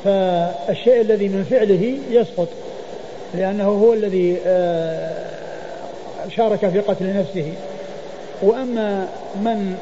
فالشيء 0.03 1.01
الذي 1.01 1.27
من 1.27 1.43
فعله 1.49 1.97
يسقط 2.11 2.47
لأنه 3.33 3.67
هو 3.67 3.93
الذي 3.93 4.37
آه، 4.45 5.11
شارك 6.35 6.69
في 6.69 6.79
قتل 6.79 7.17
نفسه. 7.17 7.53
وأما 8.41 9.07
من 9.35 9.75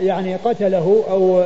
يعني 0.00 0.36
قتله 0.36 1.04
أو 1.10 1.44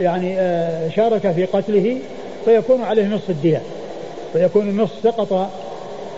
يعني 0.00 0.40
آه، 0.40 0.88
شارك 0.88 1.32
في 1.32 1.44
قتله 1.44 1.98
فيكون 2.44 2.82
عليه 2.82 3.06
نصف 3.06 3.30
الدية. 3.30 3.62
فيكون 4.32 4.68
النصف 4.68 5.02
سقط 5.02 5.50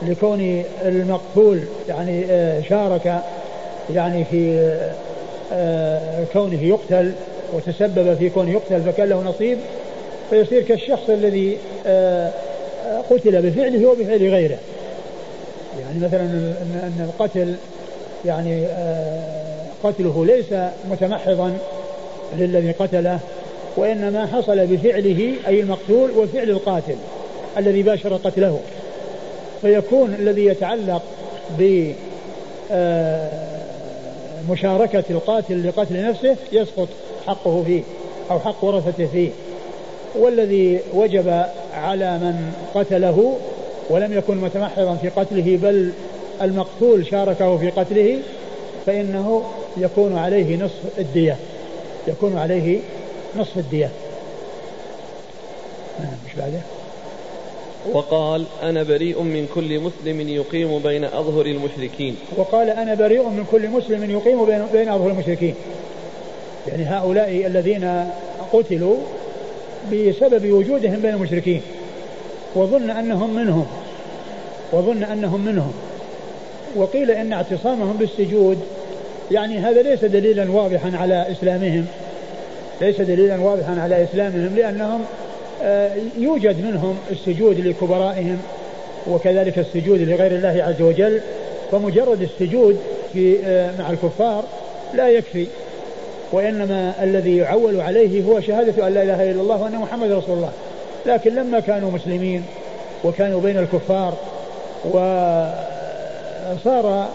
لكون 0.03 0.64
المقتول 0.85 1.61
يعني 1.88 2.24
آه، 2.31 2.61
شارك 2.61 3.22
يعني 3.94 4.24
في 4.24 4.70
آه، 5.53 6.24
كونه 6.33 6.62
يقتل 6.62 7.12
وتسبب 7.53 8.14
في 8.14 8.31
كونه 8.31 8.50
يقتل 8.50 8.83
فكان 8.83 9.09
له 9.09 9.22
نصيب. 9.22 9.59
فيصير 10.31 10.62
كالشخص 10.62 11.11
الذي 11.11 11.59
قتل 13.11 13.42
بفعله 13.42 13.87
وبفعل 13.87 14.31
غيره. 14.31 14.59
يعني 15.81 15.98
مثلا 16.00 16.20
إن 16.22 17.09
القتل 17.09 17.55
يعني 18.24 18.66
قتله 19.85 20.27
ليس 20.27 20.70
متمحضا 20.90 21.57
للذي 22.38 22.70
قتله 22.73 23.18
وإنما 23.77 24.27
حصل 24.27 24.66
بفعله 24.66 25.33
أي 25.47 25.61
المقتول 25.61 26.11
وفعل 26.11 26.51
القاتل 26.51 26.97
الذي 27.59 27.83
باشر 27.83 28.16
قتله. 28.16 28.61
فيكون 29.62 30.14
الذي 30.14 30.47
يتعلق 30.47 31.03
ب 31.59 31.92
آه، 32.73 33.31
مشاركة 34.51 35.05
القاتل 35.11 35.68
لقتل 35.68 36.03
نفسه 36.03 36.37
يسقط 36.53 36.88
حقه 37.27 37.62
فيه 37.66 37.83
أو 38.31 38.40
حق 38.40 38.64
ورثته 38.64 39.07
فيه. 39.07 39.31
والذي 40.18 40.81
وجب 40.94 41.44
على 41.75 42.18
من 42.18 42.53
قتله 42.75 43.38
ولم 43.90 44.12
يكن 44.12 44.37
متمحضا 44.37 44.94
في 44.94 45.09
قتله 45.09 45.59
بل 45.62 45.92
المقتول 46.42 47.07
شاركه 47.07 47.57
في 47.57 47.70
قتله 47.70 48.18
فإنه 48.87 49.42
يكون 49.77 50.19
عليه 50.19 50.57
نصف 50.57 50.99
الدية. 50.99 51.37
يكون 52.09 52.39
عليه 52.39 52.79
نصف 53.37 53.59
الدية. 53.59 53.91
مش 56.01 56.35
بعده؟ 56.39 56.61
وقال 57.93 58.45
أنا 58.63 58.83
بريء 58.83 59.23
من 59.23 59.49
كل 59.55 59.81
مسلم 59.81 60.29
يقيم 60.29 60.79
بين 60.79 61.05
أظهر 61.05 61.47
المشركين. 61.47 62.17
وقال 62.37 62.71
أنا 62.71 62.95
بريء 62.95 63.23
من 63.23 63.47
كل 63.51 63.69
مسلم 63.69 64.11
يقيم 64.11 64.45
بين, 64.45 64.67
بين 64.73 64.89
أظهر 64.89 65.11
المشركين. 65.11 65.55
يعني 66.69 66.85
هؤلاء 66.85 67.47
الذين 67.47 68.11
قتلوا 68.53 68.97
بسبب 69.93 70.53
وجودهم 70.53 71.01
بين 71.01 71.15
المشركين. 71.15 71.63
وظن 72.55 72.91
أنهم 72.91 73.35
منهم. 73.35 73.67
وظن 74.73 75.05
أنهم 75.05 75.45
منهم. 75.45 75.73
وقيل 76.77 77.11
إن 77.11 77.33
اعتصامهم 77.33 77.97
بالسجود 77.97 78.59
يعني 79.31 79.59
هذا 79.59 79.83
ليس 79.83 80.05
دليلا 80.05 80.51
واضحا 80.51 80.93
على 80.97 81.27
إسلامهم 81.33 81.87
ليس 82.81 83.01
دليلا 83.01 83.41
واضحا 83.41 83.81
على 83.81 84.05
إسلامهم 84.05 84.57
لأنهم 84.57 85.05
آه، 85.63 85.91
يوجد 86.19 86.65
منهم 86.65 86.99
السجود 87.11 87.61
لكبرائهم 87.61 88.39
وكذلك 89.07 89.59
السجود 89.59 90.01
لغير 90.01 90.33
الله 90.33 90.65
عز 90.65 90.83
وجل 90.83 91.21
فمجرد 91.73 92.23
السجود 92.23 92.79
في 93.13 93.37
آه، 93.45 93.71
مع 93.79 93.91
الكفار 93.91 94.45
لا 94.95 95.09
يكفي 95.09 95.47
وإنما 96.33 96.95
الذي 97.03 97.37
يعول 97.37 97.81
عليه 97.81 98.25
هو 98.25 98.41
شهادة 98.41 98.87
أن 98.87 98.95
لا 98.95 99.03
إله 99.03 99.31
إلا 99.31 99.41
الله 99.41 99.63
وأن 99.63 99.77
محمد 99.77 100.13
رسول 100.13 100.37
الله. 100.37 100.53
لكن 101.07 101.35
لما 101.35 101.61
كانوا 101.61 101.91
مسلمين 101.91 102.45
وكانوا 103.05 103.41
بين 103.41 103.59
الكفار 103.59 104.15
وصار 106.55 107.09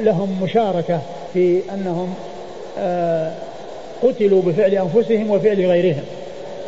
لهم 0.00 0.42
مشاركة 0.42 1.00
في 1.34 1.60
أنهم 1.74 2.14
آه، 2.78 3.32
قتلوا 4.02 4.42
بفعل 4.42 4.74
أنفسهم 4.74 5.30
وفعل 5.30 5.66
غيرهم 5.66 6.04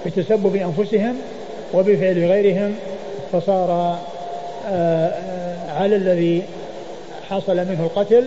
بتسبب 0.07 0.57
أنفسهم 0.57 1.17
وبفعل 1.75 2.25
غيرهم 2.25 2.75
فصار 3.33 3.99
آه، 4.69 5.13
على 5.69 5.97
الذي 5.97 6.43
حصل 7.31 7.57
منه 7.57 7.85
القتل 7.85 8.25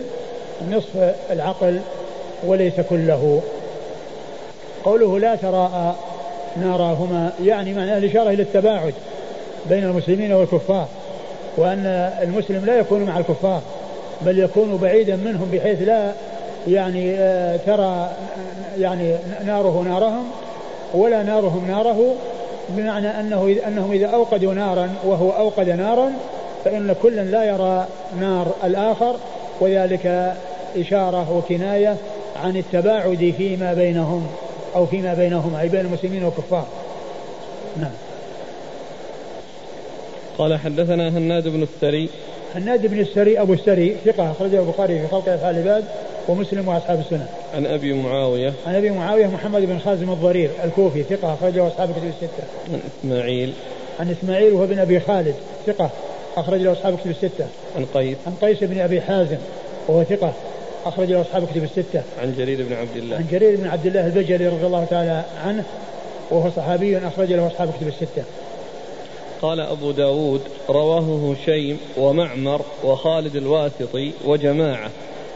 نصف 0.70 1.14
العقل 1.30 1.80
وليس 2.46 2.74
كله. 2.90 3.42
قوله 4.84 5.18
لا 5.18 5.36
تراءى 5.36 5.94
ناراهما 6.56 7.32
يعني 7.44 7.74
معناه 7.74 7.98
الإشارة 7.98 8.30
إلى 8.30 8.42
التباعد 8.42 8.94
بين 9.68 9.84
المسلمين 9.84 10.32
والكفار 10.32 10.88
وأن 11.56 11.86
المسلم 12.22 12.64
لا 12.64 12.78
يكون 12.78 13.02
مع 13.02 13.18
الكفار. 13.18 13.62
بل 14.22 14.38
يكون 14.38 14.76
بعيدا 14.76 15.16
منهم 15.16 15.50
بحيث 15.52 15.82
لا 15.82 16.12
يعني 16.68 17.14
آه، 17.18 17.56
ترى 17.56 18.10
يعني 18.78 19.14
ناره 19.46 19.82
نارهم 19.88 20.24
ولا 20.94 21.22
نارهم 21.22 21.66
ناره 21.66 22.14
بمعنى 22.68 23.20
أنه 23.20 23.56
أنهم 23.66 23.92
إذا 23.92 24.06
أوقدوا 24.06 24.54
نارا 24.54 24.90
وهو 25.04 25.30
أوقد 25.30 25.68
نارا 25.68 26.12
فإن 26.64 26.94
كلا 27.02 27.20
لا 27.20 27.44
يرى 27.44 27.86
نار 28.20 28.46
الآخر 28.64 29.16
وذلك 29.60 30.34
إشارة 30.76 31.36
وكناية 31.36 31.96
عن 32.44 32.56
التباعد 32.56 33.34
فيما 33.38 33.74
بينهم 33.74 34.26
أو 34.74 34.86
فيما 34.86 35.14
بينهم 35.14 35.54
أي 35.54 35.68
بين 35.68 35.80
المسلمين 35.80 36.24
والكفار. 36.24 36.66
نعم. 37.76 37.90
قال 40.38 40.58
حدثنا 40.58 41.08
هناد 41.08 41.48
بن 41.48 41.62
السري 41.62 42.08
هناد 42.54 42.86
بن 42.86 43.00
السري 43.00 43.40
أبو 43.40 43.52
السري 43.52 43.96
ثقة 44.04 44.30
أخرجه 44.30 44.60
البخاري 44.60 44.98
في 44.98 45.08
خلق 45.08 45.28
أفعال 45.28 45.54
العباد 45.56 45.84
ومسلم 46.28 46.68
وأصحاب 46.68 47.00
السنة. 47.00 47.26
عن 47.54 47.66
أبي 47.66 47.92
معاوية 47.92 48.52
عن 48.66 48.74
أبي 48.74 48.90
معاوية 48.90 49.26
محمد 49.26 49.62
بن 49.62 49.78
خازم 49.78 50.10
الضرير 50.10 50.50
الكوفي 50.64 51.02
ثقة 51.02 51.34
أخرجه 51.34 51.66
أصحاب 51.66 51.90
كتب 51.90 52.06
الستة. 52.06 52.44
عن 52.72 52.80
إسماعيل 53.00 53.52
عن 54.00 54.10
إسماعيل 54.10 54.52
وهو 54.52 54.66
بن 54.66 54.78
أبي 54.78 55.00
خالد 55.00 55.34
ثقة 55.66 55.90
اخرج 56.36 56.60
له 56.60 56.72
أصحاب 56.72 56.98
كتب 56.98 57.10
الستة. 57.10 57.46
عن 57.76 57.86
قيس 57.94 58.16
عن 58.26 58.34
قيس 58.42 58.64
بن 58.64 58.80
أبي 58.80 59.00
حازم 59.00 59.38
وهو 59.88 60.04
ثقة 60.04 60.32
اخرج 60.84 61.12
له 61.12 61.20
أصحاب 61.20 61.46
كتب 61.46 61.64
الستة. 61.64 62.02
عن 62.22 62.34
جرير 62.38 62.62
بن 62.68 62.72
عبد 62.72 62.96
الله. 62.96 63.16
عن 63.16 63.26
جرير 63.30 63.56
بن 63.56 63.66
عبد 63.66 63.86
الله 63.86 64.06
البجلي 64.06 64.48
رضي 64.48 64.66
الله 64.66 64.84
تعالى 64.84 65.24
عنه 65.44 65.64
وهو 66.30 66.50
صحابي 66.50 66.98
اخرج 66.98 67.32
له 67.32 67.46
أصحاب 67.46 67.70
كتب 67.78 67.88
الستة. 67.88 68.24
قال 69.42 69.60
أبو 69.60 69.90
داود 69.90 70.40
رواه 70.70 71.32
هشيم 71.32 71.80
ومعمر 71.96 72.60
وخالد 72.84 73.36
الواسطي 73.36 74.12
وجماعة 74.24 74.90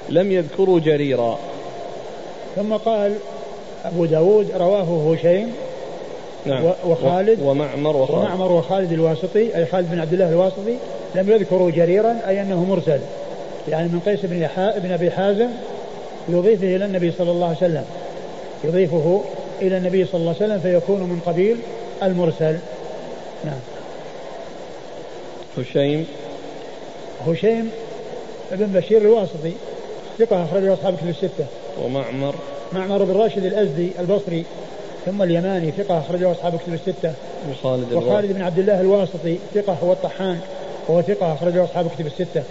لم 0.08 0.32
يذكروا 0.32 0.80
جريرا. 0.80 1.38
ثم 2.56 2.72
قال 2.72 3.14
أبو 3.84 4.04
داود 4.04 4.50
رواه 4.56 5.12
هشيم 5.12 5.52
نعم. 6.46 6.64
وخالد. 6.87 7.42
ومعمر 7.42 7.96
وخالد. 7.96 8.18
ومعمر 8.18 8.52
وخالد 8.52 8.92
الواسطي 8.92 9.56
أي 9.56 9.66
خالد 9.66 9.90
بن 9.90 10.00
عبد 10.00 10.12
الله 10.12 10.28
الواسطي 10.28 10.76
لم 11.14 11.30
يذكروا 11.30 11.70
جريرا 11.70 12.16
أي 12.26 12.42
أنه 12.42 12.64
مرسل. 12.64 13.00
يعني 13.68 13.88
من 13.88 14.00
قيس 14.06 14.20
بن 14.22 14.48
بن 14.82 14.92
أبي 14.92 15.11
حازم 15.11 15.48
يضيفه 16.28 16.76
إلى 16.76 16.84
النبي 16.84 17.12
صلى 17.12 17.30
الله 17.30 17.46
عليه 17.46 17.56
وسلم. 17.56 17.84
يضيفه 18.64 19.20
إلى 19.62 19.76
النبي 19.76 20.04
صلى 20.04 20.20
الله 20.20 20.34
عليه 20.40 20.46
وسلم 20.46 20.61
فيكون 20.61 21.00
من 21.00 21.20
قبيل 21.26 21.56
المرسل. 22.02 22.58
نعم. 23.44 23.58
هشيم. 25.58 26.06
هشيم 27.26 27.70
بن 28.52 28.66
بشير 28.66 29.00
الواسطي 29.00 29.52
ثقة 30.18 30.44
أخرجه 30.44 30.74
أصحاب 30.74 30.96
كتب 30.96 31.08
الستة. 31.08 31.46
ومعمر. 31.82 32.34
معمر 32.72 33.04
بن 33.04 33.12
راشد 33.12 33.44
الأزدي 33.44 33.90
البصري 33.98 34.44
ثم 35.06 35.22
اليماني 35.22 35.70
ثقة 35.70 35.98
أخرجه 35.98 36.32
أصحاب 36.32 36.58
كتب 36.58 36.74
الستة. 36.74 37.12
وخالد 37.50 37.92
وخالد 37.92 38.32
بن 38.32 38.42
عبد 38.42 38.58
الله 38.58 38.80
الواسطي 38.80 39.38
ثقة 39.54 39.76
هو 39.82 39.92
الطحان 39.92 40.40
وهو 40.88 41.02
ثقة 41.02 41.34
أخرجه 41.34 41.64
أصحاب 41.64 41.90
كتب 41.90 42.06
الستة. 42.06 42.42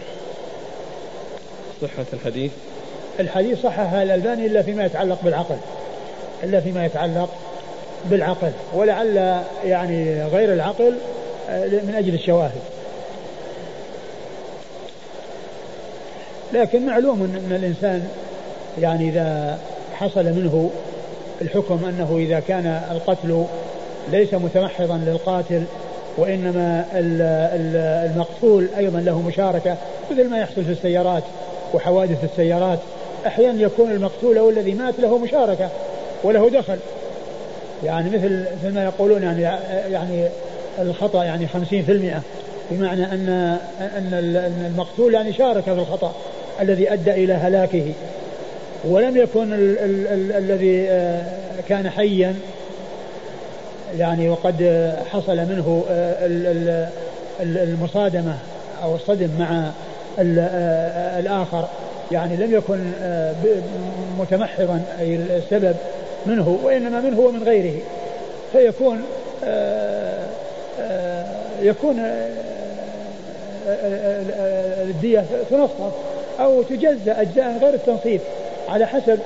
صحة 1.82 2.06
الحديث. 2.14 2.52
الحديث 3.20 3.62
صحها 3.62 4.04
الألباني 4.04 4.46
إلا 4.46 4.62
فيما 4.62 4.86
يتعلق 4.86 5.20
بالعقل 5.24 5.58
إلا 6.44 6.60
فيما 6.60 6.86
يتعلق 6.86 7.30
بالعقل 8.06 8.52
ولعل 8.74 9.42
يعني 9.66 10.24
غير 10.24 10.54
العقل 10.54 10.94
آه، 11.50 11.66
من 11.66 11.94
أجل 11.98 12.14
الشواهد. 12.14 12.62
لكن 16.54 16.86
معلوم 16.86 17.24
أن 17.24 17.56
الإنسان 17.56 18.08
يعني 18.82 19.10
إذا 19.10 19.58
حصل 19.94 20.24
منه 20.24 20.70
الحكم 21.42 21.86
أنه 21.86 22.18
إذا 22.18 22.40
كان 22.40 22.82
القتل 22.92 23.46
ليس 24.12 24.34
متمحضا 24.34 24.98
للقاتل 24.98 25.64
وإنما 26.18 26.86
المقتول 28.06 28.68
أيضا 28.78 29.00
له 29.00 29.22
مشاركة 29.22 29.78
مثل 30.12 30.30
ما 30.30 30.40
يحصل 30.40 30.64
في 30.64 30.72
السيارات 30.72 31.24
وحوادث 31.74 32.24
السيارات 32.24 32.80
أحيانا 33.28 33.62
يكون 33.62 33.92
المقتول 33.92 34.38
أو 34.38 34.50
الذي 34.50 34.74
مات 34.74 35.00
له 35.00 35.18
مشاركة 35.18 35.70
وله 36.24 36.50
دخل. 36.50 36.78
يعني 37.84 38.10
مثل 38.10 38.46
مثل 38.60 38.74
ما 38.74 38.84
يقولون 38.84 39.24
يعني 39.24 39.42
يعني 39.92 40.28
الخطأ 40.80 41.24
يعني 41.24 41.48
50% 41.48 41.52
بمعنى 42.72 43.06
أن 43.06 43.58
أن 43.80 44.14
المقتول 44.66 45.14
يعني 45.14 45.34
شارك 45.34 45.64
في 45.64 45.72
الخطأ. 45.72 46.16
الذي 46.62 46.94
أدى 46.94 47.12
إلى 47.12 47.34
هلاكه 47.34 47.94
ولم 48.86 49.18
يكن 49.18 49.54
ال 49.54 49.80
ال 49.80 50.08
ال 50.08 50.32
الذي 50.32 50.90
آه، 50.90 51.24
كان 51.70 51.90
حيا 51.90 52.36
يعني 53.98 54.30
وقد 54.30 54.94
حصل 55.12 55.38
منه 55.38 55.86
آه، 55.90 56.90
المصادمة 57.42 58.38
أو 58.84 58.96
الصدم 58.96 59.30
مع 59.40 59.72
آه، 60.20 61.20
الآخر 61.20 61.68
يعني 62.12 62.36
لم 62.36 62.54
يكن 62.54 62.80
متمحضا 64.20 64.82
أي 65.00 65.16
السبب 65.16 65.76
منه 66.26 66.60
وإنما 66.64 67.02
منه 67.02 67.20
ومن 67.20 67.44
غيره. 67.44 67.80
فيكون 68.52 69.02
يكون 71.62 72.04
الدية 74.88 75.26
تنصف 75.50 75.92
أو 76.40 76.64
تجزأ 76.64 77.22
أجزاء 77.22 77.58
غير 77.62 77.74
التنصيف 77.74 78.22
على 78.70 78.86
حسب 78.86 79.20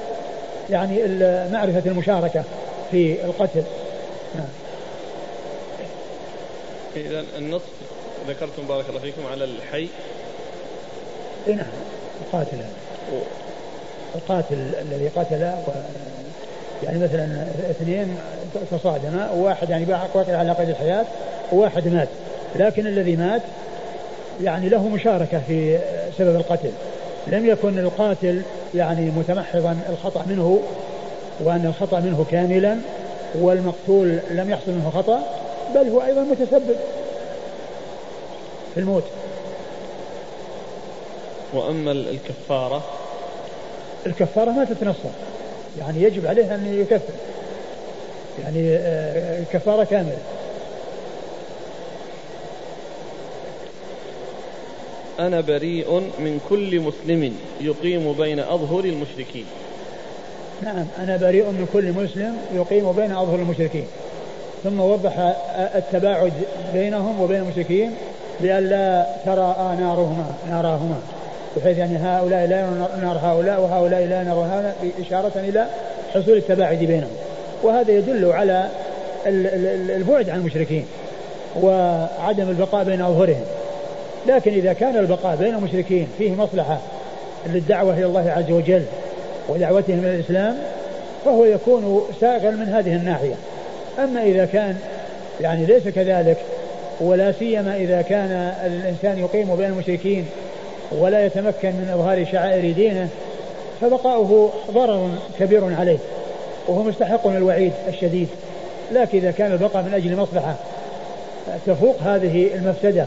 يعني 0.69 1.07
معرفة 1.51 1.81
المشاركة 1.85 2.43
في 2.91 3.25
القتل. 3.25 3.63
نعم. 4.35 4.47
إذا 6.95 7.23
النص 7.37 7.61
ذكرتم 8.27 8.67
بارك 8.67 8.89
الله 8.89 8.99
فيكم 8.99 9.21
على 9.31 9.43
الحي. 9.43 9.87
إي 11.47 11.55
نعم. 11.55 11.65
القاتل. 12.21 12.57
القاتل 14.15 14.71
الذي 14.81 15.07
قتل 15.07 15.43
و 15.43 15.71
يعني 16.83 16.99
مثلا 16.99 17.45
اثنين 17.69 18.17
تصادما 18.71 19.31
وواحد 19.31 19.69
يعني 19.69 19.85
وقع 20.13 20.37
على 20.37 20.51
قيد 20.51 20.69
الحياة 20.69 21.05
وواحد 21.51 21.87
مات. 21.87 22.07
لكن 22.55 22.87
الذي 22.87 23.15
مات 23.15 23.41
يعني 24.43 24.69
له 24.69 24.87
مشاركة 24.87 25.41
في 25.47 25.79
سبب 26.17 26.35
القتل. 26.35 26.71
لم 27.27 27.45
يكن 27.45 27.79
القاتل 27.79 28.41
يعني 28.75 29.11
متمحضا 29.11 29.77
الخطأ 29.89 30.25
منه 30.27 30.61
وأن 31.39 31.65
الخطأ 31.65 31.99
منه 31.99 32.25
كاملا 32.31 32.77
والمقتول 33.35 34.19
لم 34.31 34.49
يحصل 34.49 34.71
منه 34.71 34.91
خطأ 34.95 35.19
بل 35.75 35.89
هو 35.89 36.01
أيضا 36.01 36.21
متسبب 36.21 36.75
في 38.73 38.79
الموت. 38.79 39.03
وأما 41.53 41.91
الكفارة؟ 41.91 42.83
الكفارة 44.05 44.51
ما 44.51 44.65
تتنصر. 44.65 45.09
يعني 45.79 46.03
يجب 46.03 46.27
عليه 46.27 46.55
أن 46.55 46.73
يكفر. 46.81 47.13
يعني 48.43 48.75
آه، 48.75 49.43
كفارة 49.53 49.83
كاملة. 49.83 50.17
أنا 55.21 55.41
بريء 55.41 55.99
من 56.19 56.39
كل 56.49 56.79
مسلم 56.79 57.35
يقيم 57.61 58.13
بين 58.13 58.39
أظهر 58.39 58.83
المشركين. 58.85 59.45
نعم 60.63 60.85
أنا 60.99 61.17
بريء 61.17 61.45
من 61.45 61.67
كل 61.73 61.91
مسلم 61.91 62.37
يقيم 62.53 62.91
بين 62.91 63.11
أظهر 63.11 63.35
المشركين. 63.35 63.85
ثم 64.63 64.79
وضح 64.79 65.33
التباعد 65.75 66.33
بينهم 66.73 67.21
وبين 67.21 67.41
المشركين 67.41 67.91
بأن 68.39 68.69
لا 68.69 69.05
ترى 69.25 69.55
نارهما 69.79 70.25
ناراهما 70.49 70.99
بحيث 71.57 71.77
يعني 71.77 71.97
هؤلاء 71.97 72.47
لا 72.47 72.59
يرون 72.59 72.87
نار 73.01 73.17
هؤلاء 73.17 73.61
وهؤلاء 73.61 74.05
لا 74.05 74.21
يرون 74.21 74.49
هؤلاء 74.49 74.75
إشارة 75.07 75.31
إلى 75.35 75.67
حصول 76.13 76.37
التباعد 76.37 76.79
بينهم. 76.79 77.11
وهذا 77.63 77.91
يدل 77.91 78.31
على 78.31 78.69
البعد 79.95 80.29
عن 80.29 80.39
المشركين 80.39 80.85
وعدم 81.61 82.49
البقاء 82.49 82.83
بين 82.83 83.01
أظهرهم. 83.01 83.45
لكن 84.27 84.53
إذا 84.53 84.73
كان 84.73 84.97
البقاء 84.97 85.35
بين 85.35 85.55
المشركين 85.55 86.07
فيه 86.17 86.31
مصلحة 86.31 86.77
للدعوة 87.45 87.93
إلى 87.93 88.05
الله 88.05 88.31
عز 88.31 88.51
وجل 88.51 88.83
ودعوتهم 89.49 89.99
إلى 89.99 90.15
الإسلام 90.15 90.57
فهو 91.25 91.45
يكون 91.45 92.01
ساغا 92.21 92.51
من 92.51 92.69
هذه 92.69 92.95
الناحية. 92.95 93.33
أما 93.99 94.23
إذا 94.23 94.45
كان 94.45 94.77
يعني 95.41 95.65
ليس 95.65 95.87
كذلك 95.87 96.37
ولا 96.99 97.31
سيما 97.31 97.75
إذا 97.75 98.01
كان 98.01 98.53
الإنسان 98.65 99.19
يقيم 99.19 99.55
بين 99.55 99.65
المشركين 99.65 100.25
ولا 100.91 101.25
يتمكن 101.25 101.69
من 101.69 101.89
إظهار 101.93 102.25
شعائر 102.31 102.73
دينه 102.73 103.09
فبقاؤه 103.81 104.51
ضرر 104.71 105.09
كبير 105.39 105.75
عليه 105.79 105.97
وهو 106.67 106.83
مستحق 106.83 107.27
الوعيد 107.27 107.71
الشديد. 107.87 108.27
لكن 108.91 109.17
إذا 109.17 109.31
كان 109.31 109.51
البقاء 109.51 109.83
من 109.83 109.93
أجل 109.93 110.15
مصلحة 110.15 110.55
تفوق 111.67 111.95
هذه 112.01 112.49
المفسدة. 112.55 113.05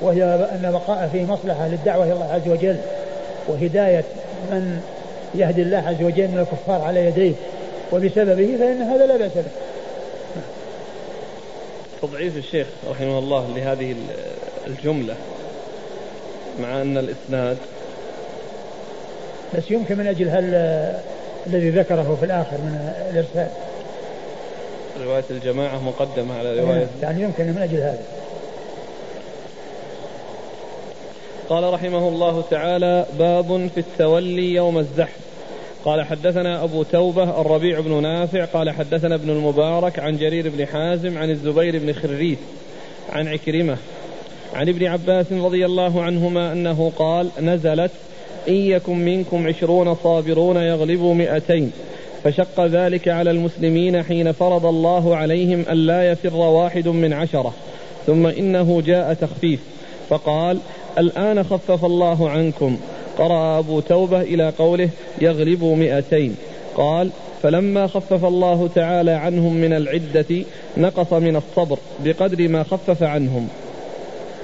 وهي 0.00 0.24
أن 0.24 0.70
بقاء 0.72 1.08
فيه 1.12 1.24
مصلحة 1.24 1.68
للدعوة 1.68 2.04
إلى 2.04 2.12
الله 2.12 2.32
عز 2.32 2.48
وجل 2.48 2.76
وهداية 3.48 4.04
من 4.50 4.80
يهدي 5.34 5.62
الله 5.62 5.78
عز 5.88 6.02
وجل 6.02 6.28
من 6.28 6.38
الكفار 6.38 6.82
على 6.82 7.06
يديه 7.06 7.32
وبسببه 7.92 8.56
فإن 8.58 8.82
هذا 8.82 9.06
لا 9.06 9.16
بأس 9.16 9.32
به. 9.34 9.42
تضعيف 12.02 12.36
الشيخ 12.36 12.66
رحمه 12.90 13.18
الله 13.18 13.46
لهذه 13.56 13.94
الجملة 14.66 15.14
مع 16.60 16.82
أن 16.82 16.98
الإسناد 16.98 17.56
بس 19.56 19.70
يمكن 19.70 19.98
من 19.98 20.06
أجل 20.06 20.28
هل 20.28 20.54
الذي 21.46 21.70
ذكره 21.70 22.16
في 22.20 22.26
الآخر 22.26 22.56
من 22.56 22.92
الإرسال. 23.10 23.48
رواية 25.04 25.24
الجماعة 25.30 25.78
مقدمة 25.78 26.38
على 26.38 26.60
رواية 26.60 26.86
يعني 27.02 27.22
يمكن 27.22 27.46
من 27.46 27.62
أجل 27.62 27.76
هذا. 27.76 28.02
قال 31.48 31.72
رحمه 31.72 32.08
الله 32.08 32.44
تعالى 32.50 33.06
باب 33.18 33.70
في 33.74 33.80
التولي 33.80 34.54
يوم 34.54 34.78
الزحف. 34.78 35.16
قال 35.84 36.06
حدثنا 36.06 36.64
أبو 36.64 36.82
توبة 36.82 37.40
الربيع 37.40 37.80
بن 37.80 38.02
نافع 38.02 38.44
قال 38.44 38.70
حدثنا 38.70 39.14
ابن 39.14 39.30
المبارك 39.30 39.98
عن 39.98 40.16
جرير 40.16 40.48
بن 40.48 40.66
حازم 40.66 41.18
عن 41.18 41.30
الزبير 41.30 41.78
بن 41.78 41.92
خريث 41.92 42.38
عن 43.12 43.28
عكرمة 43.28 43.76
عن 44.54 44.68
ابن 44.68 44.86
عباس 44.86 45.32
رضي 45.32 45.66
الله 45.66 46.02
عنهما 46.02 46.52
أنه 46.52 46.92
قال 46.98 47.28
نزلت 47.40 47.90
إن 48.48 48.54
يكن 48.54 48.96
منكم 48.96 49.46
عشرون 49.46 49.94
صابرون 49.94 50.56
يغلبوا 50.56 51.14
مئتين. 51.14 51.72
فشق 52.24 52.66
ذلك 52.66 53.08
على 53.08 53.30
المسلمين 53.30 54.02
حين 54.02 54.32
فرض 54.32 54.66
الله 54.66 55.16
عليهم 55.16 55.64
ألا 55.70 56.10
يفر 56.10 56.36
واحد 56.36 56.88
من 56.88 57.12
عشرة. 57.12 57.54
ثم 58.06 58.26
إنه 58.26 58.82
جاء 58.86 59.14
تخفيف. 59.14 59.60
فقال 60.08 60.58
الآن 60.98 61.44
خفف 61.44 61.84
الله 61.84 62.30
عنكم. 62.30 62.78
قرأ 63.18 63.58
أبو 63.58 63.80
توبة 63.80 64.20
إلى 64.20 64.52
قوله 64.58 64.88
يغلبوا 65.20 65.76
مئتين. 65.76 66.36
قال 66.76 67.10
فلما 67.42 67.86
خفف 67.86 68.24
الله 68.24 68.68
تعالى 68.74 69.10
عنهم 69.10 69.54
من 69.54 69.72
العدة 69.72 70.44
نقص 70.76 71.12
من 71.12 71.36
الصبر 71.36 71.78
بقدر 72.04 72.48
ما 72.48 72.62
خفف 72.62 73.02
عنهم. 73.02 73.48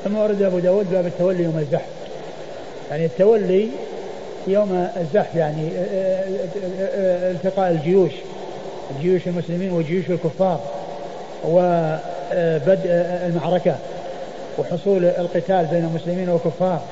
ثم 0.05 0.17
ورد 0.17 0.43
أبو 0.43 0.59
داود 0.59 0.91
باب 0.91 1.07
التولي 1.07 1.45
يوم 1.45 1.59
الزحف. 1.59 1.89
يعني 2.91 3.05
التولي 3.05 3.69
يوم 4.47 4.89
الزحف 4.97 5.35
يعني 5.35 5.69
آه، 5.77 5.81
آه، 5.81 6.49
آه، 6.81 7.31
التقاء 7.31 7.71
الجيوش 7.71 8.13
جيوش 9.03 9.27
المسلمين 9.27 9.73
وجيوش 9.73 10.11
الكفار 10.11 10.61
وبدء 11.45 12.91
المعركة. 13.27 13.77
وحصول 14.59 15.05
القتال 15.05 15.67
بين 15.71 15.85
المسلمين 15.85 16.29
والكفار. 16.29 16.83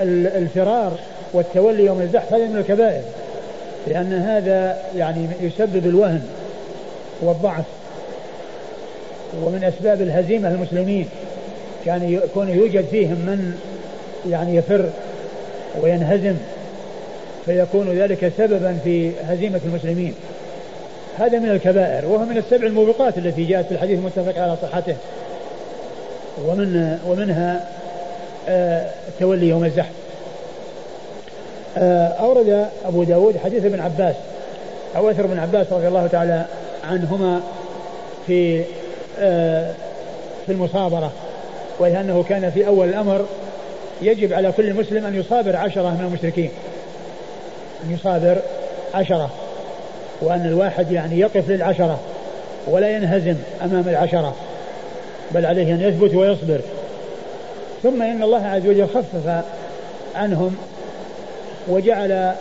الفرار 0.00 0.92
والتولي 1.32 1.84
يوم 1.84 2.00
الزحف 2.00 2.32
هذا 2.32 2.46
من 2.46 2.56
الكبائر 2.56 3.02
لأن 3.86 4.12
هذا 4.12 4.78
يعني 4.96 5.26
يسبب 5.40 5.86
الوهن 5.86 6.22
والضعف 7.22 7.64
ومن 9.44 9.64
أسباب 9.64 10.02
الهزيمة 10.02 10.48
المسلمين 10.48 11.08
كان 11.84 12.12
يكون 12.12 12.48
يوجد 12.48 12.84
فيهم 12.90 13.16
من 13.16 13.58
يعني 14.30 14.56
يفر 14.56 14.90
وينهزم 15.82 16.34
فيكون 17.46 17.98
ذلك 17.98 18.32
سببا 18.38 18.78
في 18.84 19.12
هزيمة 19.28 19.60
المسلمين. 19.64 20.14
هذا 21.18 21.38
من 21.38 21.50
الكبائر 21.50 22.06
وهو 22.06 22.24
من 22.24 22.36
السبع 22.36 22.66
الموبقات 22.66 23.18
التي 23.18 23.44
جاءت 23.44 23.66
في 23.66 23.72
الحديث 23.72 23.98
المتفق 23.98 24.42
على 24.42 24.56
صحته. 24.62 24.96
ومن 26.44 26.98
ومنها 27.06 27.66
آه 28.48 28.86
تولي 29.20 29.48
يوم 29.48 29.64
الزحف. 29.64 29.92
آه 31.78 32.06
أورد 32.06 32.68
أبو 32.84 33.02
داود 33.04 33.36
حديث 33.36 33.64
ابن 33.64 33.80
عباس 33.80 34.14
أو 34.96 35.10
أثر 35.10 35.24
ابن 35.24 35.38
عباس 35.38 35.66
رضي 35.72 35.88
الله 35.88 36.06
تعالى 36.06 36.44
عنهما 36.84 37.40
في 38.26 38.64
آه 39.20 39.70
في 40.46 40.52
المصابرة 40.52 41.12
وهي 41.78 42.00
أنه 42.00 42.24
كان 42.28 42.50
في 42.50 42.66
أول 42.66 42.88
الأمر 42.88 43.26
يجب 44.02 44.32
على 44.32 44.52
كل 44.52 44.74
مسلم 44.74 45.06
أن 45.06 45.14
يصابر 45.14 45.56
عشرة 45.56 45.90
من 45.90 46.04
المشركين. 46.06 46.50
أن 47.84 47.94
يصابر 47.94 48.36
عشرة 48.94 49.30
وأن 50.20 50.46
الواحد 50.46 50.92
يعني 50.92 51.20
يقف 51.20 51.50
للعشرة 51.50 51.98
ولا 52.66 52.90
ينهزم 52.90 53.34
أمام 53.64 53.88
العشرة. 53.88 54.34
بل 55.34 55.46
عليه 55.46 55.74
أن 55.74 55.80
يثبت 55.80 56.14
ويصبر. 56.14 56.60
ثم 57.82 58.02
إن 58.02 58.22
الله 58.22 58.46
عز 58.46 58.66
وجل 58.66 58.86
خفف 58.86 59.44
عنهم 60.14 60.56
وجعل 61.68 62.32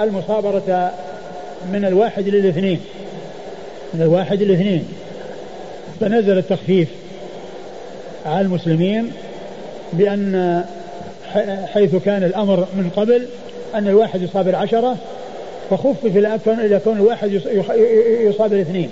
المصابرة 0.00 0.92
من 1.72 1.84
الواحد 1.84 2.28
للاثنين 2.28 2.80
من 3.94 4.02
الواحد 4.02 4.42
للاثنين. 4.42 4.88
فنزل 6.00 6.38
التخفيف 6.38 6.88
على 8.26 8.40
المسلمين 8.40 9.12
بأن 9.92 10.64
حيث 11.66 11.96
كان 12.04 12.22
الأمر 12.22 12.56
من 12.56 12.90
قبل 12.96 13.26
أن 13.74 13.88
الواحد 13.88 14.22
يصابر 14.22 14.56
عشرة 14.56 14.96
فخفف 15.70 16.04
إلى 16.04 16.80
كون 16.84 16.96
الواحد 16.96 17.40
يصابر 18.20 18.60
اثنين 18.60 18.90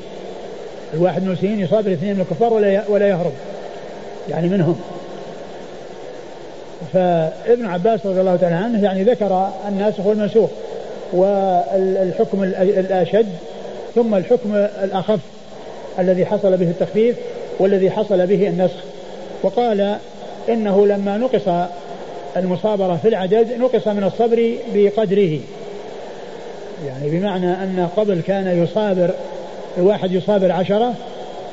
الواحد 0.95 1.23
من 1.23 1.29
المسلمين 1.29 1.61
يصابر 1.61 1.93
اثنين 1.93 2.15
من 2.15 2.21
الكفار 2.21 2.53
ولا 2.53 2.83
ولا 2.89 3.09
يهرب. 3.09 3.33
يعني 4.29 4.49
منهم. 4.49 4.81
فابن 6.93 7.67
عباس 7.67 8.07
رضي 8.07 8.21
الله 8.21 8.37
تعالى 8.37 8.57
عنه 8.57 8.85
يعني 8.85 9.03
ذكر 9.03 9.49
الناسخ 9.69 10.07
والمنسوخ 10.07 10.51
والحكم 11.13 12.43
الأشد 12.43 13.27
ثم 13.95 14.15
الحكم 14.15 14.55
الأخف 14.55 15.21
الذي 15.99 16.27
حصل 16.27 16.57
به 16.57 16.71
التخفيف 16.71 17.17
والذي 17.59 17.91
حصل 17.91 18.27
به 18.27 18.49
النسخ. 18.49 18.85
وقال 19.43 19.97
إنه 20.49 20.87
لما 20.87 21.17
نقص 21.19 21.69
المصابرة 22.37 22.99
في 23.03 23.09
العدد 23.09 23.47
نقص 23.59 23.89
من 23.89 24.05
الصبر 24.05 24.55
بقدره. 24.75 25.39
يعني 26.87 27.11
بمعنى 27.11 27.53
أن 27.53 27.89
قبل 27.97 28.21
كان 28.27 28.63
يصابر 28.63 29.11
الواحد 29.79 30.13
يصابر 30.13 30.53
عشرة 30.53 30.95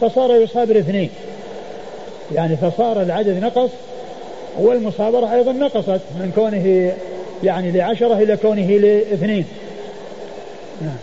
فصار 0.01 0.35
يصابر 0.41 0.79
اثنين. 0.79 1.09
يعني 2.31 2.57
فصار 2.57 3.01
العدد 3.01 3.43
نقص 3.43 3.69
والمصابرة 4.57 5.33
أيضا 5.33 5.51
نقصت 5.51 6.01
من 6.19 6.31
كونه 6.35 6.93
يعني 7.43 7.71
لعشرة 7.71 8.13
إلى 8.13 8.37
كونه 8.37 8.67
لاثنين. 8.67 9.45
نعم 10.81 10.97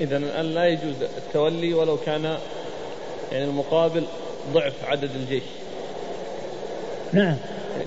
إذا 0.00 0.16
الآن 0.16 0.44
لا 0.54 0.66
يجوز 0.66 0.94
التولي 1.18 1.74
ولو 1.74 1.96
كان 1.96 2.36
يعني 3.32 3.44
المقابل 3.44 4.04
ضعف 4.54 4.72
عدد 4.86 5.10
الجيش. 5.14 5.42
نعم. 7.12 7.36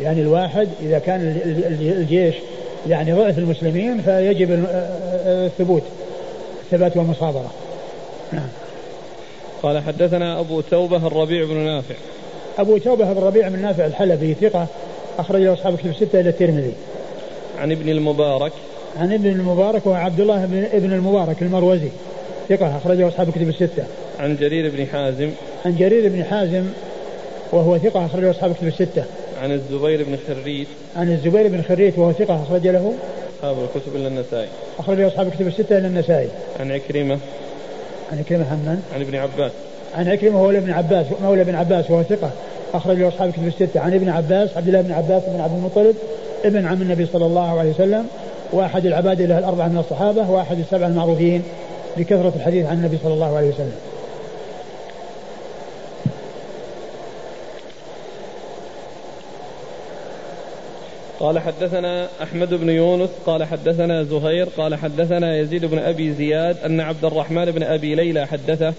يعني 0.01 0.21
الواحد 0.21 0.67
إذا 0.81 0.99
كان 0.99 1.41
الجيش 1.81 2.35
يعني 2.89 3.13
ضعف 3.13 3.37
المسلمين 3.37 4.01
فيجب 4.01 4.65
الثبوت 5.25 5.83
الثبات 6.63 6.97
والمصابرة 6.97 7.51
نعم. 8.31 8.47
قال 9.63 9.83
حدثنا 9.83 10.39
أبو 10.39 10.61
توبة 10.61 11.07
الربيع 11.07 11.45
بن 11.45 11.57
نافع. 11.57 11.95
أبو 12.57 12.77
توبة 12.77 13.11
الربيع 13.11 13.47
بن 13.47 13.61
نافع 13.61 13.85
الحلبي 13.85 14.33
ثقة 14.33 14.67
أخرج 15.19 15.41
له 15.41 15.53
أصحاب 15.53 15.77
كتب 15.77 15.89
الستة 15.89 16.19
إلى 16.19 16.29
الترمذي. 16.29 16.73
عن 17.59 17.71
ابن 17.71 17.89
المبارك. 17.89 18.51
عن 18.97 19.13
ابن 19.13 19.29
المبارك 19.29 19.85
وعبد 19.85 20.19
الله 20.19 20.45
بن 20.45 20.67
ابن 20.73 20.93
المبارك 20.93 21.41
المروزي 21.41 21.89
ثقة 22.49 22.77
أخرجه 22.77 23.07
أصحاب 23.07 23.31
كتب 23.31 23.49
الستة. 23.49 23.83
عن 24.19 24.35
جرير 24.35 24.69
بن 24.69 24.85
حازم. 24.85 25.31
عن 25.65 25.75
جرير 25.75 26.09
بن 26.09 26.23
حازم 26.23 26.63
وهو 27.51 27.77
ثقة 27.77 28.05
أخرجه 28.05 28.31
أصحاب 28.31 28.53
كتب 28.53 28.67
الستة. 28.67 29.03
عن 29.41 29.51
الزبير 29.51 30.03
بن 30.03 30.17
خريت 30.27 30.67
عن 30.95 31.11
الزبير 31.11 31.47
بن 31.47 31.61
خريت 31.61 31.99
وهو 31.99 32.11
ثقة 32.11 32.43
أخرج 32.43 32.67
له. 32.67 32.93
أصحاب 33.37 33.57
الكتب 33.63 33.95
إلا 33.95 34.07
النسائي. 34.07 34.47
أخرج 34.79 35.01
أصحاب 35.01 35.27
الكتب 35.27 35.47
الستة 35.47 35.77
إلا 35.77 35.87
النسائي. 35.87 36.27
عن 36.59 36.71
عكرمة. 36.71 37.17
عن 38.11 38.19
عكرمة 38.19 38.45
عن 38.51 38.81
عن 38.95 39.01
ابن 39.01 39.15
عباس. 39.15 39.51
عن 39.95 40.07
عكرمة 40.07 40.37
مولى 40.37 40.57
ابن 40.57 40.71
عباس 40.71 41.05
مولى 41.23 41.41
ابن 41.41 41.55
عباس 41.55 41.91
وهو 41.91 42.03
ثقة. 42.03 42.31
أخرج 42.73 43.01
أصحاب 43.01 43.29
الكتب 43.29 43.47
الستة. 43.47 43.79
عن 43.79 43.93
ابن 43.93 44.09
عباس 44.09 44.57
عبد 44.57 44.67
الله 44.67 44.81
بن 44.81 44.91
عباس 44.91 45.23
بن 45.27 45.41
عبد 45.41 45.53
المطلب 45.53 45.95
ابن 46.45 46.65
عم 46.65 46.81
النبي 46.81 47.05
صلى 47.05 47.25
الله 47.25 47.59
عليه 47.59 47.69
وسلم 47.69 48.07
وأحد 48.51 48.85
العباد 48.85 49.21
له 49.21 49.39
الأربعة 49.39 49.67
من 49.67 49.77
الصحابة 49.77 50.31
وأحد 50.31 50.59
السبعة 50.59 50.87
المعروفين 50.87 51.43
بكثرة 51.97 52.33
الحديث 52.35 52.65
عن 52.65 52.77
النبي 52.77 52.97
صلى 53.03 53.13
الله 53.13 53.37
عليه 53.37 53.47
وسلم. 53.47 53.75
قال 61.19 61.39
حدثنا 61.39 62.07
أحمد 62.23 62.53
بن 62.53 62.69
يونس 62.69 63.09
قال 63.25 63.43
حدثنا 63.43 64.03
زهير 64.03 64.47
قال 64.57 64.75
حدثنا 64.75 65.37
يزيد 65.37 65.65
بن 65.65 65.79
أبي 65.79 66.13
زياد 66.13 66.57
أن 66.65 66.79
عبد 66.79 67.05
الرحمن 67.05 67.45
بن 67.45 67.63
أبي 67.63 67.95
ليلى 67.95 68.27
حدثه 68.27 68.73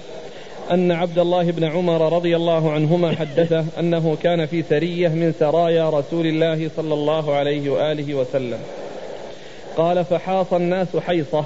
أن 0.71 0.93
عبد 0.93 1.19
الله 1.19 1.51
بن 1.51 1.65
عمر 1.65 2.13
رضي 2.13 2.37
الله 2.37 2.73
عنهما 2.73 3.17
حدثه 3.17 3.65
أنه 3.79 4.17
كان 4.23 4.47
في 4.47 4.63
سرية 4.63 5.09
من 5.09 5.35
سرايا 5.39 5.91
رسول 5.91 6.27
الله 6.27 6.71
صلى 6.77 6.95
الله 6.95 7.35
عليه 7.35 7.71
وآله 7.71 8.15
وسلم. 8.15 8.59
قال 9.77 10.05
فحاص 10.05 10.53
الناس 10.53 10.97
حيصة 10.97 11.45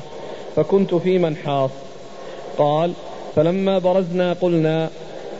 فكنت 0.56 0.94
في 0.94 1.18
من 1.18 1.36
حاص. 1.36 1.70
قال 2.58 2.92
فلما 3.36 3.78
برزنا 3.78 4.32
قلنا 4.32 4.90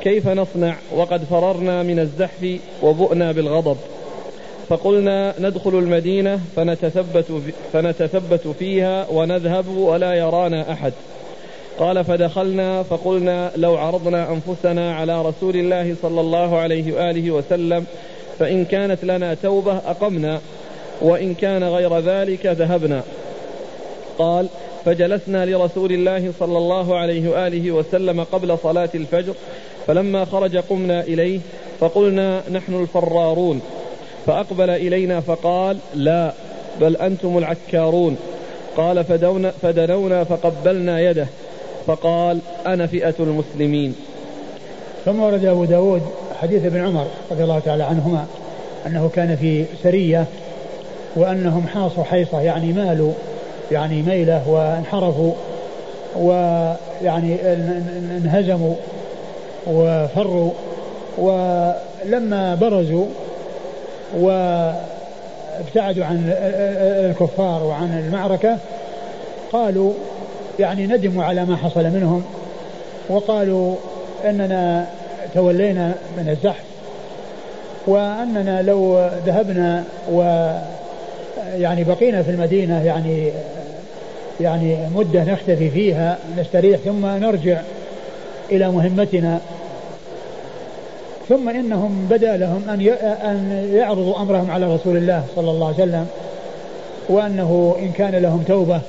كيف 0.00 0.28
نصنع 0.28 0.76
وقد 0.96 1.24
فررنا 1.24 1.82
من 1.82 1.98
الزحف 1.98 2.59
وبؤنا 2.82 3.32
بالغضب؟ 3.32 3.76
فقلنا 4.69 5.35
ندخل 5.41 5.75
المدينة 5.75 6.41
فنتثبت, 6.57 7.25
فنتثبت 7.73 8.49
فيها 8.59 9.07
ونذهب 9.11 9.69
ولا 9.69 10.15
يرانا 10.15 10.73
أحد. 10.73 10.93
قال 11.79 12.05
فدخلنا 12.05 12.83
فقلنا 12.83 13.53
لو 13.57 13.77
عرضنا 13.77 14.31
أنفسنا 14.33 14.95
على 14.95 15.23
رسول 15.23 15.57
الله 15.57 15.95
صلى 16.03 16.21
الله 16.21 16.59
عليه 16.59 16.95
وآله 16.95 17.31
وسلم 17.31 17.87
فإن 18.39 18.65
كانت 18.65 19.05
لنا 19.05 19.35
توبة 19.35 19.77
أقمنا 19.77 20.41
وإن 21.01 21.35
كان 21.35 21.65
غير 21.65 21.99
ذلك 21.99 22.47
ذهبنا. 22.47 23.03
قال 24.19 24.49
فجلسنا 24.85 25.47
لرسول 25.47 25.93
الله 25.93 26.33
صلى 26.39 26.59
الله 26.59 26.97
عليه 26.97 27.31
وآله 27.31 27.73
وسلم 27.73 28.25
قبل 28.25 28.59
صلاة 28.63 28.91
الفجر 28.95 29.35
فلما 29.87 30.25
خرج 30.25 30.57
قمنا 30.57 31.01
إليه 31.01 31.41
فقلنا 31.81 32.43
نحن 32.53 32.81
الفرارون. 32.81 33.61
فأقبل 34.27 34.70
إلينا 34.70 35.20
فقال 35.20 35.77
لا 35.95 36.33
بل 36.81 36.97
أنتم 36.97 37.39
العكارون. 37.39 38.16
قال 38.77 39.05
فدونا 39.05 39.53
فدنونا 39.62 40.25
فقبلنا 40.25 41.01
يده. 41.01 41.27
فقال 41.87 42.39
أنا 42.66 42.87
فئة 42.87 43.14
المسلمين. 43.20 43.95
ثم 45.05 45.20
ورد 45.20 45.45
أبو 45.45 45.64
داود 45.64 46.03
حديث 46.41 46.64
ابن 46.64 46.85
عمر 46.85 47.07
رضي 47.31 47.43
الله 47.43 47.59
تعالى 47.59 47.83
عنهما 47.83 48.27
أنه 48.87 49.11
كان 49.14 49.37
في 49.37 49.64
سرية 49.83 50.25
وأنهم 51.16 51.66
حاصوا 51.66 52.05
حيصة 52.05 52.41
يعني 52.41 52.73
مالوا 52.73 53.12
يعني 53.73 54.03
ميلة 54.03 54.49
وانحرفوا 54.49 55.33
ويعني 56.16 57.37
انهزموا 58.16 58.75
وفروا. 59.66 60.51
ولما 61.18 62.55
برزوا 62.55 63.07
وابتعدوا 64.15 66.05
عن 66.05 66.35
الكفار 67.11 67.63
وعن 67.63 68.05
المعركة 68.07 68.59
قالوا 69.53 69.93
يعني 70.59 70.87
ندموا 70.87 71.25
على 71.25 71.45
ما 71.45 71.57
حصل 71.57 71.85
منهم 71.85 72.25
وقالوا 73.09 73.77
إننا 74.25 74.87
تولينا 75.35 75.95
من 76.17 76.29
الزحف 76.29 76.65
وأننا 77.87 78.63
لو 78.63 79.09
ذهبنا 79.27 79.85
و 80.13 80.23
يعني 81.55 81.85
بقينا 81.85 82.23
في 82.23 82.31
المدينة 82.31 82.83
يعني 82.85 83.31
يعني 84.41 84.77
مدة 84.95 85.25
نختفي 85.25 85.71
فيها 85.71 86.19
نستريح 86.39 86.81
ثم 86.81 87.07
نرجع 87.07 87.61
إلى 88.51 88.71
مهمتنا. 88.71 89.41
ثم 91.33 91.49
إنهم 91.49 92.07
بدا 92.11 92.37
لهم 92.37 92.62
أن 92.68 92.80
أن 93.30 93.68
يعرضوا 93.74 94.22
أمرهم 94.22 94.51
على 94.51 94.74
رسول 94.74 94.97
الله 94.97 95.24
صلى 95.37 95.51
الله 95.51 95.66
عليه 95.66 95.76
وسلم 95.76 96.07
وأنه 97.09 97.76
إن 97.78 97.93
كان 97.93 98.14
لهم 98.14 98.45
توبة 98.49 98.80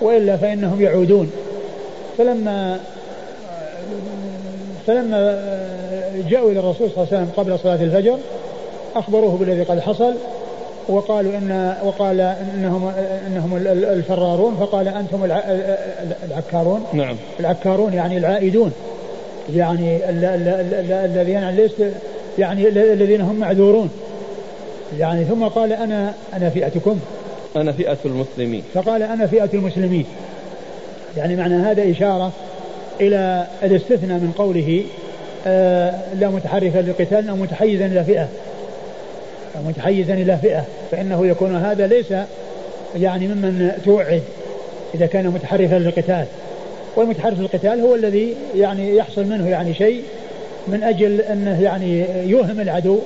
وإلا 0.00 0.36
فإنهم 0.36 0.82
يعودون. 0.82 1.30
فلما 2.18 2.78
فلما 4.86 5.40
جاءوا 6.28 6.50
إلى 6.50 6.60
الرسول 6.60 6.90
صلى 6.90 6.96
الله 6.96 7.06
عليه 7.12 7.16
وسلم 7.16 7.30
قبل 7.36 7.58
صلاة 7.58 7.82
الفجر 7.82 8.18
أخبروه 8.96 9.36
بالذي 9.36 9.62
قد 9.62 9.80
حصل 9.80 10.14
وقالوا 10.88 11.32
إن 11.38 11.74
وقال 11.84 12.20
إنهم 12.54 12.92
إنهم 13.26 13.56
الفرارون 13.66 14.56
فقال 14.60 14.88
أنتم 14.88 15.24
العكارون. 16.30 16.84
نعم. 16.92 17.16
العكارون 17.40 17.92
يعني 17.92 18.16
العائدون. 18.16 18.72
يعني 19.52 19.98
الذين 21.04 21.50
ليست 21.50 21.92
يعني 22.38 22.68
الذين 22.68 23.20
هم 23.20 23.36
معذورون. 23.36 23.90
يعني 24.98 25.24
ثم 25.24 25.44
قال 25.44 25.72
أنا 25.72 26.14
أنا 26.34 26.50
فئتكم. 26.50 27.00
أنا 27.56 27.72
فئة 27.72 27.98
المسلمين. 28.04 28.62
فقال 28.74 29.02
أنا 29.02 29.26
فئة 29.26 29.50
المسلمين. 29.54 30.06
يعني 31.16 31.36
معنى 31.36 31.54
هذا 31.54 31.90
إشارة 31.90 32.32
إلى 33.00 33.46
الاستثناء 33.62 34.18
من 34.18 34.32
قوله 34.38 34.84
آه 35.46 35.94
لا 36.20 36.28
متحرفا 36.28 36.78
للقتال 36.78 37.28
أو 37.28 37.36
متحيزا 37.36 37.86
إلى 37.86 38.04
فئة. 38.04 38.28
متحيزا 39.66 40.14
إلى 40.14 40.38
فئة. 40.42 40.64
فإنه 40.90 41.26
يكون 41.26 41.56
هذا 41.56 41.86
ليس 41.86 42.14
يعني 42.96 43.26
ممن 43.26 43.72
توعد 43.84 44.22
إذا 44.94 45.06
كان 45.06 45.26
متحرفا 45.26 45.74
للقتال. 45.74 46.24
والمتحرف 46.96 47.40
للقتال 47.40 47.80
هو 47.80 47.94
الذي 47.94 48.34
يعني 48.56 48.96
يحصل 48.96 49.26
منه 49.26 49.48
يعني 49.48 49.74
شيء 49.74 50.02
من 50.68 50.82
أجل 50.82 51.20
أنه 51.20 51.62
يعني 51.62 52.04
يوهم 52.30 52.60
العدو 52.60 52.98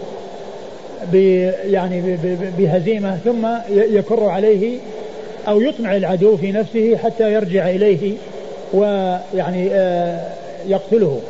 يعني 1.65 2.17
بهزيمة 2.59 3.17
ثم 3.17 3.47
يكر 3.71 4.25
عليه 4.25 4.79
أو 5.49 5.61
يطمع 5.61 5.97
العدو 5.97 6.37
في 6.37 6.53
نفسه 6.53 6.97
حتى 6.97 7.33
يرجع 7.33 7.69
إليه 7.69 8.13
ويعني 8.73 9.69
آه، 9.73 10.21
يقتله. 10.67 11.21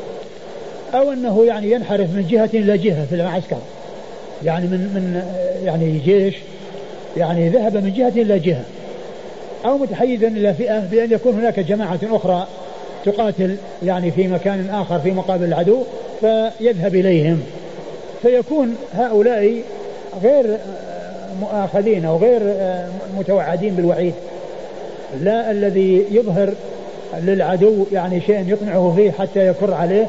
أو 0.95 1.13
أنه 1.13 1.45
يعني 1.45 1.71
ينحرف 1.71 2.11
من 2.15 2.27
جهة 2.31 2.51
إلى 2.55 2.79
جهة 2.79 3.07
في 3.07 3.15
المعسكر. 3.15 3.59
يعني 4.45 4.67
من 4.67 4.79
من 4.79 5.23
يعني 5.65 5.99
جيش 5.99 6.35
يعني 7.17 7.49
ذهب 7.49 7.77
من 7.77 7.93
جهة 7.93 8.23
إلى 8.23 8.39
جهة. 8.39 8.65
أو 9.65 9.79
متحيزا 9.79 10.29
إلى 10.29 10.55
فئة 10.55 10.81
بأن 10.81 11.13
يكون 11.13 11.35
هناك 11.35 11.61
جماعة 11.61 12.01
أخرى 12.03 12.47
تقاتل 13.05 13.57
يعني 13.83 14.11
في 14.11 14.29
مكان 14.29 14.71
آخر 14.71 14.99
في 14.99 15.11
مقابل 15.11 15.45
العدو 15.45 15.83
فيذهب 16.21 16.95
إليهم. 16.95 17.43
فيكون 18.23 18.77
هؤلاء 18.95 19.63
غير 20.23 20.57
مؤاخذين 21.41 22.05
أو 22.05 22.17
غير 22.17 22.41
متوعدين 23.19 23.75
بالوعيد. 23.75 24.15
لا 25.21 25.51
الذي 25.51 26.05
يظهر 26.11 26.55
للعدو 27.23 27.85
يعني 27.93 28.21
شيء 28.21 28.45
يطمعه 28.53 28.93
فيه 28.97 29.11
حتى 29.11 29.49
يكر 29.49 29.75
عليه 29.75 30.09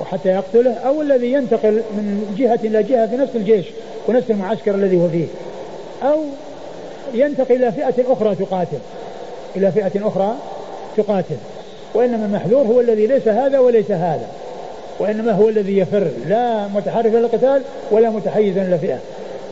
وحتى 0.00 0.28
يقتله 0.28 0.74
أو 0.74 1.02
الذي 1.02 1.32
ينتقل 1.32 1.72
من 1.72 2.34
جهة 2.38 2.58
إلى 2.64 2.82
جهة 2.82 3.06
في 3.06 3.16
نفس 3.16 3.36
الجيش 3.36 3.66
ونفس 4.08 4.30
المعسكر 4.30 4.74
الذي 4.74 4.96
هو 4.96 5.08
فيه. 5.08 5.26
أو 6.02 6.18
ينتقل 7.14 7.54
إلى 7.54 7.72
فئة 7.72 8.12
أخرى 8.12 8.34
تقاتل. 8.34 8.78
إلى 9.56 9.72
فئة 9.72 10.08
أخرى 10.08 10.34
تقاتل. 10.96 11.36
وإنما 11.94 12.26
المحذور 12.26 12.66
هو 12.66 12.80
الذي 12.80 13.06
ليس 13.06 13.28
هذا 13.28 13.58
وليس 13.58 13.90
هذا. 13.90 14.26
وإنما 14.98 15.32
هو 15.32 15.48
الذي 15.48 15.78
يفر. 15.78 16.08
لا 16.28 16.68
متحرف 16.68 17.14
للقتال 17.14 17.62
ولا 17.90 18.10
متحيزا 18.10 18.62
إلى 18.62 18.78
فئة 18.78 18.98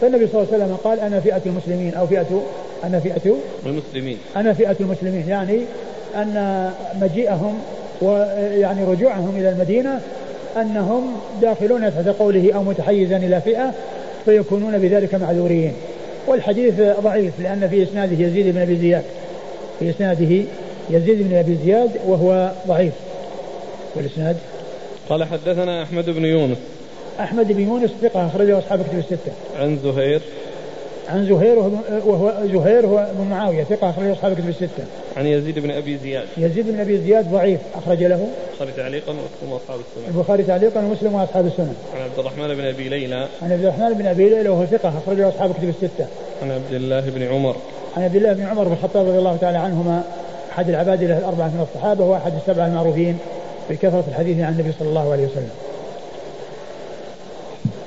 فالنبي 0.00 0.26
صلى 0.26 0.42
الله 0.42 0.54
عليه 0.54 0.64
وسلم 0.64 0.76
قال 0.84 1.00
أنا 1.00 1.20
فئة 1.20 1.40
المسلمين 1.46 1.94
أو 1.94 2.06
فئة 2.06 2.42
أنا 2.84 3.00
فئة 3.00 3.36
المسلمين. 3.66 4.18
أنا 4.36 4.52
فئة 4.52 4.76
المسلمين. 4.80 5.28
يعني 5.28 5.60
أن 6.16 6.70
مجيئهم 7.00 7.58
ويعني 8.02 8.84
رجوعهم 8.84 9.34
إلى 9.36 9.48
المدينة 9.48 10.00
أنهم 10.56 11.12
داخلون 11.42 11.90
تحت 11.94 12.08
قوله 12.18 12.52
أو 12.54 12.62
متحيزا 12.62 13.16
إلى 13.16 13.40
فئة 13.40 13.72
فيكونون 14.24 14.78
بذلك 14.78 15.14
معذورين. 15.14 15.72
والحديث 16.26 16.74
ضعيف 16.80 17.32
لأن 17.40 17.68
في 17.68 17.82
إسناده 17.82 18.24
يزيد 18.24 18.54
بن 18.54 18.60
أبي 18.60 18.76
زياد. 18.76 19.04
في 19.78 19.90
إسناده 19.90 20.44
يزيد 20.90 21.28
بن 21.28 21.36
أبي 21.36 21.58
زياد 21.64 21.90
وهو 22.06 22.52
ضعيف. 22.68 22.92
والإسناد؟ 23.94 24.36
قال 25.08 25.24
حدثنا 25.24 25.82
أحمد 25.82 26.10
بن 26.10 26.24
يونس. 26.24 26.58
أحمد 27.20 27.52
بن 27.52 27.60
يونس 27.60 27.90
ثقة 28.02 28.26
أخرجه 28.26 28.58
أصحاب 28.58 28.82
كتب 28.82 28.98
الستة. 28.98 29.32
عن 29.58 29.78
زهير. 29.84 30.20
عن 31.08 31.26
زهير 31.26 31.58
وهو 32.06 32.32
زهير 32.52 32.86
هو 32.86 33.06
بن 33.18 33.24
معاوية 33.30 33.64
ثقة 33.64 33.90
أخرج 33.90 34.10
أصحاب 34.10 34.34
كتب 34.34 34.48
الستة. 34.48 34.84
عن 35.16 35.26
يزيد 35.26 35.58
بن 35.58 35.70
أبي 35.70 35.98
زياد. 35.98 36.26
يزيد 36.36 36.70
بن 36.70 36.80
أبي 36.80 36.98
زياد 36.98 37.30
ضعيف 37.32 37.60
أخرج 37.74 38.02
له. 38.02 38.28
البخاري 38.60 38.72
تعليقا 38.76 39.10
ومسلم 39.10 39.52
وأصحاب 39.52 39.80
السنن. 39.80 40.14
البخاري 40.14 40.42
تعليقا 40.42 40.80
ومسلم 40.80 41.14
وأصحاب 41.14 41.46
السنن. 41.46 41.74
عن 41.94 42.02
عبد 42.02 42.18
الرحمن 42.18 42.54
بن 42.54 42.64
أبي 42.64 42.88
ليلى. 42.88 43.28
عن 43.42 43.52
عبد 43.52 43.64
الرحمن 43.64 43.92
بن 43.92 44.06
أبي 44.06 44.28
ليلى 44.28 44.48
وهو 44.48 44.66
ثقة 44.66 44.88
أخرجه 44.88 45.28
أصحاب 45.28 45.52
كتب 45.52 45.68
الستة. 45.68 46.06
عن 46.42 46.50
عبد 46.50 46.72
الله 46.72 47.00
بن 47.00 47.22
عمر. 47.22 47.56
عن 47.96 48.02
عبد 48.02 48.16
الله 48.16 48.32
بن 48.32 48.42
عمر 48.42 48.64
بن 48.64 48.72
الخطاب 48.72 49.06
رضي 49.06 49.18
الله 49.18 49.36
تعالى 49.36 49.58
عنهما 49.58 50.02
أحد 50.52 50.68
العباد 50.68 51.02
الأربعة 51.02 51.48
من 51.48 51.66
الصحابة 51.70 52.04
وأحد 52.04 52.32
السبعة 52.34 52.66
المعروفين 52.66 53.18
بكثرة 53.70 54.04
الحديث 54.08 54.40
عن 54.40 54.52
النبي 54.52 54.72
صلى 54.78 54.88
الله 54.88 55.12
عليه 55.12 55.24
وسلم. 55.24 55.50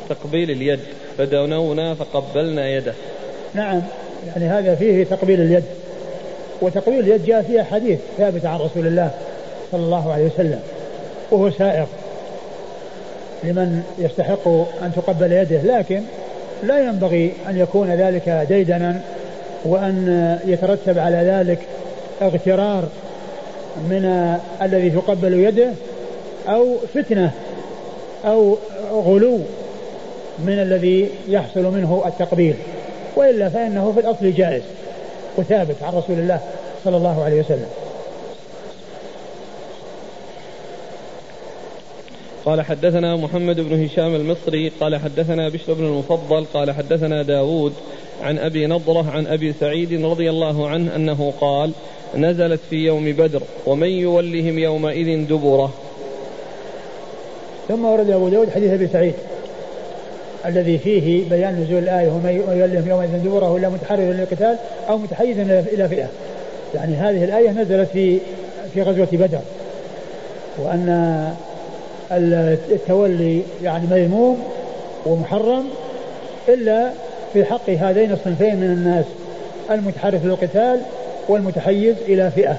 تقبيل 0.10 0.52
اليد 0.52 0.80
فدنونا 1.18 1.96
فقبلنا 1.96 2.70
يده. 2.70 2.94
نعم. 3.54 3.82
يعني 4.28 4.46
هذا 4.46 4.76
فيه 4.76 5.04
تقبيل 5.04 5.42
اليد. 5.42 5.64
وتقبيل 6.62 7.00
اليد 7.00 7.26
جاء 7.26 7.42
فيها 7.42 7.64
حديث 7.64 8.00
ثابت 8.18 8.46
عن 8.46 8.60
رسول 8.60 8.88
الله 8.88 9.12
صلى 9.72 9.82
الله 9.82 10.14
عليه 10.14 10.26
وسلم. 10.26 10.60
وهو 11.32 11.52
سائغ 11.52 11.86
لمن 13.44 13.84
يستحق 14.00 14.48
أن 14.84 14.92
تقبل 14.96 15.32
يده. 15.32 15.62
لكن 15.62 16.02
لا 16.64 16.80
ينبغي 16.80 17.34
أن 17.50 17.58
يكون 17.58 17.90
ذلك 17.90 18.46
ديدنا 18.50 19.02
وأن 19.66 20.40
يترتب 20.46 21.00
على 21.00 21.18
ذلك 21.18 21.60
اغترار 22.22 22.84
من 23.90 24.36
الذي 24.62 24.90
تقبل 24.90 25.34
يده 25.34 25.70
أو 26.48 26.76
فتنة 26.94 27.32
أو 28.26 28.58
غلو. 28.92 29.40
من 30.40 30.60
الذي 30.60 31.10
يحصل 31.28 31.64
منه 31.64 32.04
التقبيل 32.06 32.56
وإلا 33.16 33.50
فإنه 33.50 33.92
في 33.92 34.00
الأصل 34.00 34.34
جائز 34.34 34.64
وثابت 35.38 35.76
عن 35.82 35.94
رسول 35.94 36.20
الله 36.20 36.40
صلى 36.84 36.98
الله 36.98 37.24
عليه 37.24 37.40
وسلم. 37.40 37.68
قال 42.46 42.62
حدثنا 42.62 43.16
محمد 43.16 43.60
بن 43.60 43.84
هشام 43.84 44.16
المصري 44.16 44.72
قال 44.80 44.96
حدثنا 44.96 45.50
بشر 45.50 45.74
بن 45.74 45.86
المفضل 45.86 46.46
قال 46.54 46.72
حدثنا 46.72 47.24
داود 47.24 47.74
عن 48.22 48.40
أبي 48.40 48.68
نضرة 48.68 49.12
عن 49.12 49.28
أبي 49.28 49.54
سعيد 49.54 50.06
رضي 50.06 50.30
الله 50.30 50.68
عنه 50.68 50.96
أنه 50.96 51.34
قال 51.42 51.72
نزلت 52.16 52.60
في 52.70 52.76
يوم 52.76 53.12
بدر 53.12 53.42
ومن 53.66 53.88
يولهم 53.88 54.60
يومئذ 54.60 55.28
دبره. 55.28 55.74
ثم 57.68 57.86
ورد 57.86 58.10
أبو 58.10 58.30
داود 58.30 58.50
حديث 58.50 58.72
أبي 58.72 58.88
سعيد. 58.88 59.14
الذي 60.48 60.78
فيه 60.78 61.30
بيان 61.30 61.62
نزول 61.62 61.84
الآية 61.84 62.08
ومن 62.08 62.44
يولهم 62.60 62.90
يومئذ 62.90 63.24
دبره 63.26 63.58
إلا 63.58 63.70
متحرر 63.70 64.12
للقتال 64.12 64.56
أو 64.90 64.98
متحيزا 64.98 65.42
إلى 65.42 65.90
فئة. 65.90 66.08
يعني 66.76 66.96
هذه 66.96 67.24
الآية 67.24 67.50
نزلت 67.50 67.90
في 67.94 68.20
في 68.74 68.82
غزوة 68.82 69.08
بدر. 69.12 69.40
وأن 70.58 71.34
التولي 72.72 73.42
يعني 73.64 73.88
مذموم 73.92 74.44
ومحرم 75.06 75.64
إلا 76.50 76.90
في 77.34 77.46
حق 77.46 77.70
هذين 77.70 78.12
الصنفين 78.12 78.56
من 78.56 78.72
الناس 78.72 79.06
المتحرف 79.72 80.26
للقتال 80.26 80.80
والمتحيز 81.28 81.96
إلى 82.08 82.32
فئة. 82.32 82.58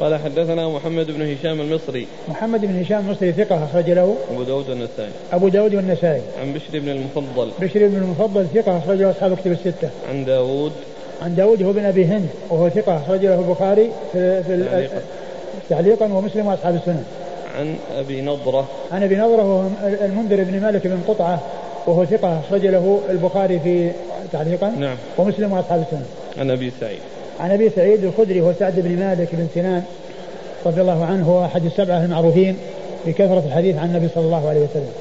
قال 0.00 0.20
حدثنا 0.20 0.68
محمد 0.68 1.06
بن 1.06 1.32
هشام 1.32 1.60
المصري. 1.60 2.06
محمد 2.28 2.60
بن 2.60 2.80
هشام 2.80 3.00
المصري 3.06 3.32
ثقة 3.32 3.64
أخرج 3.64 3.90
له 3.90 4.16
أبو 4.30 4.42
داود 4.42 4.70
والنسائي. 4.70 5.10
أبو 5.32 5.48
داود 5.48 5.74
والنسائي. 5.74 6.22
عن 6.40 6.52
بشر 6.52 6.78
بن 6.78 6.88
المفضل. 6.88 7.50
بشر 7.60 7.88
بن 7.88 7.96
المفضل 7.96 8.46
ثقة 8.54 8.78
أخرج 8.78 8.98
له 8.98 9.10
أصحاب 9.10 9.36
كتب 9.36 9.52
الستة. 9.52 9.90
عن 10.08 10.24
داود. 10.24 10.72
عن 11.22 11.34
داود 11.34 11.62
هو 11.62 11.72
بن 11.72 11.84
أبي 11.84 12.04
هند 12.04 12.28
وهو 12.50 12.68
ثقة 12.68 12.96
أخرج 12.96 13.26
له 13.26 13.40
البخاري 13.40 13.90
في, 14.12 14.42
في 14.42 14.64
تعليقا. 14.64 15.02
تعليقا 15.68 16.06
ومسلم 16.06 16.46
وأصحاب 16.46 16.74
السنن 16.74 17.04
عن 17.58 17.76
أبي 17.96 18.20
نضرة. 18.20 18.68
عن 18.92 19.02
أبي 19.02 19.16
نضرة 19.16 19.42
وهو 19.42 19.68
المنذر 19.82 20.44
بن 20.44 20.60
مالك 20.60 20.86
بن 20.86 21.00
قطعة 21.08 21.40
وهو 21.86 22.04
ثقة 22.04 22.40
أخرج 22.40 22.66
له 22.66 23.00
البخاري 23.10 23.60
في 23.60 23.90
تعليقا. 24.32 24.70
نعم. 24.70 24.96
ومسلم 25.18 25.52
وأصحاب 25.52 25.84
السنن 25.86 26.06
عن 26.38 26.50
أبي 26.50 26.72
سعيد. 26.80 26.98
عن 27.40 27.50
أبي 27.50 27.70
سعيد 27.70 28.04
الخدري 28.04 28.40
هو 28.40 28.52
سعد 28.58 28.80
بن 28.80 28.96
مالك 28.96 29.28
بن 29.32 29.48
سنان 29.54 29.82
رضي 30.66 30.80
الله 30.80 31.04
عنه 31.04 31.24
هو 31.26 31.44
أحد 31.44 31.64
السبعة 31.64 32.04
المعروفين 32.04 32.56
بكثره 33.06 33.42
الحديث 33.46 33.76
عن 33.76 33.88
النبي 33.88 34.08
صلى 34.14 34.24
الله 34.24 34.48
عليه 34.48 34.60
وسلم. 34.60 34.92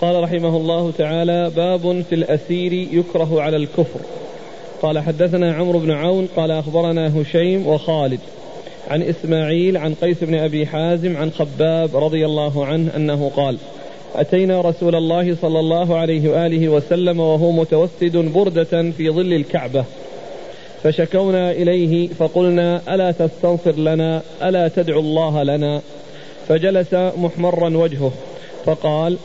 قال 0.00 0.22
رحمه 0.22 0.56
الله 0.56 0.92
تعالى 0.98 1.50
باب 1.56 2.04
في 2.08 2.14
الأسير 2.14 2.72
يكره 2.72 3.42
على 3.42 3.56
الكفر. 3.56 4.00
قال 4.82 4.98
حدثنا 4.98 5.54
عمرو 5.54 5.78
بن 5.78 5.90
عون 5.90 6.28
قال 6.36 6.50
أخبرنا 6.50 7.20
هشيم 7.20 7.66
وخالد 7.66 8.20
عن 8.90 9.02
إسماعيل 9.02 9.76
عن 9.76 9.94
قيس 9.94 10.16
بن 10.24 10.34
أبي 10.34 10.66
حازم 10.66 11.16
عن 11.16 11.30
خباب 11.30 11.96
رضي 11.96 12.26
الله 12.26 12.66
عنه 12.66 12.96
أنه 12.96 13.30
قال: 13.36 13.58
أتينا 14.16 14.60
رسول 14.60 14.94
الله 14.94 15.36
صلى 15.42 15.60
الله 15.60 15.96
عليه 15.96 16.28
وآله 16.28 16.68
وسلم 16.68 17.20
وهو 17.20 17.50
متوسد 17.50 18.16
بردة 18.16 18.90
في 18.90 19.10
ظل 19.10 19.32
الكعبة. 19.32 19.84
فشكونا 20.82 21.50
إليه 21.50 22.08
فقلنا 22.08 22.94
ألا 22.94 23.10
تستنصر 23.10 23.76
لنا؟ 23.76 24.22
ألا 24.42 24.68
تدعو 24.68 25.00
الله 25.00 25.42
لنا؟ 25.42 25.80
فجلس 26.48 26.94
محمرا 26.94 27.76
وجهه 27.76 28.12
فقال 28.64 29.16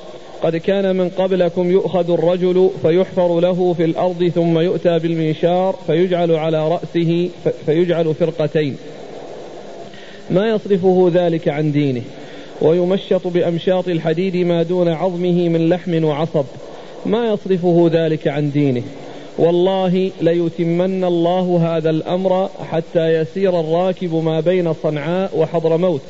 قد 0.43 0.55
كان 0.55 0.95
من 0.95 1.09
قبلكم 1.09 1.71
يؤخذ 1.71 2.11
الرجل 2.11 2.69
فيحفر 2.81 3.39
له 3.39 3.73
في 3.73 3.85
الأرض 3.85 4.31
ثم 4.35 4.59
يؤتى 4.59 4.99
بالمنشار 4.99 5.75
فيجعل 5.87 6.31
على 6.31 6.69
رأسه 6.69 7.29
فيجعل 7.65 8.13
فرقتين. 8.13 8.77
ما 10.29 10.49
يصرفه 10.49 11.11
ذلك 11.13 11.47
عن 11.47 11.71
دينه؟ 11.71 12.01
ويمشط 12.61 13.27
بأمشاط 13.27 13.87
الحديد 13.87 14.35
ما 14.35 14.63
دون 14.63 14.87
عظمه 14.87 15.49
من 15.49 15.69
لحم 15.69 16.03
وعصب. 16.03 16.45
ما 17.05 17.27
يصرفه 17.27 17.89
ذلك 17.93 18.27
عن 18.27 18.51
دينه. 18.51 18.81
والله 19.37 20.11
ليتمن 20.21 21.03
الله 21.03 21.77
هذا 21.77 21.89
الأمر 21.89 22.49
حتى 22.71 23.07
يسير 23.07 23.59
الراكب 23.59 24.15
ما 24.15 24.39
بين 24.39 24.73
صنعاء 24.73 25.31
وحضرموت 25.37 26.01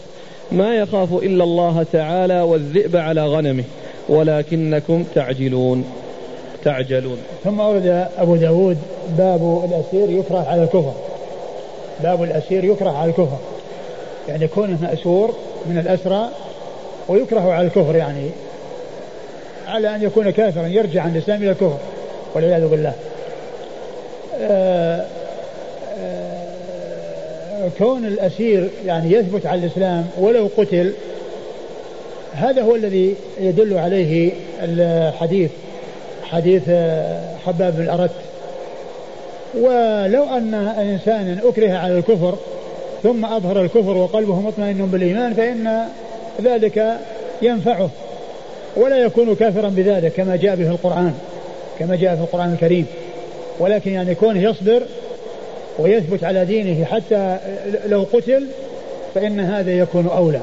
ما 0.52 0.76
يخاف 0.76 1.14
إلا 1.14 1.44
الله 1.44 1.86
تعالى 1.94 2.42
والذئب 2.42 2.96
على 2.96 3.28
غنمه. 3.28 3.64
ولكنكم 4.10 5.04
تعجلون. 5.16 5.86
تعجلون. 6.64 7.18
ثم 7.44 7.60
ورد 7.60 8.08
أبو 8.18 8.36
داود 8.36 8.78
باب 9.18 9.64
الأسير 9.70 10.20
يكره 10.20 10.46
على 10.50 10.64
الكفر. 10.64 10.94
باب 12.04 12.24
الأسير 12.24 12.64
يكره 12.64 12.90
على 12.90 13.10
الكفر. 13.10 13.38
يعني 14.28 14.48
كونه 14.48 14.78
مأسور 14.82 15.34
من 15.66 15.78
الأسرى 15.78 16.30
ويكره 17.08 17.54
على 17.54 17.68
الكفر 17.68 17.96
يعني 17.96 18.30
على 19.68 19.96
أن 19.96 20.04
يكون 20.04 20.30
كافرا 20.30 20.68
يرجع 20.68 21.02
عن 21.02 21.16
الإسلام 21.16 21.44
إلى 21.44 21.52
الكفر 21.52 21.78
والعياذ 22.36 22.68
بالله. 22.68 22.94
آه، 24.42 25.06
آه، 26.00 27.70
كون 27.78 28.06
الأسير 28.06 28.70
يعني 28.86 29.12
يثبت 29.12 29.46
على 29.46 29.62
الإسلام 29.62 30.08
ولو 30.18 30.50
قتل 30.58 30.94
هذا 32.34 32.62
هو 32.62 32.76
الذي 32.76 33.16
يدل 33.40 33.78
عليه 33.78 34.32
الحديث 34.62 35.52
حديث 36.24 36.64
خباب 37.46 37.76
بن 37.76 37.84
الأرت. 37.84 38.12
ولو 39.56 40.24
أن 40.24 40.54
إنسانا 40.80 41.38
أكره 41.44 41.74
على 41.74 41.98
الكفر 41.98 42.38
ثم 43.04 43.26
أظهر 43.26 43.62
الكفر 43.62 43.98
وقلبه 43.98 44.42
مطمئن 44.42 44.86
بالإيمان 44.92 45.34
فإن 45.34 45.86
ذلك 46.42 46.98
ينفعه 47.42 47.90
ولا 48.76 48.98
يكون 48.98 49.36
كافرا 49.36 49.70
بذلك 49.70 50.12
كما 50.14 50.36
جاء 50.36 50.56
به 50.56 50.70
القرآن 50.70 51.14
كما 51.80 51.96
جاء 51.96 52.16
في 52.16 52.22
القرآن 52.22 52.54
الكريم. 52.54 52.86
ولكن 53.60 53.92
يعني 53.92 54.16
كونه 54.16 54.44
يصبر 54.44 54.84
ويثبت 55.80 56.24
على 56.24 56.46
دينه 56.46 56.86
حتى 56.86 57.38
لو 57.88 58.06
قتل 58.14 58.48
فإن 59.16 59.40
هذا 59.40 59.72
يكون 59.72 60.08
أولى 60.08 60.42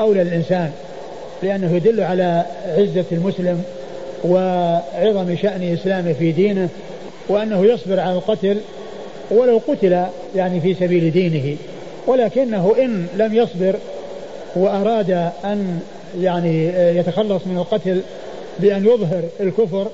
أولى 0.00 0.22
الإنسان 0.22 0.70
لأنه 1.42 1.76
يدل 1.76 2.00
على 2.00 2.44
عزة 2.78 3.04
المسلم 3.12 3.64
وعظم 4.24 5.36
شأن 5.42 5.72
إسلامه 5.72 6.12
في 6.12 6.32
دينه 6.32 6.68
وأنه 7.28 7.64
يصبر 7.64 8.00
على 8.00 8.12
القتل 8.12 8.56
ولو 9.30 9.60
قتل 9.68 10.04
يعني 10.36 10.60
في 10.60 10.74
سبيل 10.74 11.10
دينه 11.10 11.56
ولكنه 12.06 12.74
إن 12.78 13.06
لم 13.16 13.34
يصبر 13.34 13.76
وأراد 14.56 15.10
أن 15.44 15.80
يعني 16.20 16.66
يتخلص 16.98 17.46
من 17.46 17.56
القتل 17.56 18.00
بأن 18.58 18.86
يظهر 18.86 19.22
الكفر 19.40 19.88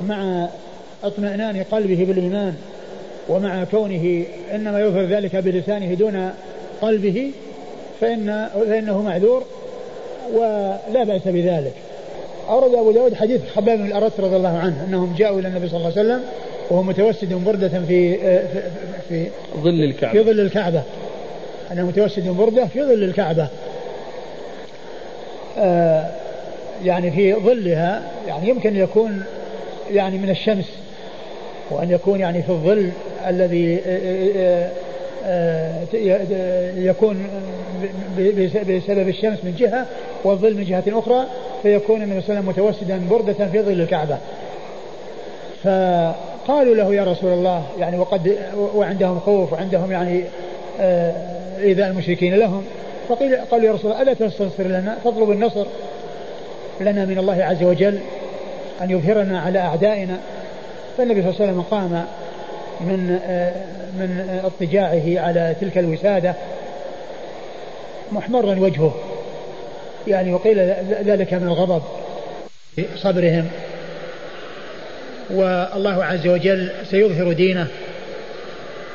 مع 0.00 0.48
اطمئنان 1.04 1.64
قلبه 1.72 2.04
بالإيمان 2.04 2.54
ومع 3.28 3.64
كونه 3.64 4.24
إنما 4.54 4.80
يظهر 4.80 5.04
ذلك 5.04 5.36
بلسانه 5.36 5.94
دون 5.94 6.30
قلبه 6.82 7.30
فإن 8.00 8.48
فإنه 8.54 9.02
معذور 9.02 9.42
ولا 10.34 11.04
بأس 11.04 11.22
بذلك. 11.24 11.72
أورد 12.48 12.74
أبو 12.74 12.90
داود 12.90 13.14
حديث 13.14 13.40
خباب 13.54 13.78
بن 13.78 13.86
الأرت 13.86 14.20
رضي 14.20 14.36
الله 14.36 14.58
عنه 14.58 14.84
أنهم 14.88 15.14
جاءوا 15.18 15.40
إلى 15.40 15.48
النبي 15.48 15.68
صلى 15.68 15.76
الله 15.76 15.92
عليه 15.96 16.00
وسلم 16.00 16.22
وهو 16.70 16.82
متوسد 16.82 17.34
بردة 17.34 17.68
في 17.68 17.86
في, 17.88 18.18
في 19.08 19.26
ظل 19.56 19.84
الكعبة. 19.84 20.12
في 20.12 20.30
ظل 20.30 20.40
الكعبة. 20.40 20.82
أنه 21.72 21.86
متوسد 21.86 22.28
بردة 22.28 22.66
في 22.66 22.82
ظل 22.82 23.04
الكعبة. 23.04 23.48
آه 25.58 26.10
يعني 26.84 27.10
في 27.10 27.34
ظلها 27.34 28.02
يعني 28.28 28.48
يمكن 28.48 28.76
يكون 28.76 29.22
يعني 29.90 30.18
من 30.18 30.30
الشمس 30.30 30.72
وأن 31.70 31.90
يكون 31.90 32.20
يعني 32.20 32.42
في 32.42 32.50
الظل 32.50 32.90
الذي 33.26 33.80
آه، 33.86 34.70
آه، 35.24 35.82
يكون 36.76 37.26
بسبب 38.68 39.08
الشمس 39.08 39.38
من 39.44 39.54
جهة 39.58 39.86
والظل 40.24 40.54
من 40.54 40.64
جهة 40.64 40.84
أخرى 40.88 41.26
فيكون 41.62 42.02
النبي 42.02 42.20
صلى 42.20 42.38
الله 42.38 42.52
عليه 42.52 42.62
وسلم 42.62 42.66
متوسدا 42.66 43.02
بردة 43.10 43.46
في 43.46 43.62
ظل 43.62 43.80
الكعبة. 43.80 44.18
فقالوا 46.46 46.74
له 46.74 46.94
يا 46.94 47.04
رسول 47.04 47.32
الله 47.32 47.66
يعني 47.78 47.98
وقد 47.98 48.38
وعندهم 48.74 49.20
خوف 49.20 49.52
وعندهم 49.52 49.92
يعني 49.92 50.24
إيذاء 51.60 51.88
المشركين 51.88 52.34
لهم. 52.34 52.64
فقيل 53.08 53.36
قالوا 53.36 53.66
يا 53.66 53.72
رسول 53.72 53.90
الله 53.90 54.02
ألا 54.02 54.14
تستنصر 54.14 54.62
لنا؟ 54.62 54.98
تطلب 55.04 55.30
النصر 55.30 55.66
لنا 56.80 57.04
من 57.04 57.18
الله 57.18 57.44
عز 57.44 57.62
وجل 57.62 57.98
أن 58.82 58.90
يظهرنا 58.90 59.40
على 59.40 59.58
أعدائنا. 59.58 60.18
فالنبي 60.98 61.22
صلى 61.22 61.30
الله 61.30 61.40
عليه 61.40 61.52
وسلم 61.52 61.62
قام 61.62 62.04
من 62.80 63.18
من 63.98 64.40
اضطجاعه 64.44 65.26
على 65.26 65.56
تلك 65.60 65.78
الوسادة 65.78 66.34
محمرا 68.12 68.60
وجهه. 68.60 68.94
يعني 70.08 70.34
وقيل 70.34 70.58
ذلك 71.04 71.34
من 71.34 71.46
الغضب 71.46 71.82
صبرهم. 72.96 73.48
والله 75.30 76.04
عز 76.04 76.26
وجل 76.26 76.68
سيظهر 76.90 77.32
دينه 77.32 77.66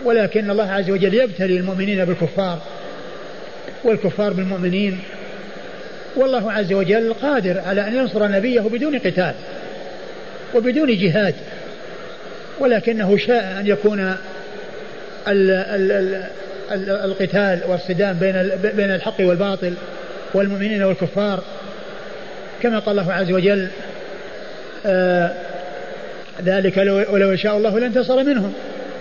ولكن 0.06 0.50
الله 0.52 0.72
عز 0.72 0.90
وجل 0.90 1.14
يبتلي 1.14 1.58
المؤمنين 1.58 2.06
بالكفار 2.06 2.62
والكفار 3.84 4.34
بالمؤمنين. 4.34 5.00
والله 6.16 6.52
عز 6.52 6.74
وجل 6.74 7.14
قادر 7.14 7.60
على 7.60 7.88
أن 7.88 7.96
ينصر 7.96 8.28
نبيه 8.28 8.62
بدون 8.62 9.00
قتال 9.00 9.34
وبدون 10.56 10.98
جهاد 10.98 11.36
ولكنه 12.60 13.18
شاء 13.18 13.60
أن 13.60 13.68
يكون 13.68 14.00
ال 14.00 15.52
ال 15.52 15.92
ال 15.92 16.24
ال 16.72 16.90
القتال 16.90 17.60
والصدام 17.68 18.18
بين 18.18 18.50
بين 18.76 18.92
الحق 18.92 19.16
والباطل 19.20 19.74
والمؤمنين 20.34 20.84
والكفار. 20.84 21.44
كما 22.62 22.80
قال 22.80 23.00
الله 23.00 23.14
عز 23.14 23.32
وجل 23.32 23.68
آه 24.86 25.32
ذلك 26.46 26.78
ولو 27.12 27.32
يشاء 27.32 27.58
الله 27.58 27.80
لانتصر 27.80 28.24
منهم. 28.24 28.54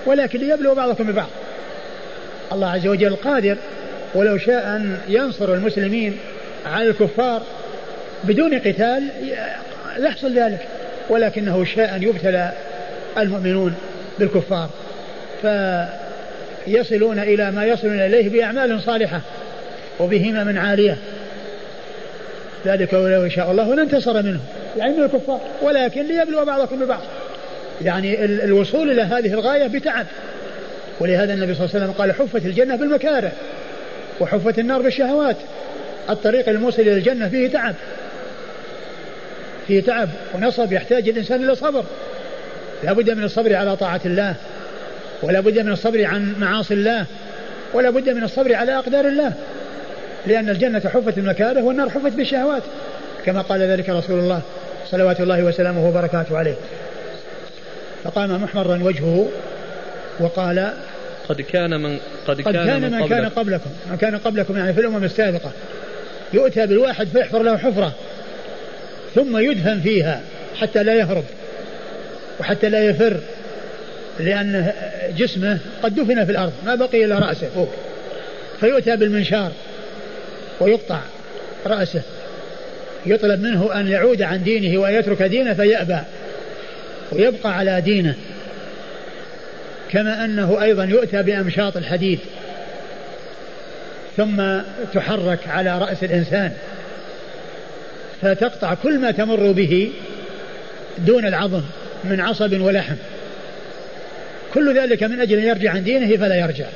ولكن 0.07 0.39
ليبلو 0.39 0.75
بعضكم 0.75 1.05
ببعض. 1.05 1.29
الله 2.53 2.71
عز 2.71 2.87
وجل 2.87 3.17
قادر 3.17 3.57
ولو 4.15 4.39
شاء 4.39 4.77
أن 4.77 4.97
ينصر 5.09 5.55
المسلمين 5.55 6.19
على 6.67 6.89
الكفار 6.89 7.43
بدون 8.25 8.59
قتال 8.59 9.03
يحصل 9.99 10.39
ذلك. 10.39 10.59
ولكنه 11.09 11.65
شاء 11.65 11.97
أن 11.97 12.03
يبتلى 12.03 12.53
المؤمنون 13.19 13.75
بالكفار. 14.19 14.71
فيصلون 16.67 17.19
إلى 17.19 17.51
ما 17.51 17.65
يصلون 17.65 18.01
إليه 18.01 18.29
بأعمال 18.29 18.81
صالحة 18.83 19.21
وبهمم 20.01 20.59
عالية. 20.59 20.97
ذلك 22.67 22.93
ولو 22.93 23.29
شاء 23.29 23.51
الله 23.51 23.75
لانتصر 23.75 24.23
منهم. 24.23 24.45
يعني 24.77 24.97
من 24.97 25.03
الكفار. 25.03 25.41
ولكن 25.63 26.03
ليبلو 26.03 26.45
بعضكم 26.45 26.85
ببعض. 26.85 27.01
يعني 27.85 28.25
الوصول 28.25 28.91
إلى 28.91 29.03
هذه 29.03 29.35
الغاية 29.35 29.67
بتعب. 29.67 30.07
ولهذا 31.01 31.35
النبي 31.35 31.55
صلى 31.55 31.65
الله 31.65 31.75
عليه 31.75 31.85
وسلم 31.85 31.95
قال 31.99 32.13
حفت 32.13 32.47
الجنة 32.47 32.77
بالمكاره 32.77 33.33
وحفت 34.21 34.59
النار 34.59 34.83
بالشهوات. 34.83 35.37
الطريق 36.11 36.49
الموصل 36.49 36.83
إلى 36.83 36.93
الجنة 36.93 37.29
فيه 37.29 37.49
تعب. 37.49 37.75
فيه 39.67 39.83
تعب 39.83 40.09
ونصب 40.35 40.73
يحتاج 40.73 41.09
الإنسان 41.09 41.45
إلى 41.45 41.55
صبر. 41.55 41.85
لا 42.85 42.93
بد 42.93 43.11
من 43.11 43.25
الصبر 43.25 43.55
على 43.55 43.77
طاعة 43.77 44.01
الله 44.07 44.35
ولا 45.23 45.41
بد 45.41 45.59
من 45.59 45.73
الصبر 45.73 46.05
عن 46.05 46.35
معاصي 46.39 46.75
الله 46.75 47.07
ولا 47.75 47.91
بد 47.91 48.09
من 48.09 48.23
الصبر 48.23 48.55
على 48.55 48.79
أقدار 48.79 49.07
الله. 49.09 49.33
لأن 50.27 50.49
الجنة 50.49 50.81
حفت 50.81 51.17
بالمكاره 51.17 51.63
والنار 51.63 51.91
حفت 51.91 52.13
بالشهوات. 52.13 52.63
كما 53.25 53.41
قال 53.41 53.63
ذلك 53.63 53.89
رسول 53.89 54.19
الله 54.19 54.41
صلوات 54.91 55.21
الله 55.21 55.43
وسلامه 55.43 55.89
وبركاته 55.89 56.39
عليه. 56.39 56.55
فقام 58.05 58.43
محمرا 58.43 58.81
وجهه 58.83 59.29
وقال 60.21 60.73
قد 61.29 61.41
كان 61.41 61.81
من 61.81 61.99
قد, 62.27 62.41
قد 62.41 62.53
كان, 62.55 62.67
كان 62.67 62.83
من, 62.83 63.01
من 63.01 63.09
كان 63.09 63.29
قبلكم 63.29 63.71
من 63.91 63.97
كان 63.97 64.17
قبلكم 64.17 64.57
يعني 64.59 64.73
في 64.73 64.81
الأمم 64.81 65.05
السابقة. 65.05 65.53
يؤتى 66.33 66.67
بالواحد 66.67 67.09
فيحفر 67.09 67.43
له 67.43 67.57
حفرة 67.57 67.93
ثم 69.15 69.37
يدفن 69.37 69.81
فيها 69.81 70.21
حتى 70.61 70.83
لا 70.83 70.95
يهرب 70.95 71.25
وحتى 72.41 72.69
لا 72.69 72.85
يفر 72.85 73.17
لأن 74.21 74.73
جسمه 75.17 75.59
قد 75.83 75.95
دفن 75.95 76.25
في 76.25 76.33
الأرض 76.33 76.53
ما 76.67 76.75
بقي 76.75 77.05
إلا 77.05 77.19
رأسه 77.19 77.49
فوق. 77.55 77.73
فيؤتى 78.61 78.97
بالمنشار 78.97 79.53
ويقطع 80.61 81.01
رأسه 81.67 82.03
يطلب 83.07 83.43
منه 83.43 83.81
أن 83.81 83.89
يعود 83.89 84.23
عن 84.23 84.43
دينه 84.43 84.81
ويترك 84.81 85.23
دينه 85.23 85.55
فيأبى. 85.55 85.99
ويبقى 87.13 87.57
على 87.57 87.81
دينه 87.81 88.15
كما 89.91 90.25
أنه 90.25 90.63
أيضا 90.63 90.85
يؤتى 90.85 91.23
بأمشاط 91.23 91.77
الحديد 91.77 92.19
ثم 94.17 94.43
تحرك 94.95 95.49
على 95.49 95.79
رأس 95.79 96.05
الإنسان 96.05 96.53
فتقطع 98.23 98.75
كل 98.75 98.99
ما 98.99 99.11
تمر 99.11 99.53
به 99.53 99.91
دون 100.99 101.27
العظم 101.27 101.63
من 102.05 102.21
عصب 102.21 102.61
ولحم. 102.61 102.95
كل 104.55 104.79
ذلك 104.79 105.03
من 105.03 105.21
أجل 105.21 105.39
أن 105.39 105.45
يرجع 105.45 105.71
عن 105.71 105.85
دينه 105.85 106.17
فلا 106.17 106.35
يرجع. 106.35 106.67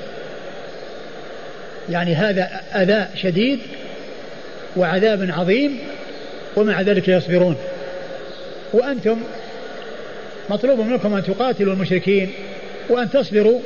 يعني 1.91 2.15
هذا 2.15 2.51
أذى 2.75 3.07
شديد 3.23 3.59
وعذاب 4.77 5.31
عظيم 5.31 5.79
ومع 6.57 6.81
ذلك 6.81 7.09
يصبرون. 7.09 7.57
وأنتم 8.73 9.21
مطلوب 10.51 10.81
منكم 10.81 11.15
أن 11.15 11.25
تقاتلوا 11.25 11.75
المشركين 11.75 12.31
وأن 12.91 13.11
تصبروا. 13.11 13.61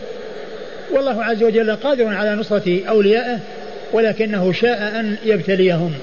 والله 0.92 1.24
عز 1.24 1.42
وجل 1.42 1.76
قادر 1.76 2.06
على 2.06 2.34
نصرة 2.34 2.80
أوليائه 2.88 3.38
ولكنه 3.92 4.52
شاء 4.52 5.00
أن 5.00 5.16
يبتليهم. 5.24 5.94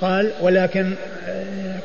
قال 0.00 0.30
ولكن 0.40 0.92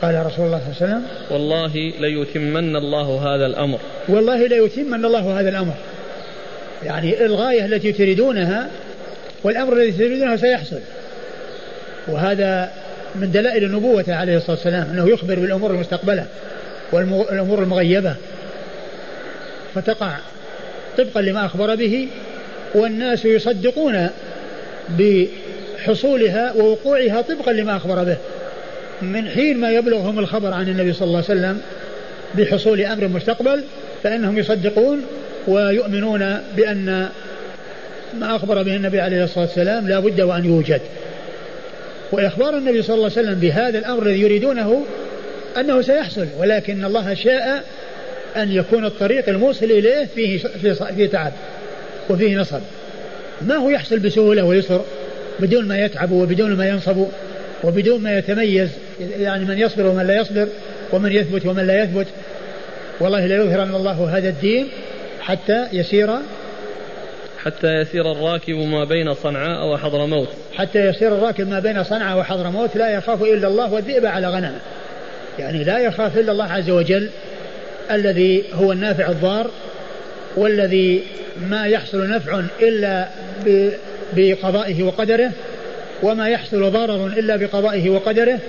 قال 0.02 0.26
رسول 0.26 0.46
الله 0.46 0.60
صلى 0.60 0.88
الله 0.88 0.96
عليه 0.96 0.96
وسلم 0.96 1.04
والله 1.32 1.94
ليتمن 2.00 2.76
الله 2.76 3.36
هذا 3.36 3.46
الأمر. 3.46 3.80
والله 4.08 4.48
ليتمن 4.48 5.06
الله 5.06 5.40
هذا 5.40 5.50
الأمر. 5.50 5.74
يعني 6.84 7.26
الغاية 7.26 7.66
التي 7.66 7.92
تريدونها 7.92 8.70
والأمر 9.44 9.74
الذي 9.74 9.92
تريدونه 9.92 10.36
سيحصل. 10.36 10.80
وهذا 12.08 12.72
من 13.16 13.32
دلائل 13.32 13.64
النبوة 13.64 14.06
عليه 14.08 14.38
الصلاة 14.38 14.56
والسلام 14.56 14.90
أنه 14.94 15.10
يخبر 15.10 15.40
بالأمور 15.40 15.72
المستقبلة. 15.72 16.26
والأمور 16.92 17.64
المغيبة. 17.64 18.16
فتقع 19.76 20.18
طبقا 20.98 21.22
لما 21.22 21.46
أخبر 21.46 21.76
به 21.76 22.08
والناس 22.76 23.26
يصدقون 23.26 24.10
بحصولها 24.90 26.54
ووقوعها 26.54 27.22
طبقا 27.22 27.52
لما 27.52 27.78
أخبر 27.78 28.04
به. 28.04 28.18
من 29.02 29.30
حين 29.30 29.58
ما 29.58 29.72
يبلغهم 29.72 30.20
الخبر 30.20 30.54
عن 30.54 30.70
النبي 30.70 30.94
صلى 30.94 31.06
الله 31.08 31.24
عليه 31.30 31.40
وسلم 31.40 31.62
بحصول 32.38 32.82
أمر 32.82 33.08
مستقبل 33.08 33.64
فإنهم 34.04 34.38
يصدقون 34.38 35.02
ويؤمنون 35.48 36.38
بأن 36.56 37.10
ما 38.20 38.36
أخبر 38.36 38.64
به 38.64 38.76
النبي 38.76 39.02
عليه 39.02 39.24
الصلاة 39.24 39.46
والسلام 39.46 39.88
لا 39.88 40.00
بد 40.00 40.22
وأن 40.22 40.46
يوجد. 40.46 40.82
وإخبار 42.12 42.58
النبي 42.58 42.82
صلى 42.82 42.96
الله 42.96 43.12
عليه 43.18 43.28
وسلم 43.28 43.40
بهذا 43.40 43.80
الأمر 43.80 44.04
الذي 44.04 44.22
يريدونه 44.22 44.86
أنه 45.58 45.82
سيحصل 45.82 46.28
ولكن 46.40 46.86
الله 46.86 47.14
شاء 47.14 47.64
أن 48.38 48.52
يكون 48.52 48.86
الطريق 48.86 49.30
الموصل 49.30 49.66
إليه 49.66 50.06
فيه 50.16 50.38
فيه 50.96 51.08
تعب 51.08 51.34
وفيه 52.10 52.38
نصب. 52.38 52.62
ما 53.42 53.56
هو 53.56 53.70
يحصل 53.70 54.00
بسهولة 54.00 54.44
ويسر؟ 54.44 54.82
بدون 55.40 55.68
ما 55.68 55.78
يتعب 55.78 56.12
وبدون 56.12 56.54
ما 56.54 56.68
ينصب 56.68 57.06
وبدون 57.64 58.02
ما 58.02 58.18
يتميز 58.18 58.70
يعني 59.20 59.46
من 59.46 59.60
يصبر 59.60 59.86
ومن 59.86 60.08
لا 60.08 60.22
يصبر 60.22 60.48
ومن 60.94 61.12
يثبت 61.12 61.46
ومن 61.46 61.68
لا 61.68 61.84
يثبت. 61.84 62.08
والله 63.00 63.26
لا 63.26 63.36
يظهرن 63.36 63.76
الله 63.76 64.18
هذا 64.18 64.30
الدين 64.30 64.68
حتى 65.22 65.68
يسير 65.74 66.10
حتى 67.44 67.68
يسير 67.68 68.12
الراكب 68.12 68.54
ما 68.54 68.84
بين 68.84 69.14
صنعاء 69.14 69.68
وحضرموت. 69.68 70.28
حتى 70.56 70.80
يسير 70.80 71.16
الراكب 71.16 71.50
ما 71.50 71.60
بين 71.60 71.84
صنعاء 71.84 72.20
وحضرموت 72.20 72.76
لا 72.76 72.90
يخاف 72.90 73.24
إلا 73.24 73.48
الله 73.48 73.74
والذئب 73.74 74.06
على 74.06 74.28
غنمه. 74.28 74.60
يعني 75.40 75.64
لا 75.64 75.80
يخاف 75.80 76.18
إلا 76.18 76.32
الله 76.32 76.54
عز 76.54 76.70
وجل 76.70 77.10
الذي 77.92 78.44
هو 78.54 78.72
النافع 78.72 79.10
الضار 79.10 79.52
والذي 80.38 81.04
ما 81.50 81.68
يحصل 81.68 82.10
نفع 82.10 82.42
إلا 82.62 83.08
بقضائه 84.14 84.84
وقدره 84.84 85.32
وما 86.04 86.30
يحصل 86.30 86.72
ضرر 86.72 87.08
إلا 87.08 87.36
بقضائه 87.36 87.90
وقدره 87.90 88.40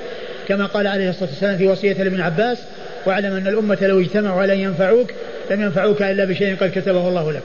كما 0.49 0.67
قال 0.67 0.87
عليه 0.87 1.11
الصلاة 1.11 1.29
والسلام 1.29 1.59
في 1.59 1.67
وصية 1.67 1.93
لابن 1.93 2.21
عباس 2.21 2.59
واعلم 3.07 3.37
أن 3.37 3.47
الأمة 3.47 3.79
لو 3.83 4.01
اجتمعوا 4.01 4.43
على 4.43 4.53
أن 4.53 4.59
ينفعوك 4.59 5.11
لم 5.51 5.63
ينفعوك 5.63 6.03
إلا 6.03 6.25
بشيء 6.25 6.57
قد 6.57 6.71
كتبه 6.71 7.09
الله 7.09 7.33
لك. 7.33 7.43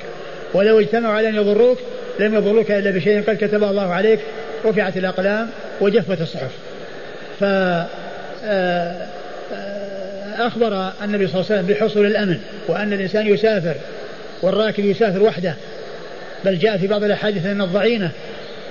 ولو 0.53 0.79
اجتمعوا 0.79 1.15
على 1.15 1.29
أن 1.29 1.35
يضروك 1.35 1.79
لم 2.19 2.35
يضروك 2.35 2.71
إلا 2.71 2.91
بشيء 2.91 3.21
قد 3.21 3.37
كتبه 3.37 3.69
الله 3.69 3.93
عليك. 3.93 4.19
رفعت 4.65 4.97
الأقلام 4.97 5.49
وجفت 5.81 6.21
الصحف. 6.21 6.51
ف 7.39 7.43
آه، 8.45 9.07
أخبر 10.37 10.91
النبي 11.03 11.27
صلى 11.27 11.41
الله 11.41 11.51
عليه 11.51 11.61
وسلم 11.61 11.65
بحصول 11.67 12.05
الأمن 12.05 12.39
وأن 12.67 12.93
الإنسان 12.93 13.27
يسافر 13.27 13.75
والراكب 14.41 14.85
يسافر 14.85 15.23
وحده. 15.23 15.55
بل 16.45 16.59
جاء 16.59 16.77
في 16.77 16.87
بعض 16.87 17.03
الأحاديث 17.03 17.45
أن 17.45 17.61
الضعينة 17.61 18.11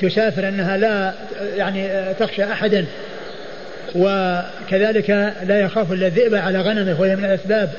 تسافر 0.00 0.48
أنها 0.48 0.76
لا 0.76 1.12
يعني 1.56 1.88
تخشى 2.20 2.44
أحدا. 2.44 2.84
وكذلك 3.94 5.34
لا 5.46 5.60
يخاف 5.60 5.92
إلا 5.92 6.06
الذئب 6.06 6.34
على 6.34 6.60
غنمه 6.60 7.00
وهي 7.00 7.16
من 7.16 7.24
الأسباب 7.24 7.70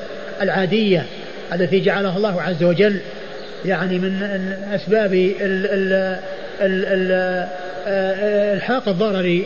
العادية 0.41 1.05
التي 1.53 1.79
جعلها 1.79 2.17
الله 2.17 2.41
عز 2.41 2.63
وجل 2.63 2.97
يعني 3.65 3.99
من 3.99 4.23
أسباب 4.73 5.31
الحاق 8.55 8.89
الضرر 8.89 9.43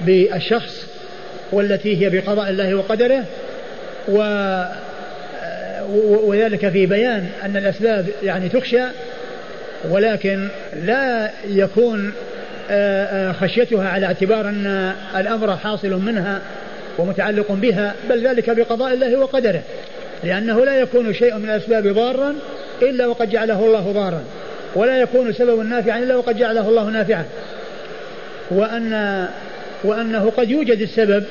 بالشخص. 0.00 0.83
والتي 1.54 2.04
هي 2.04 2.10
بقضاء 2.10 2.50
الله 2.50 2.74
وقدره 2.74 3.24
و 4.08 4.18
وذلك 6.24 6.68
في 6.68 6.86
بيان 6.86 7.26
أن 7.44 7.56
الأسباب 7.56 8.06
يعني 8.22 8.48
تخشى 8.48 8.82
ولكن 9.90 10.48
لا 10.84 11.30
يكون 11.48 12.12
خشيتها 13.40 13.88
على 13.88 14.06
اعتبار 14.06 14.48
أن 14.48 14.92
الأمر 15.16 15.56
حاصل 15.56 15.90
منها 15.90 16.40
ومتعلق 16.98 17.52
بها 17.52 17.94
بل 18.08 18.28
ذلك 18.28 18.50
بقضاء 18.50 18.94
الله 18.94 19.18
وقدره 19.18 19.62
لأنه 20.24 20.64
لا 20.64 20.80
يكون 20.80 21.14
شيء 21.14 21.34
من 21.38 21.44
الأسباب 21.44 21.88
ضارا 21.88 22.34
إلا 22.82 23.06
وقد 23.06 23.30
جعله 23.30 23.66
الله 23.66 23.92
ضارا 23.92 24.22
ولا 24.74 25.00
يكون 25.00 25.32
سبب 25.32 25.60
نافعا 25.60 25.98
إلا 25.98 26.16
وقد 26.16 26.36
جعله 26.36 26.68
الله 26.68 26.90
نافعا 26.90 27.24
وأن 28.50 29.26
وأنه 29.84 30.32
قد 30.36 30.50
يوجد 30.50 30.80
السبب 30.80 31.24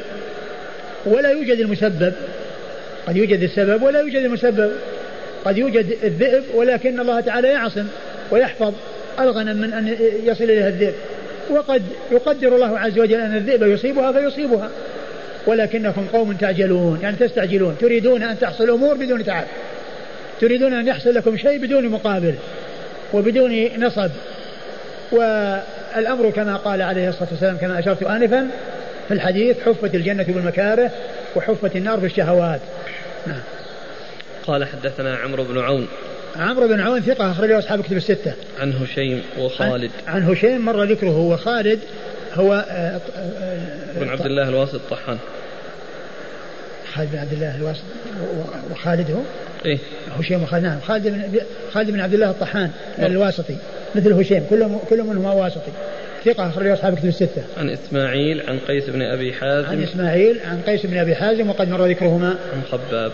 ولا 1.05 1.29
يوجد 1.29 1.59
المسبب. 1.59 2.13
قد 3.07 3.17
يوجد 3.17 3.43
السبب 3.43 3.83
ولا 3.83 3.99
يوجد 3.99 4.15
المسبب. 4.15 4.71
قد 5.45 5.57
يوجد 5.57 5.97
الذئب 6.03 6.43
ولكن 6.55 6.99
الله 6.99 7.19
تعالى 7.19 7.47
يعصم 7.47 7.87
ويحفظ 8.31 8.73
الغنم 9.19 9.57
من 9.57 9.73
أن 9.73 9.95
يصل 10.23 10.43
إليها 10.43 10.67
الذئب. 10.67 10.93
وقد 11.49 11.81
يقدر 12.11 12.55
الله 12.55 12.79
عز 12.79 12.99
وجل 12.99 13.21
أن 13.21 13.35
الذئب 13.35 13.63
يصيبها 13.63 14.11
فيصيبها. 14.11 14.69
ولكنكم 15.47 16.05
قوم 16.13 16.33
تعجلون 16.33 16.99
يعني 17.01 17.15
تستعجلون. 17.15 17.77
تريدون 17.81 18.23
أن 18.23 18.39
تحصل 18.39 18.69
أمور 18.69 18.97
بدون 18.97 19.25
تعب. 19.25 19.45
تريدون 20.41 20.73
أن 20.73 20.87
يحصل 20.87 21.13
لكم 21.13 21.37
شيء 21.37 21.57
بدون 21.57 21.89
مقابل 21.89 22.33
وبدون 23.13 23.69
نصب. 23.77 24.09
والأمر 25.11 26.29
كما 26.29 26.55
قال 26.55 26.81
عليه 26.81 27.09
الصلاة 27.09 27.27
والسلام 27.31 27.57
كما 27.57 27.79
أشرت 27.79 28.03
آنفا 28.03 28.47
في 29.07 29.13
الحديث 29.13 29.59
حفت 29.59 29.95
الجنة 29.95 30.23
بالمكاره 30.23 30.91
وحفت 31.35 31.75
النار 31.75 31.99
بالشهوات 31.99 32.61
نعم 33.27 33.41
قال 34.47 34.65
حدثنا 34.65 35.15
عمرو 35.15 35.43
بن 35.43 35.59
عون 35.59 35.87
عمرو 36.35 36.67
بن 36.67 36.79
عون 36.79 37.01
ثقة 37.01 37.31
أخرجه 37.31 37.59
أصحاب 37.59 37.83
كتب 37.83 37.97
الستة. 37.97 38.33
عن 38.59 38.73
هشيم 38.73 39.23
وخالد. 39.39 39.91
عن, 40.07 40.15
عن 40.15 40.31
هشيم 40.31 40.65
مر 40.65 40.83
ذكره 40.83 41.17
وخالد 41.17 41.79
هو 42.33 42.53
آه، 42.69 42.99
آه، 43.17 43.99
بن 43.99 44.09
عبد 44.09 44.25
الله 44.25 44.49
الواسط 44.49 44.75
الطحان. 44.75 45.17
خالد 46.93 47.11
بن 47.11 47.17
عبد 47.17 47.33
الله 47.33 47.55
الواسط 47.55 47.83
وخالد 48.71 49.11
هو؟ 49.11 49.21
إيه 49.65 49.77
هشيم 50.19 50.43
وخالد 50.43 50.63
نعم 50.63 50.79
خالد 50.79 51.07
بن 51.07 51.39
خالد 51.73 51.91
بن 51.91 51.99
عبد 51.99 52.13
الله 52.13 52.29
الطحان 52.29 52.71
نعم. 52.97 53.11
الواسطي 53.11 53.55
مثل 53.95 54.13
هشيم 54.13 54.45
كل 54.49 54.67
كل 54.89 55.03
منهما 55.03 55.31
واسطي. 55.31 55.71
ثقة 56.25 56.49
أخرجه 56.49 56.73
أصحاب 56.73 56.95
كتب 56.95 57.07
الستة. 57.07 57.43
عن 57.57 57.69
إسماعيل 57.69 58.41
عن 58.49 58.59
قيس 58.59 58.89
بن 58.89 59.01
أبي 59.01 59.33
حازم. 59.33 59.67
عن 59.67 59.83
إسماعيل 59.83 60.39
عن 60.45 60.61
قيس 60.61 60.85
بن 60.85 60.97
أبي 60.97 61.15
حازم 61.15 61.49
وقد 61.49 61.69
مر 61.69 61.85
ذكرهما. 61.85 62.35
عن 62.53 62.61
خباب. 62.71 63.11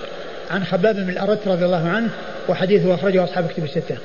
عن 0.49 0.63
خباب 0.63 0.95
بن 0.95 1.09
الأرت 1.09 1.47
رضي 1.47 1.65
الله 1.65 1.87
عنه 1.87 2.09
وحديثه 2.49 2.95
أخرجه 2.95 3.23
أصحاب 3.23 3.47
كتب 3.47 3.63
الستة 3.63 3.97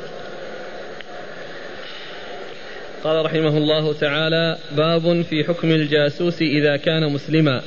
قال 3.05 3.25
رحمه 3.25 3.57
الله 3.57 3.93
تعالى 3.93 4.57
باب 4.77 5.23
في 5.23 5.45
حكم 5.45 5.71
الجاسوس 5.71 6.43
إذا 6.43 6.77
كان 6.77 7.13
مسلما 7.13 7.63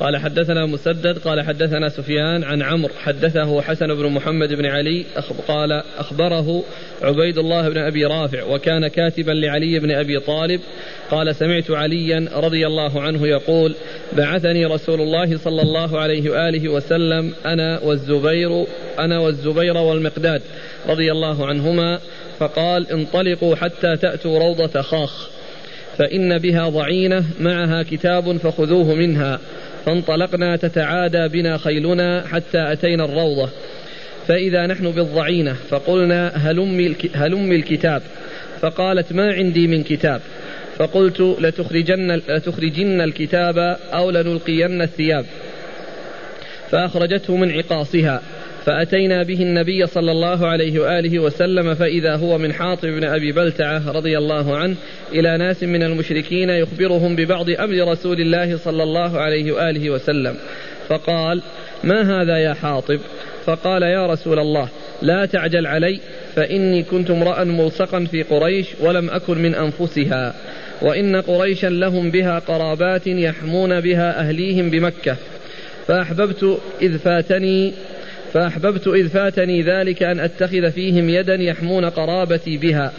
قال 0.00 0.16
حدثنا 0.16 0.66
مسدد 0.66 1.18
قال 1.18 1.40
حدثنا 1.40 1.88
سفيان 1.88 2.44
عن 2.44 2.62
عمرو 2.62 2.94
حدثه 2.94 3.62
حسن 3.62 3.94
بن 3.94 4.06
محمد 4.06 4.52
بن 4.52 4.66
علي 4.66 5.04
قال 5.48 5.82
أخبره 5.98 6.64
عبيد 7.02 7.38
الله 7.38 7.68
بن 7.68 7.78
أبي 7.78 8.04
رافع 8.04 8.44
وكان 8.44 8.88
كاتبا 8.88 9.32
لعلي 9.32 9.78
بن 9.78 9.90
أبي 9.90 10.20
طالب 10.20 10.60
قال 11.10 11.34
سمعت 11.34 11.70
عليا 11.70 12.28
رضي 12.34 12.66
الله 12.66 13.00
عنه 13.00 13.26
يقول 13.26 13.74
بعثني 14.12 14.66
رسول 14.66 15.00
الله 15.00 15.36
صلى 15.36 15.62
الله 15.62 15.98
عليه 16.00 16.30
وآله 16.30 16.68
وسلم 16.68 17.32
أنا 17.46 17.80
والزبير 17.80 18.66
أنا 18.98 19.18
والزبير 19.18 19.76
والمقداد 19.76 20.42
رضي 20.88 21.12
الله 21.12 21.46
عنهما 21.46 21.98
فقال 22.38 22.92
انطلقوا 22.92 23.56
حتى 23.56 23.96
تأتوا 23.96 24.38
روضة 24.38 24.80
خاخ 24.80 25.30
فإن 26.00 26.38
بها 26.38 26.68
ضعينة 26.68 27.24
معها 27.40 27.82
كتاب 27.82 28.36
فخذوه 28.36 28.94
منها. 28.94 29.40
فانطلقنا 29.86 30.56
تتعادى 30.56 31.28
بنا 31.28 31.58
خيلنا 31.58 32.24
حتى 32.26 32.72
أتينا 32.72 33.04
الروضة. 33.04 33.48
فإذا 34.26 34.66
نحن 34.66 34.90
بالضعينة 34.90 35.52
فقلنا 35.52 36.32
هلم, 37.14 37.52
الكتاب. 37.52 38.02
فقالت 38.60 39.12
ما 39.12 39.32
عندي 39.32 39.66
من 39.66 39.82
كتاب؟ 39.82 40.20
فقلت 40.76 41.20
لتخرجن, 41.20 42.12
لتخرجن 42.28 43.00
الكتاب 43.00 43.58
أو 43.92 44.10
لنلقين 44.10 44.82
الثياب. 44.82 45.26
فأخرجته 46.70 47.36
من 47.36 47.50
عقاصها. 47.50 48.22
فأتينا 48.64 49.22
به 49.22 49.42
النبي 49.42 49.86
صلى 49.86 50.12
الله 50.12 50.46
عليه 50.46 50.80
وآله 50.80 51.18
وسلم 51.18 51.74
فإذا 51.74 52.16
هو 52.16 52.38
من 52.38 52.52
حاطب 52.52 52.88
بن 52.88 53.04
أبي 53.04 53.32
بلتعة 53.32 53.92
رضي 53.92 54.18
الله 54.18 54.56
عنه 54.56 54.76
إلى 55.12 55.38
ناس 55.38 55.62
من 55.62 55.82
المشركين 55.82 56.50
يخبرهم 56.50 57.16
ببعض 57.16 57.50
أمر 57.50 57.90
رسول 57.90 58.20
الله 58.20 58.56
صلى 58.56 58.82
الله 58.82 59.18
عليه 59.18 59.52
وآله 59.52 59.90
وسلم. 59.90 60.36
فقال 60.88 61.42
ما 61.84 62.22
هذا 62.22 62.38
يا 62.38 62.54
حاطب؟ 62.54 63.00
فقال 63.46 63.82
يا 63.82 64.06
رسول 64.06 64.38
الله 64.38 64.68
لا 65.02 65.26
تعجل 65.26 65.66
علي 65.66 66.00
فإني 66.34 66.82
كنت 66.82 67.10
امرأ 67.10 67.44
ملصقا 67.44 68.04
في 68.04 68.22
قريش 68.22 68.66
ولم 68.80 69.10
أكن 69.10 69.38
من 69.38 69.54
أنفسها 69.54 70.34
وإن 70.82 71.16
قريشا 71.16 71.66
لهم 71.66 72.10
بها 72.10 72.38
قرابات 72.38 73.06
يحمون 73.06 73.80
بها 73.80 74.20
أهليهم 74.20 74.70
بمكة 74.70 75.16
فأحببت 75.86 76.58
إذ 76.82 76.98
فاتني 76.98 77.72
فأحببت 78.32 78.88
إذ 78.88 79.08
فاتني 79.08 79.62
ذلك 79.62 80.02
أن 80.02 80.20
أتخذ 80.20 80.70
فيهم 80.70 81.08
يدا 81.08 81.34
يحمون 81.34 81.84
قرابتي 81.84 82.56
بها. 82.56 82.92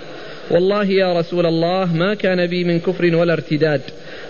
والله 0.52 0.86
يا 0.86 1.14
رسول 1.14 1.46
الله 1.46 1.96
ما 1.96 2.14
كان 2.14 2.48
بي 2.48 2.64
من 2.64 2.80
كفر 2.80 3.16
ولا 3.16 3.34
ارتداد. 3.34 3.82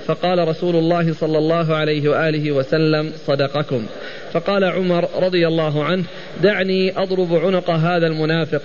فقال 0.05 0.47
رسول 0.47 0.75
الله 0.75 1.13
صلى 1.13 1.37
الله 1.37 1.75
عليه 1.75 2.09
وآله 2.09 2.51
وسلم 2.51 3.11
صدقكم. 3.27 3.85
فقال 4.33 4.63
عمر 4.63 5.07
رضي 5.23 5.47
الله 5.47 5.83
عنه 5.83 6.03
دعني 6.43 6.97
أضرب 6.97 7.35
عنق 7.35 7.69
هذا 7.69 8.07
المنافق. 8.07 8.61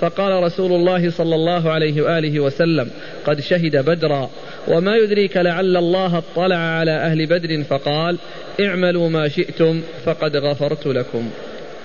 فقال 0.00 0.42
رسول 0.42 0.72
الله 0.72 1.10
صلى 1.10 1.34
الله 1.34 1.70
عليه 1.70 2.02
وآله 2.02 2.40
وسلم 2.40 2.90
قد 3.26 3.40
شهد 3.40 3.76
بدرا. 3.76 4.30
وما 4.68 4.96
يدريك 4.96 5.36
لعل 5.36 5.76
الله 5.76 6.18
اطلع 6.18 6.56
على 6.56 6.90
أهل 6.90 7.26
بدر. 7.26 7.62
فقال 7.62 8.18
اعملوا 8.60 9.08
ما 9.08 9.28
شئتم 9.28 9.82
فقد 10.04 10.36
غفرت 10.36 10.86
لكم. 10.86 11.30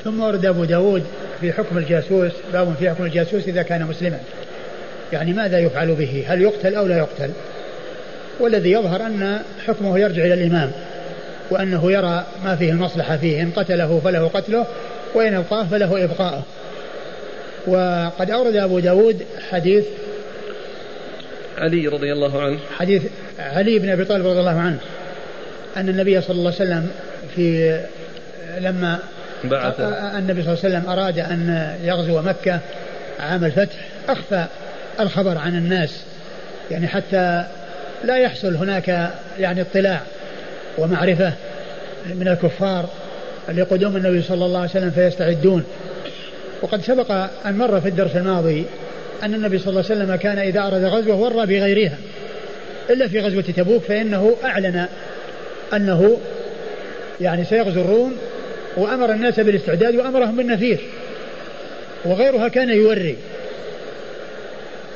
ثم 0.04 0.22
ورد 0.22 0.46
أبو 0.46 0.64
داود 0.64 1.04
في 1.42 1.54
حكم 1.54 1.78
الجاسوس 1.78 2.32
باب 2.54 2.76
في 2.80 2.90
حكم 2.90 3.06
الجاسوس 3.06 3.48
إذا 3.48 3.62
كان 3.62 3.84
مسلما. 3.84 4.20
يعني 5.14 5.34
ماذا 5.34 5.60
يفعل 5.60 5.96
به؟ 5.96 6.26
هل 6.28 6.42
يقتل 6.42 6.76
أو 6.76 6.88
لا 6.88 6.98
يقتل؟ 6.98 7.30
والذي 8.40 8.72
يظهر 8.72 9.02
أن 9.02 9.40
حكمه 9.66 10.00
يرجع 10.00 10.26
إلى 10.26 10.34
الإمام 10.34 10.72
وأنه 11.52 11.92
يرى 11.92 12.26
ما 12.44 12.56
فيه 12.56 12.72
المصلحة 12.72 13.18
فيه 13.18 13.42
إن 13.42 13.52
قتله 13.52 14.02
فله 14.04 14.28
قتله 14.28 14.66
وإن 15.16 15.34
أبقاه 15.34 15.64
فله 15.64 16.04
إبقاءه. 16.04 16.44
وقد 17.68 18.32
أورد 18.32 18.56
أبو 18.56 18.80
داود 18.80 19.26
حديث 19.50 19.86
علي 21.58 21.88
رضي 21.88 22.14
الله 22.14 22.42
عنه. 22.42 22.60
حديث 22.78 23.04
علي 23.40 23.80
بن 23.80 23.90
أبي 23.90 24.06
طالب 24.06 24.28
رضي 24.28 24.40
الله 24.40 24.60
عنه 24.60 24.78
أن 25.78 25.90
النبي 25.90 26.22
صلى 26.22 26.36
الله 26.36 26.54
عليه 26.60 26.64
وسلم 26.64 26.92
في 27.36 27.80
لما 28.60 29.00
بعث 29.44 29.80
النبي 29.80 30.44
صلى 30.44 30.54
الله 30.54 30.64
عليه 30.64 30.78
وسلم 30.78 30.90
أراد 30.90 31.20
أن 31.20 31.76
يغزو 31.84 32.22
مكة 32.22 32.60
عام 33.20 33.44
الفتح. 33.44 33.76
أخفى 34.10 34.46
الخبر 35.00 35.38
عن 35.38 35.56
الناس. 35.56 36.04
يعني 36.72 36.88
حتى 36.88 37.46
لا 38.04 38.18
يحصل 38.18 38.56
هناك 38.56 39.10
يعني 39.40 39.62
اطلاع 39.62 40.02
ومعرفة 40.78 41.34
من 42.06 42.28
الكفار 42.28 42.90
لقدوم 43.50 43.96
النبي 43.96 44.22
صلى 44.22 44.46
الله 44.46 44.60
عليه 44.60 44.70
وسلم 44.70 44.92
فيستعدون. 44.92 45.64
وقد 46.62 46.82
سبق 46.82 47.12
أن 47.46 47.58
مر 47.58 47.82
في 47.82 47.88
الدرس 47.88 48.16
الماضي 48.16 48.66
أن 49.24 49.34
النبي 49.34 49.58
صلى 49.58 49.70
الله 49.70 49.84
عليه 49.90 50.02
وسلم 50.02 50.16
كان 50.16 50.38
إذا 50.38 50.60
أراد 50.60 50.84
غزوة 50.84 51.16
ورى 51.16 51.46
بغيرها. 51.46 51.98
إلا 52.90 53.08
في 53.08 53.20
غزوة 53.20 53.42
تبوك 53.42 53.84
فإنه 53.84 54.36
أعلن 54.44 54.88
أنه 55.74 56.18
يعني 57.22 57.46
سيغزو 57.46 57.82
الروم 57.82 58.16
وأمر 58.78 59.12
الناس 59.12 59.40
بالاستعداد 59.40 59.96
وأمرهم 59.96 60.36
بالنفير. 60.36 60.80
وغيرها 62.06 62.48
كان 62.48 62.70
يوري. 62.70 63.18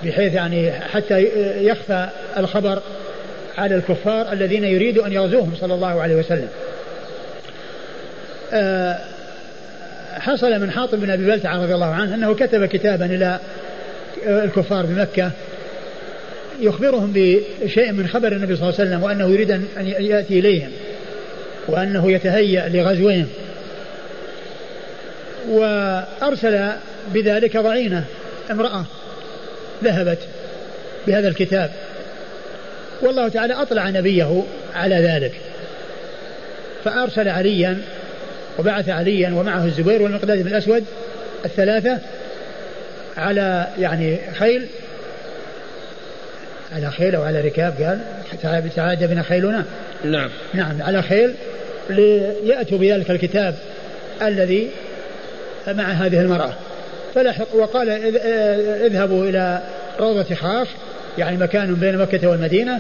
بحيث 0.03 0.33
يعني 0.33 0.71
حتى 0.71 1.27
يخفى 1.65 2.07
الخبر 2.37 2.81
على 3.57 3.75
الكفار 3.75 4.31
الذين 4.31 4.63
يريد 4.63 4.97
أن 4.97 5.13
يغزوهم 5.13 5.53
صلى 5.59 5.73
الله 5.73 6.01
عليه 6.01 6.15
وسلم. 6.15 6.47
آه، 8.53 8.97
حصل 10.19 10.59
من 10.59 10.71
حاطب 10.71 10.99
بن 10.99 11.09
أبي 11.09 11.25
بلتعة 11.25 11.63
رضي 11.63 11.73
الله 11.73 11.85
عنه 11.85 12.15
أنه 12.15 12.33
كتب 12.33 12.65
كتابا 12.65 13.05
إلى 13.05 13.39
الكفار 14.25 14.85
بمكة 14.85 15.31
يخبرهم 16.59 17.13
بشيء 17.15 17.91
من 17.91 18.07
خبر 18.07 18.31
النبي 18.31 18.55
صلى 18.55 18.69
الله 18.69 18.79
عليه 18.79 18.89
وسلم 18.89 19.03
وأنه 19.03 19.33
يريد 19.33 19.51
أن 19.51 19.87
يأتي 19.99 20.39
إليهم 20.39 20.71
وأنه 21.67 22.11
يتهيأ 22.11 22.69
لغزوهم. 22.69 23.27
وأرسل 25.49 26.71
بذلك 27.13 27.57
ضعينة 27.57 28.03
امرأة 28.51 28.85
ذهبت 29.83 30.19
بهذا 31.07 31.27
الكتاب. 31.27 31.71
والله 33.01 33.27
تعالى 33.29 33.53
أطلع 33.53 33.89
نبيه 33.89 34.43
على 34.75 34.95
ذلك. 34.95 35.31
فأرسل 36.83 37.27
عليا 37.27 37.77
وبعث 38.59 38.89
عليا 38.89 39.33
ومعه 39.33 39.65
الزبير 39.65 40.01
والمقداد 40.01 40.41
بن 40.41 40.47
الأسود 40.47 40.83
الثلاثة 41.45 41.99
على 43.17 43.67
يعني 43.79 44.17
خيل 44.39 44.67
على 46.75 46.91
خيل 46.91 47.15
أو 47.15 47.23
على 47.23 47.41
ركاب 47.41 48.01
قال 48.43 48.69
تعاد 48.75 49.03
بنا 49.09 49.23
خيلنا. 49.23 49.65
نعم. 50.05 50.29
نعم 50.53 50.81
على 50.81 51.01
خيل 51.01 51.33
ليأتوا 51.89 52.77
بذلك 52.77 53.11
الكتاب 53.11 53.55
الذي 54.21 54.69
مع 55.73 55.83
هذه 55.83 56.21
المرأة. 56.21 56.53
فلحق 57.15 57.55
وقال 57.55 57.89
اذهبوا 58.85 59.25
إلى 59.25 59.61
روضة 59.99 60.35
خاف 60.35 60.67
يعني 61.17 61.37
مكان 61.37 61.73
بين 61.73 61.97
مكة 61.97 62.29
والمدينة 62.29 62.79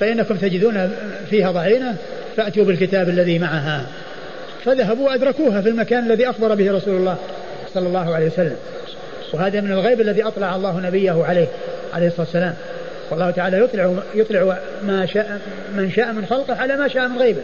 فإنكم 0.00 0.36
تجدون 0.36 0.92
فيها 1.30 1.50
ضعينة 1.50 1.96
فأتوا 2.36 2.64
بالكتاب 2.64 3.08
الذي 3.08 3.38
معها. 3.38 3.86
فذهبوا 4.64 5.08
وأدركوها 5.08 5.60
في 5.60 5.68
المكان 5.68 6.04
الذي 6.04 6.30
أخبر 6.30 6.54
به 6.54 6.72
رسول 6.72 6.96
الله 6.96 7.16
صلى 7.74 7.88
الله 7.88 8.14
عليه 8.14 8.26
وسلم. 8.26 8.56
وهذا 9.32 9.60
من 9.60 9.72
الغيب 9.72 10.00
الذي 10.00 10.22
أطلع 10.22 10.56
الله 10.56 10.80
نبيه 10.80 11.24
عليه 11.24 11.46
عليه 11.94 12.06
الصلاة 12.06 12.26
والسلام. 12.26 12.54
والله 13.10 13.30
تعالى 13.30 13.60
يطلع 13.60 13.94
يطلع 14.14 14.58
ما 14.86 15.06
شاء 15.06 15.40
من 15.76 15.90
شاء 15.90 16.12
من 16.12 16.26
خلقه 16.26 16.54
على 16.54 16.76
ما 16.76 16.88
شاء 16.88 17.08
من 17.08 17.18
غيبه. 17.18 17.40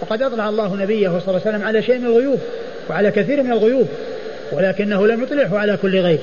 وقد 0.00 0.22
أطلع 0.22 0.48
الله 0.48 0.76
نبيه 0.76 1.08
صلى 1.08 1.18
الله 1.28 1.40
عليه 1.46 1.50
وسلم 1.56 1.64
على 1.64 1.82
شيء 1.82 1.98
من 1.98 2.06
الغيوب. 2.06 2.40
وعلى 2.90 3.10
كثير 3.10 3.42
من 3.42 3.52
الغيوب 3.52 3.88
ولكنه 4.52 5.06
لم 5.06 5.22
يطلعه 5.22 5.58
على 5.58 5.76
كل 5.76 6.00
غيب. 6.00 6.18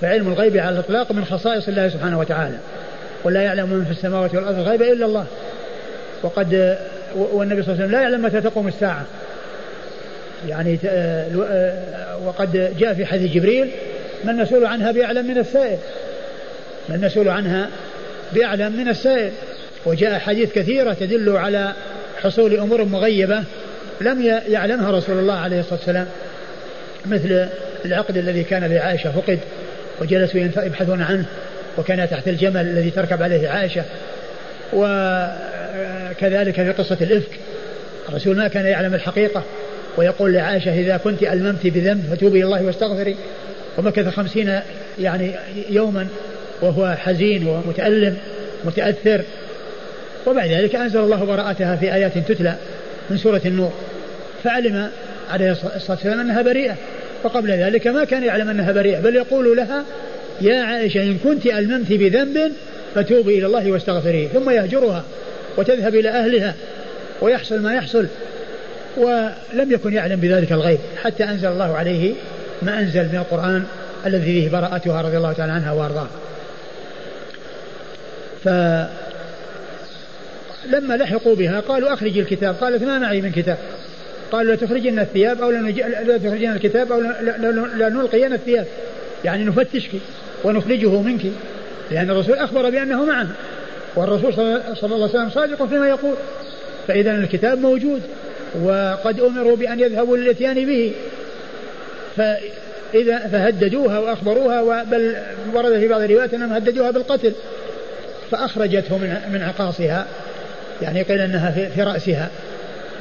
فعلم 0.00 0.28
الغيب 0.28 0.56
على 0.56 0.74
الإطلاق 0.74 1.12
من 1.12 1.24
خصائص 1.24 1.68
الله 1.68 1.88
سبحانه 1.88 2.18
وتعالى 2.18 2.56
ولا 3.24 3.42
يعلم 3.42 3.68
من 3.68 3.84
في 3.84 3.90
السماوات 3.90 4.34
والأرض 4.34 4.58
الغيب 4.58 4.82
إلا 4.82 5.06
الله. 5.06 5.26
وقد 6.22 6.78
والنبي 7.16 7.62
صلى 7.62 7.72
الله 7.72 7.84
عليه 7.84 7.84
وسلم 7.84 7.90
لا 7.90 8.02
يعلم 8.02 8.22
متى 8.22 8.40
تقوم 8.40 8.68
الساعة. 8.68 9.04
يعني 10.48 10.78
وقد 12.26 12.74
جاء 12.78 12.94
في 12.94 13.06
حديث 13.06 13.32
جبريل 13.32 13.70
ما 14.24 14.32
المسؤول 14.32 14.66
عنها 14.66 14.92
بأعلم 14.92 15.26
من 15.26 15.38
السائل. 15.38 15.78
ما 16.88 16.94
المسؤول 16.94 17.28
عنها 17.28 17.68
بأعلم 18.32 18.72
من 18.72 18.88
السائل. 18.88 19.30
وجاء 19.86 20.18
حديث 20.18 20.52
كثيرة 20.52 20.92
تدل 20.92 21.36
على 21.36 21.72
حصول 22.22 22.58
أمور 22.58 22.84
مغيبة 22.84 23.44
لم 24.02 24.40
يعلمها 24.48 24.90
رسول 24.90 25.18
الله 25.18 25.34
عليه 25.34 25.60
الصلاة 25.60 25.78
والسلام 25.78 26.06
مثل 27.06 27.48
العقد 27.84 28.16
الذي 28.16 28.44
كان 28.44 28.64
لعائشة 28.64 29.10
فقد 29.12 29.38
وجلسوا 30.00 30.40
يبحثون 30.40 31.02
عنه 31.02 31.24
وكان 31.78 32.08
تحت 32.10 32.28
الجمل 32.28 32.60
الذي 32.60 32.90
تركب 32.90 33.22
عليه 33.22 33.48
عائشة 33.48 33.84
وكذلك 34.72 36.54
في 36.54 36.72
قصة 36.72 36.96
الإفك 37.00 37.38
الرسول 38.08 38.36
ما 38.36 38.48
كان 38.48 38.66
يعلم 38.66 38.94
الحقيقة 38.94 39.42
ويقول 39.96 40.32
لعائشة 40.32 40.80
إذا 40.80 40.96
كنت 40.96 41.22
ألممت 41.22 41.66
بذنب 41.66 42.04
فتوبي 42.10 42.38
إلى 42.38 42.44
الله 42.44 42.62
واستغفري. 42.62 43.16
ومكث 43.78 44.08
خمسين 44.08 44.60
يعني 44.98 45.34
يوما 45.70 46.06
وهو 46.62 46.94
حزين 46.98 47.46
ومتألم 47.46 48.16
متأثر. 48.64 49.22
وبعد 50.26 50.50
ذلك 50.50 50.74
أنزل 50.74 51.00
الله 51.00 51.24
براءتها 51.24 51.76
في 51.76 51.94
آيات 51.94 52.18
تتلى 52.18 52.54
من 53.10 53.16
سورة 53.16 53.40
النور. 53.46 53.72
فعلم 54.44 54.90
عليه 55.30 55.52
الصلاة 55.52 55.90
والسلام 55.90 56.20
أنها 56.20 56.42
بريئة. 56.42 56.76
وقبل 57.24 57.50
ذلك 57.50 57.86
ما 57.86 58.04
كان 58.04 58.24
يعلم 58.24 58.48
أنها 58.48 58.72
بريئة 58.72 59.00
بل 59.00 59.16
يقول 59.16 59.56
لها 59.56 59.84
يا 60.40 60.62
عائشة 60.62 61.02
إن 61.02 61.18
كنت 61.18 61.46
ألممت 61.46 61.92
بذنب 61.92 62.52
فتوبي 62.94 63.38
إلى 63.38 63.46
الله 63.46 63.72
واستغفريه 63.72 64.28
ثم 64.28 64.50
يهجرها 64.50 65.04
وتذهب 65.56 65.94
إلى 65.94 66.08
أهلها 66.08 66.54
ويحصل 67.20 67.60
ما 67.60 67.74
يحصل. 67.74 68.06
ولم 68.96 69.72
يكن 69.72 69.92
يعلم 69.92 70.20
بذلك 70.20 70.52
الغيب 70.52 70.78
حتى 71.02 71.24
أنزل 71.24 71.48
الله 71.48 71.76
عليه 71.76 72.14
ما 72.62 72.80
أنزل 72.80 73.02
من 73.02 73.16
القرآن 73.16 73.64
الذي 74.06 74.24
فيه 74.24 74.48
براءتها 74.50 75.02
رضي 75.02 75.16
الله 75.16 75.32
تعالى 75.32 75.52
عنها 75.52 75.72
وأرضاها. 75.72 76.10
فلما 78.44 78.88
لحقوا 80.96 81.36
بها 81.36 81.60
قالوا 81.60 81.92
أخرج 81.92 82.18
الكتاب 82.18 82.54
قالت 82.54 82.82
ما 82.82 82.98
معي 82.98 83.20
من 83.20 83.32
كتاب. 83.32 83.58
قالوا 84.32 84.54
لا 84.54 85.02
الثياب 85.02 85.42
أو 85.42 85.50
لا 85.50 86.18
تخرجن 86.18 86.52
الكتاب 86.52 86.92
أو 86.92 87.00
لا 87.76 87.88
نلقين 87.88 88.32
الثياب. 88.32 88.66
يعني 89.24 89.44
نفتشك 89.44 89.90
ونخرجه 90.44 91.02
منك. 91.02 91.20
لأن 91.90 92.10
الرسول 92.10 92.34
أخبر 92.34 92.70
بأنه 92.70 93.04
معه. 93.04 93.26
والرسول 93.96 94.34
صلى 94.34 94.62
الله 94.82 94.94
عليه 94.94 95.04
وسلم 95.04 95.30
صادق 95.30 95.64
فيما 95.64 95.88
يقول. 95.88 96.14
فإذا 96.88 97.10
الكتاب 97.10 97.58
موجود. 97.58 98.02
وقد 98.62 99.20
أمروا 99.20 99.56
بأن 99.56 99.80
يذهبوا 99.80 100.16
للإتيان 100.16 100.66
به. 100.66 100.92
فإذا 102.16 103.18
فهددوها 103.18 103.98
وأخبروها 103.98 104.84
بل 104.84 105.16
ورد 105.54 105.78
في 105.78 105.88
بعض 105.88 106.00
الروايات 106.00 106.34
أنهم 106.34 106.52
هددوها 106.52 106.90
بالقتل. 106.90 107.32
فأخرجته 108.30 108.98
من 108.98 109.16
من 109.32 109.42
عقاصها. 109.42 110.06
يعني 110.82 111.02
قيل 111.02 111.20
أنها 111.20 111.50
في, 111.50 111.68
في 111.68 111.82
رأسها. 111.82 112.30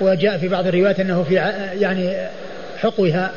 وجاء 0.01 0.37
في 0.37 0.47
بعض 0.47 0.67
الروايات 0.67 0.99
أنه 0.99 1.23
في 1.23 1.33
يعني 1.79 2.13
حقوها 2.77 3.31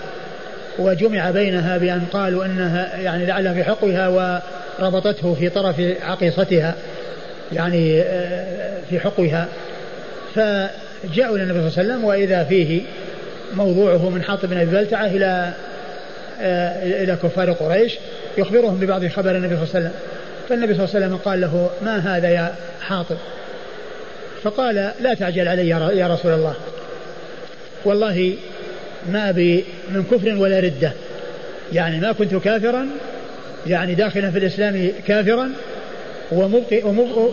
وجمع 0.79 1.31
بينها 1.31 1.79
بأن 1.79 2.03
قالوا 2.13 2.45
أنها 2.45 2.97
يعني 2.97 3.27
لعلها 3.27 3.55
في 3.55 3.65
حقها 3.65 4.09
وربطته 4.79 5.35
في 5.35 5.49
طرف 5.49 5.81
عقيصتها 6.03 6.75
يعني 7.53 8.01
آه، 8.01 8.79
في 8.91 9.01
حقها. 9.01 9.49
فجاءوا 10.35 11.37
إلى 11.37 11.43
النبي 11.43 11.59
صلى 11.59 11.69
الله 11.69 11.79
عليه 11.79 11.89
وسلم 11.89 12.05
وإذا 12.05 12.45
فيه 12.45 12.83
موضوعه 13.55 14.11
من 14.11 14.23
حاطب 14.23 14.49
بن 14.49 14.57
أبي 14.57 14.71
بلتعة 14.71 15.07
إلى 15.07 15.53
آه، 16.43 17.03
إلى 17.03 17.17
كفار 17.23 17.53
قريش 17.53 17.99
يخبرهم 18.39 18.77
ببعض 18.81 19.07
خبر 19.07 19.31
النبي 19.31 19.57
صلى 19.57 19.65
الله 19.65 19.75
عليه 19.75 19.87
وسلم. 19.87 19.93
فالنبي 20.49 20.75
صلى 20.75 20.85
الله 20.85 20.95
عليه 20.95 21.07
وسلم 21.07 21.17
قال 21.17 21.41
له 21.41 21.71
ما 21.83 22.17
هذا 22.17 22.29
يا 22.29 22.55
حاطب؟ 22.81 23.17
فقال 24.45 24.93
لا 25.01 25.15
تعجل 25.15 25.49
علي 25.49 25.69
يا 25.69 26.09
رسول 26.09 26.33
الله. 26.33 26.55
والله 27.85 28.35
ما 29.13 29.29
أبي 29.29 29.65
من 29.91 30.05
كفر 30.11 30.29
ولا 30.29 30.61
ردة. 30.61 30.93
يعني 31.73 32.01
ما 32.01 32.13
كنت 32.13 32.35
كافرا 32.35 32.89
يعني 33.67 33.95
داخلا 33.95 34.31
في 34.31 34.39
الإسلام 34.39 34.93
كافرا 35.07 35.51
ومبقي 36.33 36.83
ومبقي 36.83 37.29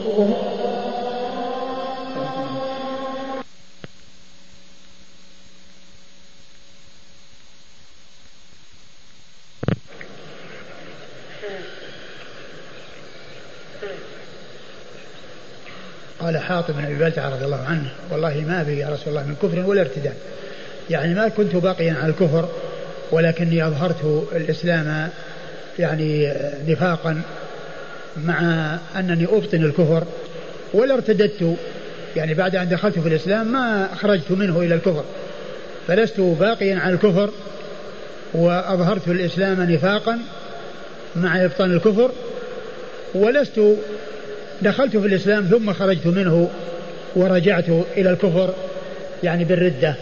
حاطب 16.61 16.73
بن 16.77 16.85
ابي 16.85 16.95
بلتعه 16.95 17.29
رضي 17.29 17.45
الله 17.45 17.65
عنه 17.65 17.89
والله 18.11 18.43
ما 18.47 18.63
بي 18.63 18.77
يا 18.79 18.89
رسول 18.89 19.07
الله 19.07 19.23
من 19.23 19.35
كفر 19.35 19.69
ولا 19.69 19.81
ارتداد 19.81 20.13
يعني 20.89 21.13
ما 21.13 21.27
كنت 21.27 21.55
باقيا 21.55 21.93
على 21.93 22.11
الكفر 22.11 22.49
ولكني 23.11 23.67
أظهرت 23.67 24.27
الإسلام 24.35 25.09
يعني 25.79 26.33
نفاقا 26.67 27.21
مع 28.17 28.39
أنني 28.95 29.25
أبطن 29.25 29.63
الكفر 29.63 30.03
ولا 30.73 30.93
ارتددت. 30.93 31.55
يعني 32.15 32.33
بعد 32.33 32.55
أن 32.55 32.69
دخلت 32.69 32.99
في 32.99 33.07
الإسلام 33.07 33.51
ما 33.51 33.89
خرجت 33.95 34.31
منه 34.31 34.59
إلى 34.59 34.75
الكفر 34.75 35.03
فلست 35.87 36.19
باقيا 36.19 36.79
على 36.79 36.93
الكفر 36.93 37.29
وأظهرت 38.33 39.07
الإسلام 39.07 39.61
نفاقا 39.71 40.19
مع 41.15 41.45
إبطان 41.45 41.71
الكفر 41.71 42.11
ولست 43.15 43.61
دخلت 44.61 44.97
في 44.97 45.07
الإسلام 45.07 45.43
ثم 45.43 45.73
خرجت 45.73 46.07
منه 46.07 46.49
ورجعت 47.15 47.65
إلى 47.97 48.09
الكفر 48.09 48.53
يعني 49.23 49.43
بالردة. 49.43 49.95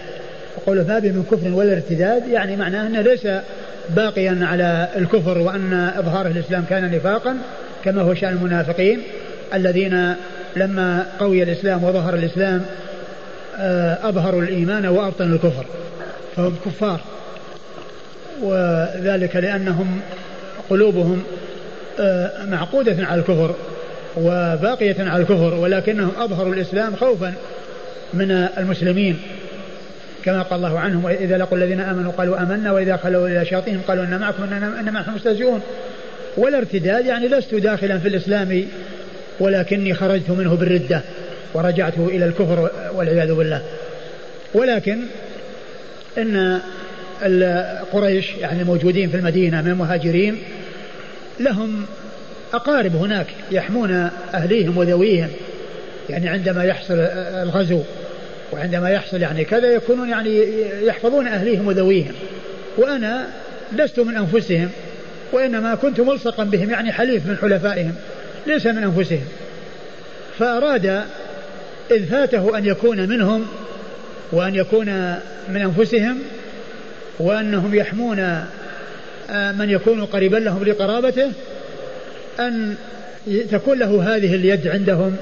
يقول 0.57 0.87
ما 0.87 0.99
بي 0.99 1.11
من 1.11 1.23
كفر 1.31 1.53
ولا 1.53 1.73
ارتداد 1.73 2.27
يعني 2.27 2.55
معناه 2.55 2.87
أنه 2.87 3.01
ليس 3.01 3.27
باقيا 3.89 4.39
على 4.41 4.87
الكفر 4.95 5.37
وأن 5.37 5.73
إظهار 5.97 6.27
الإسلام 6.27 6.65
كان 6.69 6.91
نفاقا 6.91 7.37
كما 7.85 8.01
هو 8.01 8.13
شأن 8.13 8.33
المنافقين 8.33 9.01
الذين 9.53 10.15
لما 10.55 11.05
قوي 11.19 11.43
الإسلام 11.43 11.83
وظهر 11.83 12.15
الإسلام 12.15 12.65
آه، 13.57 14.09
أظهروا 14.09 14.41
الإيمان 14.41 14.85
وأبطنوا 14.85 15.35
الكفر 15.35 15.65
فهم 16.35 16.55
كفار. 16.65 16.99
وذلك 18.41 19.35
لأنهم 19.35 20.01
قلوبهم 20.69 21.23
آه، 21.99 22.45
معقودة 22.45 23.05
على 23.05 23.19
الكفر. 23.19 23.55
وباقية 24.21 24.95
على 24.99 25.21
الكفر 25.21 25.53
ولكنهم 25.53 26.11
أظهروا 26.17 26.53
الإسلام 26.53 26.95
خوفا 26.95 27.33
من 28.13 28.31
المسلمين. 28.31 29.19
كما 30.25 30.41
قال 30.41 30.57
الله 30.57 30.79
عنهم 30.79 31.05
وإذا 31.05 31.37
لقوا 31.37 31.57
الذين 31.57 31.79
آمنوا 31.79 32.11
قالوا 32.11 32.43
آمنا 32.43 32.71
وإذا 32.71 32.97
خلوا 32.97 33.27
إلى 33.27 33.45
شياطينهم 33.45 33.81
قالوا 33.87 34.03
إن 34.03 34.19
معكم 34.19 34.43
إنما 34.43 35.01
نحن 35.01 35.11
مستهزئون. 35.11 35.61
والارتداد 36.37 37.05
يعني 37.05 37.27
لست 37.27 37.55
داخلا 37.55 37.99
في 37.99 38.07
الإسلام 38.07 38.65
ولكني 39.39 39.93
خرجت 39.93 40.29
منه 40.29 40.55
بالردة 40.55 41.01
ورجعت 41.53 41.97
إلى 41.97 42.25
الكفر 42.25 42.71
والعياذ 42.95 43.33
بالله. 43.33 43.61
ولكن 44.53 44.99
إن 46.17 46.59
قريش 47.91 48.35
يعني 48.35 48.61
الموجودين 48.61 49.09
في 49.09 49.17
المدينة 49.17 49.61
من 49.61 49.71
المهاجرين 49.71 50.37
لهم 51.39 51.85
أقارب 52.53 52.95
هناك 52.95 53.27
يحمون 53.51 53.91
أهليهم 54.33 54.77
وذويهم 54.77 55.29
يعني 56.09 56.29
عندما 56.29 56.63
يحصل 56.63 56.93
الغزو 57.43 57.81
وعندما 58.51 58.89
يحصل 58.89 59.21
يعني 59.21 59.45
كذا 59.45 59.67
يكونون 59.67 60.09
يعني 60.09 60.61
يحفظون 60.85 61.27
أهليهم 61.27 61.67
وذويهم. 61.67 62.13
وأنا 62.77 63.27
لست 63.71 63.99
من 63.99 64.17
أنفسهم 64.17 64.69
وإنما 65.31 65.75
كنت 65.75 66.01
ملصقا 66.01 66.43
بهم 66.43 66.69
يعني 66.69 66.91
حليف 66.91 67.25
من 67.25 67.37
حلفائهم 67.37 67.95
ليس 68.47 68.65
من 68.65 68.83
أنفسهم. 68.83 69.25
فأراد 70.39 70.85
إذ 71.91 72.05
فاته 72.05 72.57
أن 72.57 72.65
يكون 72.65 73.09
منهم 73.09 73.45
وأن 74.31 74.55
يكون 74.55 75.15
من 75.49 75.61
أنفسهم 75.61 76.19
وأنهم 77.19 77.75
يحمون 77.75 78.45
من 79.29 79.69
يكون 79.69 80.05
قريبا 80.05 80.37
لهم 80.37 80.63
لقرابته 80.63 81.31
أن 82.39 82.75
تكون 83.51 83.79
له 83.79 84.15
هذه 84.15 84.35
اليد 84.35 84.67
عندهم 84.67 85.15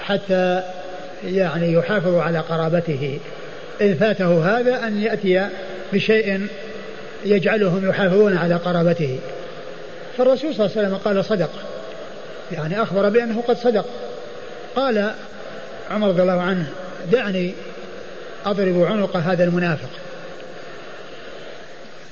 حتى 0.00 0.62
يعني 1.24 1.72
يحافظ 1.72 2.14
على 2.14 2.38
قرابته. 2.38 3.18
إذ 3.80 3.96
فاته 3.96 4.58
هذا 4.58 4.86
أن 4.86 5.02
يأتي 5.02 5.48
بشيء 5.92 6.46
يجعلهم 7.24 7.88
يحافظون 7.88 8.36
على 8.36 8.54
قرابته. 8.54 9.18
فالرسول 10.18 10.54
صلى 10.54 10.66
الله 10.66 10.76
عليه 10.76 10.88
وسلم 10.88 10.96
قال 10.96 11.24
صدق. 11.24 11.50
يعني 12.52 12.82
أخبر 12.82 13.08
بأنه 13.08 13.42
قد 13.48 13.56
صدق. 13.56 13.86
قال 14.76 15.10
عمر 15.90 16.08
رضي 16.08 16.22
الله 16.22 16.40
عنه 16.40 16.66
دعني 17.12 17.54
أضرب 18.46 18.82
عنق 18.82 19.16
هذا 19.16 19.44
المنافق. 19.44 19.88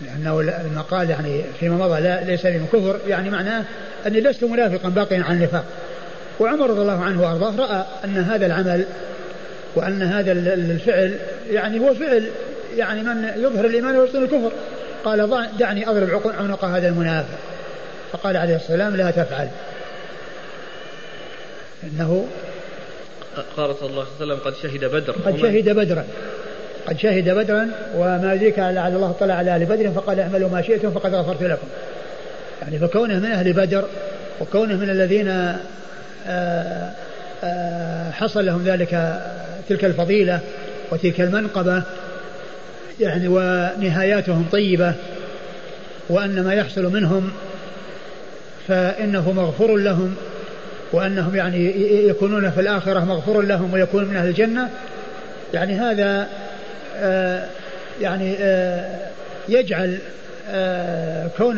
لأنه 0.07 0.41
المقال 0.41 1.11
يعني 1.11 1.43
فيما 1.61 1.77
مضى 1.77 2.01
لا 2.01 2.25
ليس 2.25 2.47
من 2.47 2.67
كفر 2.73 2.99
يعني 3.09 3.31
معناه 3.31 3.65
أني 4.07 4.21
لست 4.21 4.45
منافقا 4.45 4.89
باقيا 4.89 5.23
عن 5.23 5.37
النفاق. 5.37 5.65
وعمر 6.41 6.71
رضي 6.71 6.81
الله 6.81 7.03
عنه 7.05 7.23
وأرضاه 7.23 7.57
رأى 7.57 7.85
أن 8.05 8.17
هذا 8.17 8.47
العمل 8.47 8.85
وأن 9.75 10.03
هذا 10.03 10.33
الفعل 10.33 11.17
يعني 11.51 11.81
هو 11.81 11.95
فعل 11.95 12.27
يعني 12.77 13.03
من 13.03 13.31
يظهر 13.37 13.65
الإيمان 13.65 13.97
ويبطن 13.97 14.23
الكفر. 14.23 14.53
قال 15.05 15.49
دعني 15.59 15.89
أضرب 15.89 16.23
عنق 16.39 16.65
هذا 16.65 16.89
المنافق. 16.89 17.39
فقال 18.13 18.37
عليه 18.37 18.57
السلام 18.57 18.97
لا 18.97 19.11
تفعل. 19.11 19.49
إنه 21.85 22.27
قال 23.57 23.77
صلى 23.77 23.91
الله 23.91 24.05
عليه 24.05 24.17
وسلم 24.17 24.37
قد 24.37 24.55
شهد 24.63 24.85
بدر 24.85 25.13
قد 25.13 25.37
شهد 25.37 25.69
بدرا. 25.69 26.05
قد 26.87 26.99
شهد 26.99 27.31
بدرا 27.31 27.69
وما 27.97 28.37
ذيك 28.41 28.59
لعل 28.59 28.95
الله 28.95 29.13
طلع 29.13 29.35
على 29.35 29.51
أهل 29.51 29.65
بدر 29.65 29.91
فقال 29.91 30.21
اعملوا 30.21 30.49
ما 30.49 30.63
شئتم 30.63 30.91
فقد 30.91 31.15
غفرت 31.15 31.43
لكم. 31.43 31.67
يعني 32.63 32.79
فكونه 32.79 33.19
من 33.19 33.33
أهل 33.33 33.53
بدر 33.53 33.85
وكونه 34.41 34.77
من 34.77 34.91
الذين 34.91 35.29
آه، 36.27 36.91
آه، 37.45 38.11
حصل 38.11 38.47
لهم 38.47 38.65
ذلك 38.65 39.21
تلك 39.69 39.85
الفضيلة 39.85 40.41
وتلك 40.93 41.21
المنقبة 41.21 41.83
يعني 43.01 43.29
ونهاياتهم 43.29 44.47
طيبة 44.53 44.95
وأن 46.09 46.45
ما 46.45 46.55
يحصل 46.55 46.93
منهم 46.93 47.31
فإنه 48.69 49.33
مغفور 49.33 49.77
لهم 49.77 50.15
وأنهم 50.93 51.37
يعني 51.37 51.91
يكونون 52.09 52.51
في 52.51 52.61
الآخرة 52.61 53.01
مغفور 53.01 53.43
لهم 53.43 53.73
ويكون 53.73 54.05
من 54.05 54.17
أهل 54.17 54.29
الجنة 54.29 54.69
يعني 55.55 55.75
هذا 55.75 56.29
يعني 58.01 58.37
آه، 58.41 59.11
يجعل 59.49 59.99
آه، 60.49 61.29
كون 61.37 61.57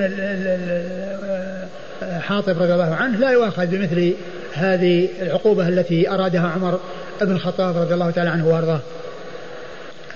حاطب 2.20 2.62
رضي 2.62 2.72
الله 2.72 2.94
عنه 2.94 3.18
لا 3.18 3.30
يؤاخذ 3.30 3.66
بمثل 3.66 4.14
هذه 4.54 5.08
العقوبة 5.22 5.68
التي 5.68 6.10
أرادها 6.10 6.48
عمر 6.48 6.80
بن 7.20 7.32
الخطاب 7.32 7.76
رضي 7.76 7.94
الله 7.94 8.10
تعالى 8.10 8.30
عنه 8.30 8.48
وأرضاه. 8.48 8.80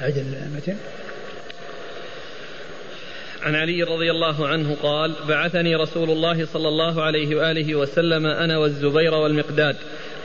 أعد 0.02 0.24
المتن 0.46 0.76
عن 3.42 3.54
علي 3.54 3.82
رضي 3.82 4.10
الله 4.10 4.48
عنه 4.48 4.76
قال 4.82 5.14
بعثني 5.28 5.76
رسول 5.76 6.10
الله 6.10 6.46
صلى 6.46 6.68
الله 6.68 7.02
عليه 7.02 7.36
وآله 7.36 7.74
وسلم 7.74 8.26
أنا 8.26 8.58
والزبير 8.58 9.14
والمقداد. 9.14 9.76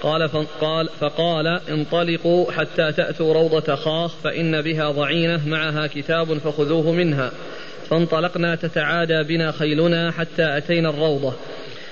قال 0.03 0.29
فقال, 0.29 0.89
فقال 0.99 1.47
انطلقوا 1.47 2.51
حتى 2.51 2.91
تأتوا 2.91 3.33
روضة 3.33 3.75
خاخ 3.75 4.15
فإن 4.15 4.61
بها 4.61 4.91
ضعينة 4.91 5.47
معها 5.47 5.87
كتاب 5.87 6.37
فخذوه 6.37 6.91
منها. 6.91 7.31
فانطلقنا 7.89 8.55
تتعادى 8.55 9.23
بنا 9.23 9.51
خيلنا 9.51 10.11
حتى 10.11 10.57
أتينا 10.57 10.89
الروضة. 10.89 11.33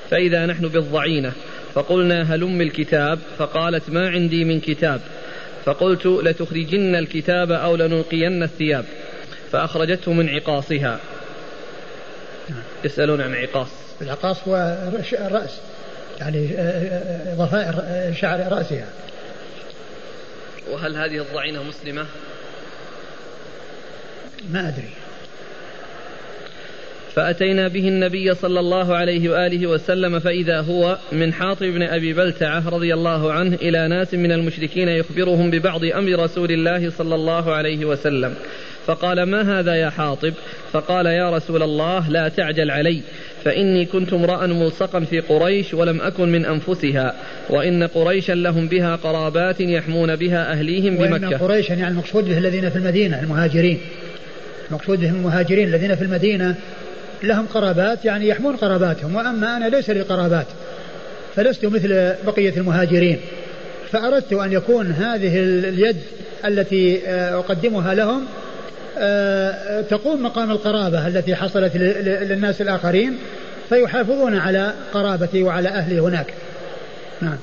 فإذا 0.09 0.45
نحن 0.45 0.67
بالضعينة. 0.67 1.31
فقلنا 1.73 2.35
هلم 2.35 2.61
الكتاب؟ 2.61 3.19
فقالت 3.37 3.89
ما 3.89 4.09
عندي 4.09 4.45
من 4.45 4.59
كتاب. 4.59 5.01
فقلت 5.65 6.05
لتخرجن 6.05 6.95
الكتاب 6.95 7.51
أو 7.51 7.75
لنلقين 7.75 8.43
الثياب. 8.43 8.85
فأخرجته 9.51 10.13
من 10.13 10.29
عقاصها. 10.29 10.99
يسألون 12.83 13.21
عن 13.21 13.35
عقاص. 13.35 13.69
العقاص 14.01 14.47
هو 14.47 14.77
الرأس 15.13 15.70
يعني 16.21 16.47
ضفائر 17.37 17.73
شعر 18.13 18.39
رأسها. 18.51 18.87
وهل 20.71 20.95
هذه 20.95 21.21
الضعينة 21.21 21.63
مسلمة؟ 21.63 22.05
ما 24.51 24.67
أدري. 24.67 24.89
فأتينا 27.15 27.67
به 27.67 27.87
النبي 27.87 28.33
صلى 28.33 28.59
الله 28.59 28.95
عليه 28.95 29.29
وآله 29.29 29.67
وسلم 29.67 30.19
فإذا 30.19 30.61
هو 30.61 30.97
من 31.11 31.33
حاطب 31.33 31.65
بن 31.65 31.83
أبي 31.83 32.13
بلتعة 32.13 32.69
رضي 32.69 32.93
الله 32.93 33.33
عنه 33.33 33.55
إلى 33.55 33.87
ناس 33.87 34.13
من 34.13 34.31
المشركين 34.31 34.89
يخبرهم 34.89 35.51
ببعض 35.51 35.85
أمر 35.85 36.23
رسول 36.23 36.51
الله 36.51 36.89
صلى 36.89 37.15
الله 37.15 37.53
عليه 37.53 37.85
وسلم. 37.85 38.35
فقال 38.85 39.23
ما 39.23 39.59
هذا 39.59 39.75
يا 39.75 39.89
حاطب؟ 39.89 40.33
فقال 40.71 41.05
يا 41.05 41.29
رسول 41.29 41.63
الله 41.63 42.09
لا 42.09 42.29
تعجل 42.29 42.71
علي. 42.71 43.01
فإني 43.43 43.85
كنت 43.85 44.13
امرأ 44.13 44.47
ملصقا 44.47 44.99
في 44.99 45.19
قريش 45.19 45.73
ولم 45.73 46.01
أكن 46.01 46.31
من 46.31 46.45
أنفسها 46.45 47.15
وإن 47.49 47.83
قريشا 47.83 48.33
لهم 48.33 48.67
بها 48.67 48.95
قرابات 48.95 49.61
يحمون 49.61 50.15
بها 50.15 50.51
أهليهم 50.51 50.97
بمكة. 50.97 51.27
وإن 51.27 51.37
قريشا 51.37 51.73
يعني 51.73 51.87
المقصود 51.87 52.25
به 52.25 52.37
الذين 52.37 52.69
في 52.69 52.75
المدينة 52.75 53.19
المهاجرين. 53.19 53.79
المقصود 54.69 54.99
بهم 54.99 55.15
المهاجرين 55.15 55.67
الذين 55.67 55.95
في 55.95 56.01
المدينة 56.01 56.55
لهم 57.23 57.45
قرابات 57.45 58.05
يعني 58.05 58.27
يحمون 58.27 58.55
قراباتهم. 58.55 59.15
وأما 59.15 59.57
أنا 59.57 59.69
ليس 59.69 59.89
لي 59.89 60.01
قرابات 60.01 60.47
فلست 61.35 61.65
مثل 61.65 62.13
بقية 62.25 62.57
المهاجرين. 62.57 63.19
فأردت 63.91 64.33
أن 64.33 64.51
يكون 64.53 64.91
هذه 64.91 65.39
اليد 65.39 65.97
التي 66.45 67.07
آه، 67.07 67.39
أقدمها 67.39 67.93
لهم 67.93 68.25
تقوم 69.89 70.23
مقام 70.23 70.51
القرابة 70.51 71.07
التي 71.07 71.35
حصلت 71.35 71.75
للناس 71.75 72.61
الآخرين 72.61 73.17
فيحافظون 73.69 74.37
على 74.37 74.73
قرابتي 74.93 75.43
وعلى 75.43 75.69
أهلي 75.69 75.99
هناك. 75.99 76.33
نعم. 77.21 77.37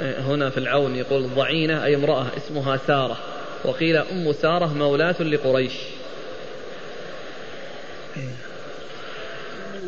هنا 0.00 0.50
في 0.50 0.58
العون 0.58 0.96
يقول 0.96 1.28
ضعينة 1.36 1.84
أي 1.84 1.96
امرأة 1.96 2.26
اسمها 2.36 2.76
سارة. 2.76 3.16
وقيل 3.64 3.96
أم 3.96 4.32
سارة 4.32 4.74
مولاة 4.74 5.22
لقريش. 5.22 5.72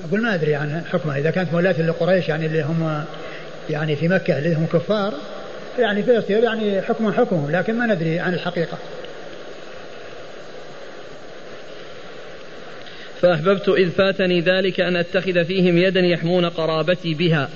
أقول 0.08 0.22
ما 0.22 0.34
أدري 0.34 0.54
عن 0.54 0.82
حكمها. 0.92 1.18
إذا 1.18 1.30
كانت 1.30 1.52
مولاة 1.52 1.82
لقريش 1.82 2.28
يعني 2.28 2.46
اللي 2.46 2.62
هم 2.62 3.04
يعني 3.70 3.96
في 3.96 4.08
مكة 4.08 4.38
اللي 4.38 4.54
هم 4.54 4.66
كفار 4.72 5.14
يعني 5.78 6.02
فيصير 6.02 6.44
يعني 6.44 6.82
حكم 6.82 7.12
حكمهم 7.12 7.50
لكن 7.50 7.74
ما 7.74 7.86
ندري 7.86 8.20
عن 8.20 8.34
الحقيقة. 8.34 8.78
فأحببت 13.20 13.68
إذ 13.68 13.90
فاتني 13.90 14.40
ذلك 14.40 14.80
أن 14.80 14.96
أتخذ 14.96 15.44
فيهم 15.44 15.78
يدا 15.78 16.00
يحمون 16.00 16.44
قرابتي 16.48 17.14
بها. 17.14 17.48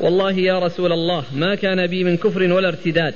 والله 0.00 0.32
يا 0.32 0.58
رسول 0.58 0.92
الله 0.92 1.24
ما 1.34 1.54
كان 1.54 1.86
بي 1.86 2.04
من 2.04 2.16
كفر 2.16 2.52
ولا 2.52 2.68
ارتداد. 2.68 3.14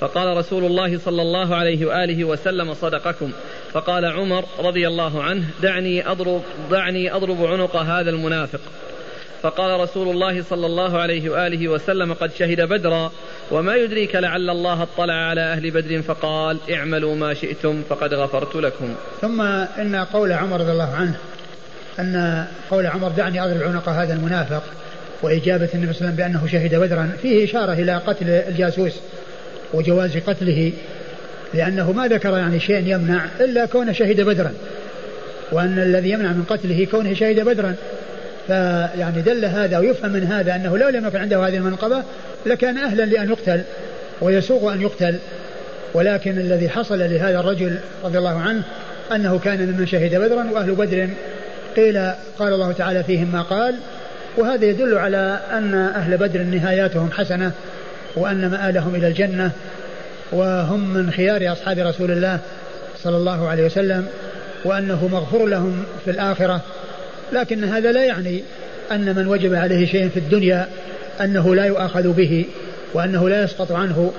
فقال 0.00 0.36
رسول 0.36 0.64
الله 0.64 0.98
صلى 0.98 1.22
الله 1.22 1.54
عليه 1.54 1.86
وآله 1.86 2.24
وسلم 2.24 2.74
صدقكم. 2.74 3.32
فقال 3.72 4.04
عمر 4.04 4.44
رضي 4.58 4.88
الله 4.88 5.22
عنه 5.22 5.44
دعني 5.62 6.10
أضرب, 6.10 6.42
دعني 6.70 7.14
أضرب 7.16 7.44
عنق 7.44 7.76
هذا 7.76 8.10
المنافق. 8.10 8.60
فقال 9.42 9.80
رسول 9.80 10.08
الله 10.08 10.42
صلى 10.42 10.66
الله 10.66 10.98
عليه 10.98 11.30
وآله 11.30 11.68
وسلم 11.68 12.12
قد 12.12 12.34
شهد 12.34 12.60
بدرا 12.60 13.12
وما 13.50 13.76
يدريك 13.76 14.14
لعل 14.14 14.50
الله 14.50 14.82
اطلع 14.82 15.14
على 15.14 15.40
أهل 15.40 15.70
بدر 15.70 16.02
فقال 16.02 16.58
اعملوا 16.72 17.14
ما 17.14 17.34
شئتم 17.34 17.82
فقد 17.88 18.14
غفرت 18.14 18.56
لكم. 18.56 18.94
ثم 19.20 19.40
إن 19.78 19.96
قول 19.96 20.32
عمر 20.32 20.60
رضي 20.60 20.72
الله 20.72 20.94
عنه 20.94 21.14
أن 21.98 22.44
قول 22.70 22.86
عمر 22.86 23.08
دعني 23.08 23.44
أضرب 23.44 23.62
عنق 23.62 23.88
هذا 23.88 24.14
المنافق 24.14 24.62
وإجابة 25.22 25.68
النبي 25.74 25.92
صلى 25.92 26.08
الله 26.08 26.12
عليه 26.12 26.14
وسلم 26.14 26.16
بأنه 26.16 26.46
شهد 26.46 26.74
بدرا 26.74 27.12
فيه 27.22 27.44
إشارة 27.44 27.72
إلى 27.72 27.96
قتل 27.96 28.28
الجاسوس 28.28 28.92
وجواز 29.74 30.16
قتله 30.16 30.72
لأنه 31.54 31.92
ما 31.92 32.08
ذكر 32.08 32.30
يعني 32.30 32.60
شيء 32.60 32.86
يمنع 32.86 33.24
إلا 33.40 33.66
كونه 33.66 33.92
شهد 33.92 34.20
بدرا 34.20 34.52
وأن 35.52 35.78
الذي 35.78 36.10
يمنع 36.10 36.32
من 36.32 36.44
قتله 36.44 36.86
كونه 36.90 37.14
شهد 37.14 37.40
بدرا. 37.40 37.74
فيعني 38.48 39.22
دل 39.22 39.44
هذا 39.44 39.78
ويفهم 39.78 40.12
من 40.12 40.24
هذا 40.24 40.54
أنه 40.54 40.78
لو 40.78 40.88
لم 40.88 41.06
يكن 41.06 41.18
عنده 41.18 41.48
هذه 41.48 41.56
المنقبة 41.56 42.02
لكان 42.46 42.78
أهلا 42.78 43.02
لأن 43.02 43.28
يقتل 43.28 43.62
ويسوغ 44.20 44.72
أن 44.72 44.80
يقتل. 44.80 45.18
ولكن 45.94 46.38
الذي 46.38 46.68
حصل 46.68 46.98
لهذا 46.98 47.40
الرجل 47.40 47.78
رضي 48.04 48.18
الله 48.18 48.40
عنه 48.40 48.62
أنه 49.14 49.38
كان 49.38 49.58
ممن 49.58 49.86
شهد 49.86 50.14
بدرا 50.14 50.50
وأهل 50.52 50.74
بدر. 50.74 51.08
قيل 51.76 52.10
قال 52.38 52.52
الله 52.52 52.72
تعالى 52.72 53.04
فيهم 53.04 53.32
ما 53.32 53.42
قال. 53.42 53.74
وهذا 54.36 54.64
يدل 54.64 54.98
على 54.98 55.40
أن 55.52 55.74
أهل 55.74 56.16
بدر 56.16 56.42
نهاياتهم 56.42 57.10
حسنة 57.12 57.52
وأن 58.16 58.50
مآلهم 58.50 58.94
إلى 58.94 59.08
الجنة 59.08 59.50
وهم 60.32 60.94
من 60.94 61.10
خيار 61.10 61.52
أصحاب 61.52 61.78
رسول 61.78 62.10
الله 62.10 62.38
صلى 63.02 63.16
الله 63.16 63.48
عليه 63.48 63.64
وسلم 63.64 64.06
وأنه 64.64 65.08
مغفور 65.12 65.46
لهم 65.46 65.84
في 66.04 66.10
الآخرة. 66.10 66.60
لكن 67.32 67.64
هذا 67.64 67.92
لا 67.92 68.04
يعني 68.04 68.42
أن 68.92 69.16
من 69.16 69.26
وجب 69.26 69.54
عليه 69.54 69.86
شيء 69.86 70.08
في 70.08 70.16
الدنيا 70.16 70.68
أنه 71.20 71.54
لا 71.54 71.64
يؤاخذ 71.64 72.12
به 72.12 72.44
وأنه 72.94 73.28
لا 73.28 73.42
يسقط 73.44 73.72
عنه 73.72 74.12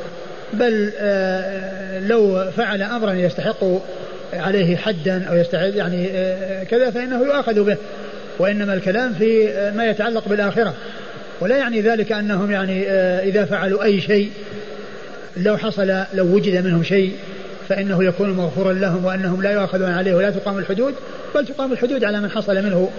بل 0.54 0.92
آه، 1.00 2.00
لو 2.00 2.52
فعل 2.58 2.82
أمرا 2.82 3.14
يستحق 3.14 3.64
عليه 4.34 4.78
حدا 4.78 5.24
أو 5.30 5.36
يستحق 5.36 5.76
يعني 5.76 6.08
آه، 6.14 6.64
كذا 6.64 6.92
فإنه 6.92 7.24
يؤاخذ 7.24 7.64
به 7.64 7.78
وإنما 8.40 8.74
الكلام 8.74 9.14
في 9.14 9.50
آه، 9.50 9.72
ما 9.72 9.86
يتعلق 9.86 10.30
بالآخرة. 10.30 10.74
ولا 11.42 11.58
يعني 11.58 11.82
ذلك 11.82 12.12
أنهم 12.12 12.52
يعني 12.52 12.92
إذا 13.20 13.46
فعلوا 13.46 13.84
أي 13.84 14.02
شيء 14.02 14.32
لو 15.38 15.58
حصل 15.58 16.04
لو 16.14 16.26
وجد 16.26 16.66
منهم 16.66 16.84
شيء 16.84 17.14
فإنه 17.70 18.04
يكون 18.04 18.30
مغفورا 18.30 18.74
لهم 18.74 19.06
وأنهم 19.06 19.42
لا 19.42 19.52
يؤاخذون 19.52 19.92
عليه 19.92 20.16
ولا 20.16 20.30
تقام 20.30 20.58
الحدود 20.58 20.94
بل 21.36 21.46
تقام 21.46 21.74
الحدود 21.74 22.04
على 22.04 22.22
من 22.22 22.32
حصل 22.32 22.56
منه 22.56 22.92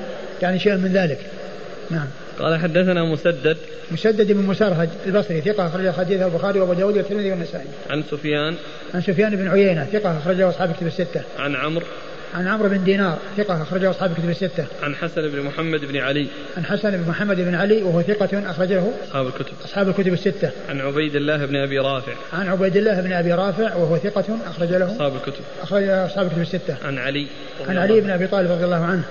يعني 0.42 0.58
شيء 0.58 0.76
من 0.76 0.92
ذلك. 0.92 1.18
نعم. 1.90 2.06
قال 2.38 2.60
حدثنا 2.60 3.04
مسدد. 3.04 3.56
مسدد 3.90 4.32
بن 4.32 4.46
مسرهد 4.46 4.90
البصري 5.06 5.40
ثقة 5.40 5.66
أخرج 5.66 5.90
حديثه 5.90 6.26
البخاري 6.26 6.60
وأبو 6.60 6.72
داود 6.72 6.96
والترمذي 6.96 7.30
والنسائي. 7.30 7.66
عن 7.90 8.02
سفيان. 8.10 8.54
عن 8.94 9.00
سفيان 9.00 9.36
بن 9.36 9.48
عيينة 9.48 9.84
ثقة 9.84 10.18
أخرجه 10.18 10.48
أصحاب 10.48 10.72
كتب 10.72 10.86
الستة. 10.86 11.22
عن 11.38 11.54
عمرو. 11.54 11.86
عن 12.34 12.48
عمرو 12.48 12.68
بن 12.68 12.84
دينار 12.84 13.18
ثقة 13.36 13.62
أخرجه 13.62 13.90
أصحاب 13.90 14.12
كتب 14.14 14.28
الستة. 14.28 14.66
عن 14.82 14.94
حسن 14.94 15.28
بن 15.28 15.42
محمد 15.42 15.84
بن 15.84 15.96
علي. 15.96 16.26
عن 16.56 16.64
حسن 16.64 16.90
بن 16.90 17.08
محمد 17.08 17.36
بن 17.36 17.54
علي 17.54 17.82
وهو 17.82 18.02
ثقة 18.02 18.50
أخرجه 18.50 18.82
أصحاب 19.04 19.26
الكتب. 19.26 19.52
أصحاب 19.64 19.88
الكتب 19.88 20.12
الستة. 20.12 20.50
عن 20.68 20.80
عبيد 20.80 21.16
الله 21.16 21.46
بن 21.46 21.56
أبي 21.56 21.78
رافع. 21.78 22.12
عن 22.32 22.48
عبيد 22.48 22.76
الله 22.76 23.00
بن 23.00 23.12
أبي 23.12 23.32
رافع 23.32 23.74
وهو 23.74 23.96
ثقة 23.96 24.38
أخرج 24.46 24.68
له 24.68 24.92
أصحاب 24.92 25.16
الكتب. 25.16 25.44
أخرج 25.62 25.88
أصحاب 25.88 26.26
الكتب 26.26 26.40
الستة. 26.40 26.76
عن 26.84 26.98
علي. 26.98 27.26
عن 27.68 27.78
علي 27.78 28.00
بن 28.00 28.10
أبي 28.10 28.26
طالب 28.26 28.50
رضي 28.50 28.64
الله 28.64 28.84
عنه 28.84 29.02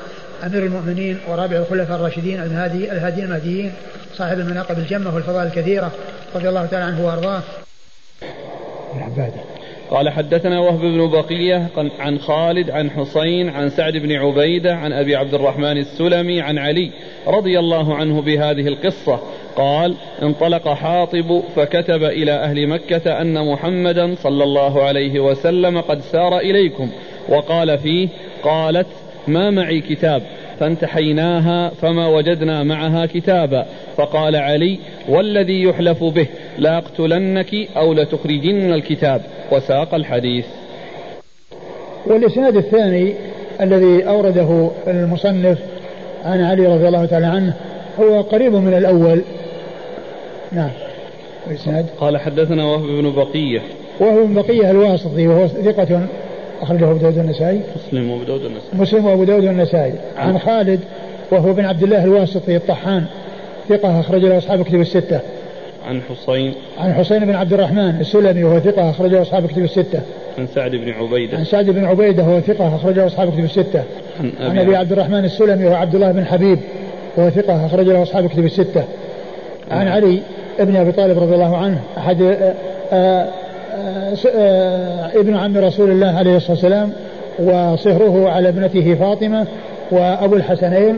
أمير 0.44 0.66
المؤمنين 0.66 1.18
ورابع 1.28 1.58
الخلفاء 1.58 1.98
الراشدين 1.98 2.44
الهادي 2.44 2.91
الهادي 2.91 3.24
المهديين 3.24 3.74
صاحب 4.16 4.40
المناقب 4.40 4.80
الجمة 4.80 5.16
والفضائل 5.16 5.48
الكثيرة 5.48 5.91
رضي 6.36 6.50
الله 6.50 6.66
تعالى 6.66 6.86
عنه 6.86 7.06
وأرضاه. 7.06 7.44
العبادة. 8.96 9.59
قال 9.91 10.10
حدثنا 10.10 10.60
وهب 10.60 10.80
بن 10.80 11.07
بقية 11.07 11.68
عن 11.99 12.20
خالد 12.20 12.70
عن 12.70 12.91
حسين 12.91 13.49
عن 13.49 13.70
سعد 13.70 13.94
بن 13.94 14.11
عبيدة 14.11 14.76
عن 14.76 14.94
أبي 14.94 15.16
عبد 15.16 15.34
الرحمن 15.34 15.78
السلمي 15.78 16.41
عن 16.41 16.57
علي 16.57 16.91
رضي 17.28 17.60
الله 17.60 17.95
عنه 17.95 18.22
بهذه 18.22 18.68
القصة. 18.68 19.20
قال 19.56 19.95
انطلق 20.22 20.70
حاطب 20.70 21.41
فكتب 21.56 22.03
إلى 22.03 22.32
أهل 22.32 22.68
مكة 22.68 23.22
أن 23.22 23.52
محمدا 23.52 24.16
صلى 24.16 24.44
الله 24.44 24.84
عليه 24.84 25.20
وسلم 25.20 25.82
قد 25.82 25.99
سار 25.99 26.38
إليكم. 26.38 26.90
وقال 27.30 27.78
فيه 27.78 28.07
قالت 28.44 28.88
ما 29.28 29.49
معي 29.49 29.82
كتاب 29.82 30.22
فانتحيناها 30.60 31.70
فما 31.70 32.07
وجدنا 32.07 32.64
معها 32.64 33.06
كتابا. 33.06 33.66
فقال 33.98 34.36
علي 34.36 34.80
والذي 35.10 35.64
يحلف 35.64 36.03
به 36.03 36.28
لاقتلنك 36.57 37.56
أو 37.78 37.94
لتخرجن 37.94 38.74
الكتاب. 38.74 39.22
وساق 39.53 39.93
الحديث. 39.93 40.45
والإسناد 42.05 42.55
الثاني 42.55 43.13
الذي 43.61 44.07
أورده 44.07 44.69
المصنف 44.88 45.57
عن 46.26 46.41
علي 46.41 46.67
رضي 46.67 46.88
الله 46.88 47.05
تعالى 47.05 47.26
عنه 47.26 47.53
هو 47.99 48.21
قريب 48.21 48.53
من 48.53 48.73
الأول. 48.73 49.21
نعم. 50.51 50.71
الإسناد 51.47 51.85
قال 51.99 52.17
حدثنا 52.17 52.65
وهب 52.65 52.81
بن 52.81 53.11
بقية. 53.11 53.61
وهو 53.99 54.26
بن 54.26 54.34
بقية 54.34 54.71
الواسطي 54.71 55.27
وهو 55.27 55.47
ثقة 55.47 56.07
أخرجه 56.61 56.91
أبو 56.91 56.97
داود 56.97 57.17
النسائي 57.17 57.61
مسلم 57.76 58.11
وأبو 58.11 58.23
داود 58.23 58.45
النسائي 58.45 58.81
مسلم 58.81 59.05
وأبو 59.05 59.23
داود 59.23 59.43
النسائي 59.43 59.93
عن 60.17 60.39
خالد 60.39 60.80
وهو 61.31 61.53
بن 61.53 61.65
عبد 61.65 61.84
الله 61.84 62.03
الواسطي 62.03 62.55
الطحان 62.55 63.05
ثقة 63.69 63.99
أخرج 63.99 64.26
له 64.26 64.38
أصحاب 64.38 64.63
كتب 64.63 64.81
الستة. 64.81 65.19
عن 65.90 66.02
حسين 66.02 66.53
عن 66.80 66.94
حسين 66.94 67.26
بن 67.26 67.36
عبد 67.36 67.53
الرحمن 67.53 67.99
السلمي 67.99 68.44
وهو 68.44 68.60
ثقة 68.60 68.90
أخرجه 68.90 69.22
أصحاب 69.22 69.48
كتب 69.48 69.64
الستة. 69.64 70.02
عن 70.38 70.48
سعد 70.48 70.72
بن 70.72 70.90
عبيدة. 70.90 71.38
عن 71.38 71.44
سعد 71.44 71.66
بن 71.66 71.86
عبيدة 71.86 72.24
وهو 72.24 72.40
ثقة 72.40 72.76
أخرجه 72.76 73.06
أصحاب 73.06 73.32
كتب 73.32 73.44
الستة. 73.44 73.84
عن 74.20 74.32
أبي, 74.40 74.49
عن 74.49 74.57
أبي 74.57 74.76
عبد 74.76 74.91
الرحمن 74.91 75.26
السلمي 75.26 75.66
وهو 75.66 75.76
عبد 75.76 75.95
الله 75.95 76.11
بن 76.11 76.26
حبيب 76.26 76.60
وهو 77.18 77.30
ثقة 77.30 77.66
أخرج 77.66 77.86
له 77.86 78.03
أصحاب 78.03 78.30
كتب 78.30 78.45
الستة. 78.45 78.84
عن 79.72 79.88
علي 79.88 80.22
بن 80.60 80.76
أبي 80.76 80.91
طالب 80.91 81.20
رضي 81.20 81.34
الله 81.34 81.57
عنه 81.57 81.80
أحد 81.98 82.22
آآ 82.22 82.53
آآ 82.91 83.28
آآ 84.36 85.20
ابن 85.20 85.36
عم 85.36 85.57
رسول 85.57 85.91
الله 85.91 86.18
عليه 86.18 86.38
الصلاة 86.38 86.52
والسلام 86.52 86.91
وصهره 87.40 88.30
على 88.30 88.49
ابنته 88.49 88.95
فاطمة 88.95 89.48
وأبو 89.91 90.36
الحسنين 90.36 90.98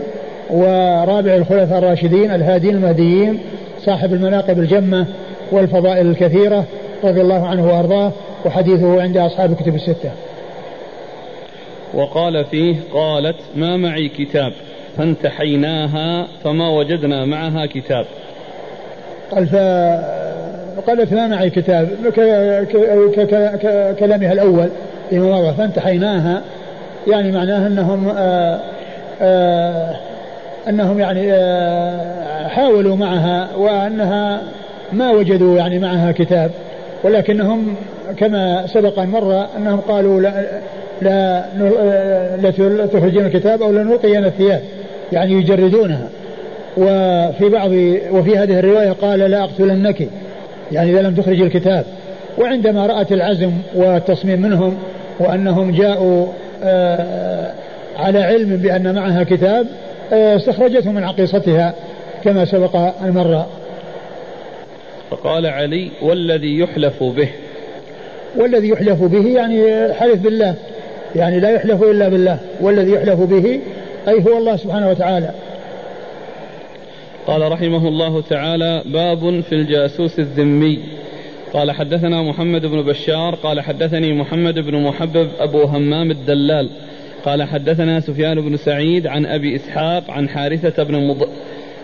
ورابع 0.50 1.36
الخلفاء 1.36 1.80
الراشدين 1.80 2.32
الهادين 2.32 2.76
المهديين 2.76 3.40
صاحب 3.86 4.14
المناقب 4.14 4.60
الجمة 4.60 5.06
والفضائل 5.52 6.08
الكثيرة 6.08 6.66
رضي 7.04 7.22
الله 7.22 7.48
عنه 7.48 7.68
وأرضاه 7.68 8.12
وحديثه 8.46 9.02
عند 9.02 9.18
أصحاب 9.18 9.52
الكتب 9.52 9.76
الستة. 9.76 10.12
وقال 11.94 12.46
فيه 12.46 12.76
قالت 12.94 13.38
ما 13.56 13.78
معي 13.78 14.10
كتاب 14.10 14.54
فانتحيناها 14.98 16.28
فما 16.44 16.70
وجدنا 16.70 17.26
معها 17.26 17.66
كتاب. 17.66 18.06
قال 19.32 19.48
فقالت 19.48 21.14
ما 21.14 21.28
معي 21.28 21.50
كتاب 21.50 21.90
كلامها 24.00 24.34
الأول 24.34 24.70
مواضع 25.12 25.52
فانتحيناها 25.52 26.42
يعني 27.08 27.32
معناه 27.32 27.68
أنهم 27.68 28.10
آآ 28.18 28.60
آآ 29.22 29.96
أنهم 30.70 31.00
يعني 31.00 31.34
حاولوا 32.52 32.96
معها 32.96 33.56
وأنها 33.56 34.42
ما 34.94 35.12
وجدوا 35.12 35.58
يعني 35.58 35.80
معها 35.80 36.12
كتاب 36.12 36.52
ولكنهم 37.04 37.76
كما 38.18 38.68
سبق 38.68 39.00
أن 39.00 39.10
مر 39.10 39.46
أنهم 39.58 39.80
قالوا 39.80 40.22
لا 40.22 40.46
لا, 41.02 42.86
تخرجين 42.94 43.26
الكتاب 43.26 43.62
أو 43.62 43.72
لا 43.72 43.84
نلقين 43.84 44.26
الثياب 44.26 44.62
يعني 45.12 45.34
يجردونها. 45.34 46.08
وفي 46.78 47.50
بعض 47.50 47.72
وفي 48.12 48.38
هذه 48.38 48.60
الرواية 48.60 48.92
قال 48.92 49.20
لا 49.20 49.44
أقتلنك 49.44 50.08
يعني 50.72 50.92
إذا 50.92 51.02
لم 51.02 51.16
تخرج 51.16 51.42
الكتاب. 51.42 51.86
وعندما 52.38 52.86
رأت 52.86 53.12
العزم 53.12 53.52
والتصميم 53.76 54.42
منهم 54.42 54.78
وأنهم 55.20 55.72
جاءوا 55.72 56.26
آه، 56.64 57.52
على 57.98 58.24
علم 58.24 58.58
بأن 58.58 58.96
معها 58.96 59.24
كتاب 59.24 59.66
آه، 60.14 60.36
استخرجته 60.36 60.92
من 60.92 61.04
عقيصتها. 61.04 61.74
كما 62.24 62.46
سبق 62.46 62.76
أن 62.76 63.12
مر. 63.14 63.46
فقال 65.10 65.46
علي 65.46 65.92
والذي 66.02 66.60
يحلف 66.60 67.04
به. 67.04 67.30
والذي 68.38 68.70
يحلف 68.70 69.04
به 69.04 69.28
يعني 69.28 69.94
حلف 69.94 70.24
بالله. 70.24 70.56
يعني 71.16 71.40
لا 71.40 71.50
يحلف 71.50 71.84
إلا 71.84 72.10
بالله. 72.10 72.40
والذي 72.62 72.92
يحلف 72.92 73.20
به 73.20 73.60
أي 74.08 74.24
هو 74.24 74.38
الله 74.38 74.56
سبحانه 74.56 74.90
وتعالى. 74.90 75.30
قال 77.28 77.52
رحمه 77.52 77.88
الله 77.88 78.22
تعالى 78.22 78.84
باب 78.86 79.42
في 79.42 79.56
الجاسوس 79.56 80.20
الذمي. 80.20 80.80
قال 81.54 81.72
حدثنا 81.72 82.22
محمد 82.22 82.66
بن 82.66 82.82
بشار 82.82 83.36
قال 83.36 83.62
حدثني 83.62 84.14
محمد 84.14 84.60
بن 84.60 84.84
محبب 84.84 85.30
أبو 85.40 85.64
همام 85.64 86.12
الدلال. 86.12 86.70
قال 87.26 87.44
حدثنا 87.44 88.00
سفيان 88.00 88.42
بن 88.42 88.58
سعيد 88.58 89.08
عن 89.08 89.26
أبي 89.26 89.56
إسحاق 89.56 90.12
عن 90.12 90.30
حارثة 90.30 90.84
بن 90.84 91.08
مض... 91.08 91.28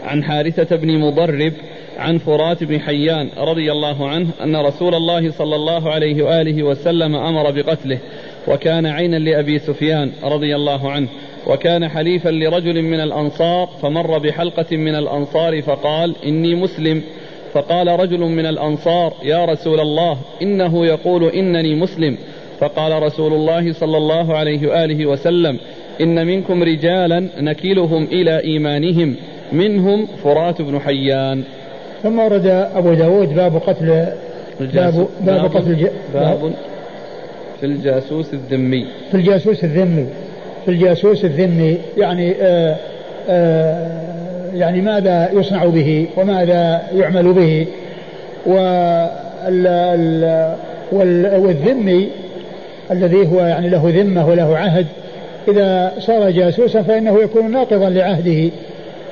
عن 0.07 0.23
حارثة 0.23 0.75
بن 0.75 0.97
مضرب 0.97 1.53
عن 1.97 2.17
فرات 2.17 2.63
بن 2.63 2.79
حيان 2.79 3.29
رضي 3.37 3.71
الله 3.71 4.09
عنه 4.09 4.27
أن 4.43 4.55
رسول 4.55 4.95
الله 4.95 5.31
صلى 5.31 5.55
الله 5.55 5.91
عليه 5.91 6.23
وآله 6.23 6.63
وسلم 6.63 7.15
أمر 7.15 7.51
بقتله 7.51 7.99
وكان 8.47 8.85
عينا 8.85 9.17
لأبي 9.17 9.59
سفيان 9.59 10.11
رضي 10.23 10.55
الله 10.55 10.91
عنه 10.91 11.07
وكان 11.47 11.87
حليفا 11.87 12.29
لرجل 12.29 12.81
من 12.81 12.99
الأنصار 12.99 13.69
فمر 13.81 14.17
بحلقة 14.17 14.77
من 14.77 14.95
الأنصار 14.95 15.61
فقال 15.61 16.15
إني 16.25 16.55
مسلم. 16.55 17.01
فقال 17.53 17.87
رجل 17.87 18.19
من 18.19 18.45
الأنصار 18.45 19.13
يا 19.23 19.45
رسول 19.45 19.79
الله 19.79 20.17
إنه 20.41 20.85
يقول 20.85 21.23
إنني 21.23 21.75
مسلم. 21.75 22.17
فقال 22.59 23.03
رسول 23.03 23.33
الله 23.33 23.73
صلى 23.73 23.97
الله 23.97 24.35
عليه 24.37 24.67
وآله 24.67 25.05
وسلم 25.05 25.59
إن 26.01 26.27
منكم 26.27 26.63
رجالا 26.63 27.29
نكلهم 27.39 28.03
إلى 28.03 28.43
إيمانهم. 28.43 29.15
منهم 29.51 30.07
فرات 30.23 30.61
بن 30.61 30.79
حيان. 30.79 31.43
ثم 32.03 32.19
ورد 32.19 32.47
أبو 32.75 32.93
داود 32.93 33.35
باب 33.35 33.55
قتل 33.55 34.05
باب, 34.59 35.07
باب 35.21 35.45
قتل 35.45 35.89
باب 36.13 36.53
في 37.59 37.65
الجاسوس 37.65 38.33
الذمي. 38.33 38.87
في 39.11 39.17
الجاسوس 39.17 39.63
الذمي. 39.63 40.05
في 40.65 40.71
الجاسوس 40.71 41.25
الذمي. 41.25 41.77
يعني 41.97 42.31
آآ 42.31 42.35
آه، 42.41 42.75
آآ 42.75 42.77
آه، 43.29 44.55
يعني 44.55 44.81
ماذا 44.81 45.29
يصنع 45.33 45.65
به 45.65 46.07
وماذا 46.17 46.81
يعمل 46.95 47.33
به. 47.33 47.67
والذمي 50.91 52.09
الذي 52.91 53.27
هو 53.27 53.39
يعني 53.39 53.69
له 53.69 53.93
ذمة 53.95 54.27
وله 54.27 54.57
عهد 54.57 54.85
إذا 55.47 55.93
صار 55.99 56.29
جاسوسا 56.29 56.81
فإنه 56.81 57.21
يكون 57.21 57.51
ناقضا 57.51 57.89
لعهده. 57.89 58.49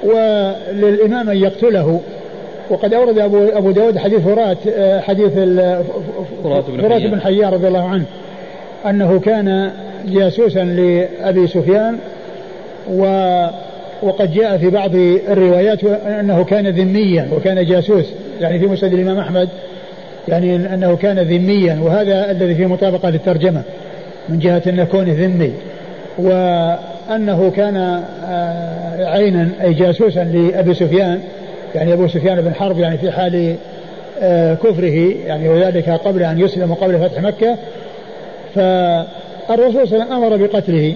وللإمام 0.04 1.30
أن 1.30 1.38
يقتله. 1.38 2.00
وقد 2.70 2.94
أورد 2.94 3.20
أبو 3.20 3.48
أبو 3.48 3.72
داود 3.72 3.98
حديث 3.98 4.20
فرات 4.20 4.58
آه، 4.68 5.00
حديث 5.00 5.34
فرات 6.82 7.02
بن 7.02 7.22
حيان. 7.22 7.54
رضي 7.54 7.68
الله 7.68 7.90
عنه 7.90 8.06
أنه 8.86 9.20
كان 9.20 9.72
جاسوسا 10.06 10.64
لأبي 10.64 11.48
سفيان 11.48 11.98
و 12.92 13.06
وقد 14.04 14.34
جاء 14.34 14.58
في 14.58 14.70
بعض 14.70 14.96
الروايات 15.30 15.84
أنه 16.20 16.44
كان 16.44 16.68
ذميا 16.68 17.28
وكان 17.36 17.66
جاسوس 17.66 18.06
يعني 18.42 18.60
في 18.60 18.68
مسند 18.68 18.94
الإمام 18.94 19.20
أحمد 19.20 19.50
يعني 20.28 20.56
أنه 20.56 20.96
كان 20.96 21.20
ذميا 21.20 21.80
وهذا 21.84 22.32
الذي 22.32 22.56
في 22.56 22.66
مطابقة 22.66 23.10
للترجمة 23.10 23.62
من 24.30 24.40
جهة 24.40 24.62
أن 24.68 24.84
كونه 24.84 25.14
ذمي. 25.14 25.54
وأنه 27.10 27.52
كان 27.52 28.04
آه، 28.26 29.06
عينا 29.06 29.50
أي 29.64 29.74
جاسوسا 29.74 30.24
لأبي 30.24 30.74
سفيان 30.74 31.22
يعني 31.76 31.94
أبو 31.94 32.08
سفيان 32.08 32.42
بن 32.42 32.54
حرب 32.54 32.80
يعني 32.80 32.98
في 32.98 33.12
حال 33.12 33.56
آه، 34.22 34.54
كفره 34.54 35.14
يعني 35.26 35.50
وذلك 35.50 35.90
قبل 35.90 36.24
أن 36.24 36.40
يسلم 36.40 36.72
وقبل 36.72 37.00
فتح 37.00 37.22
مكة. 37.22 37.58
فالرسول 38.56 39.88
صلى 39.88 40.04
الله 40.04 40.06
عليه 40.06 40.06
وسلم 40.06 40.14
أمر 40.14 40.38
بقتله 40.38 40.94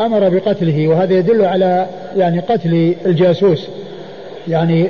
أمر 0.00 0.28
بقتله 0.28 0.88
وهذا 0.88 1.14
يدل 1.14 1.44
على 1.44 1.86
يعني 2.16 2.40
قتل 2.40 2.94
الجاسوس 3.06 3.68
يعني 4.48 4.86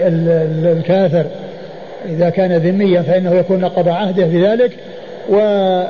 الكافر. 0.73 1.27
إذا 2.09 2.31
كان 2.31 2.53
ذميا 2.53 3.03
فإنه 3.03 3.35
يكون 3.35 3.61
نقض 3.61 3.89
عهده 3.89 4.27
بذلك 4.27 4.73
ويحل 5.29 5.85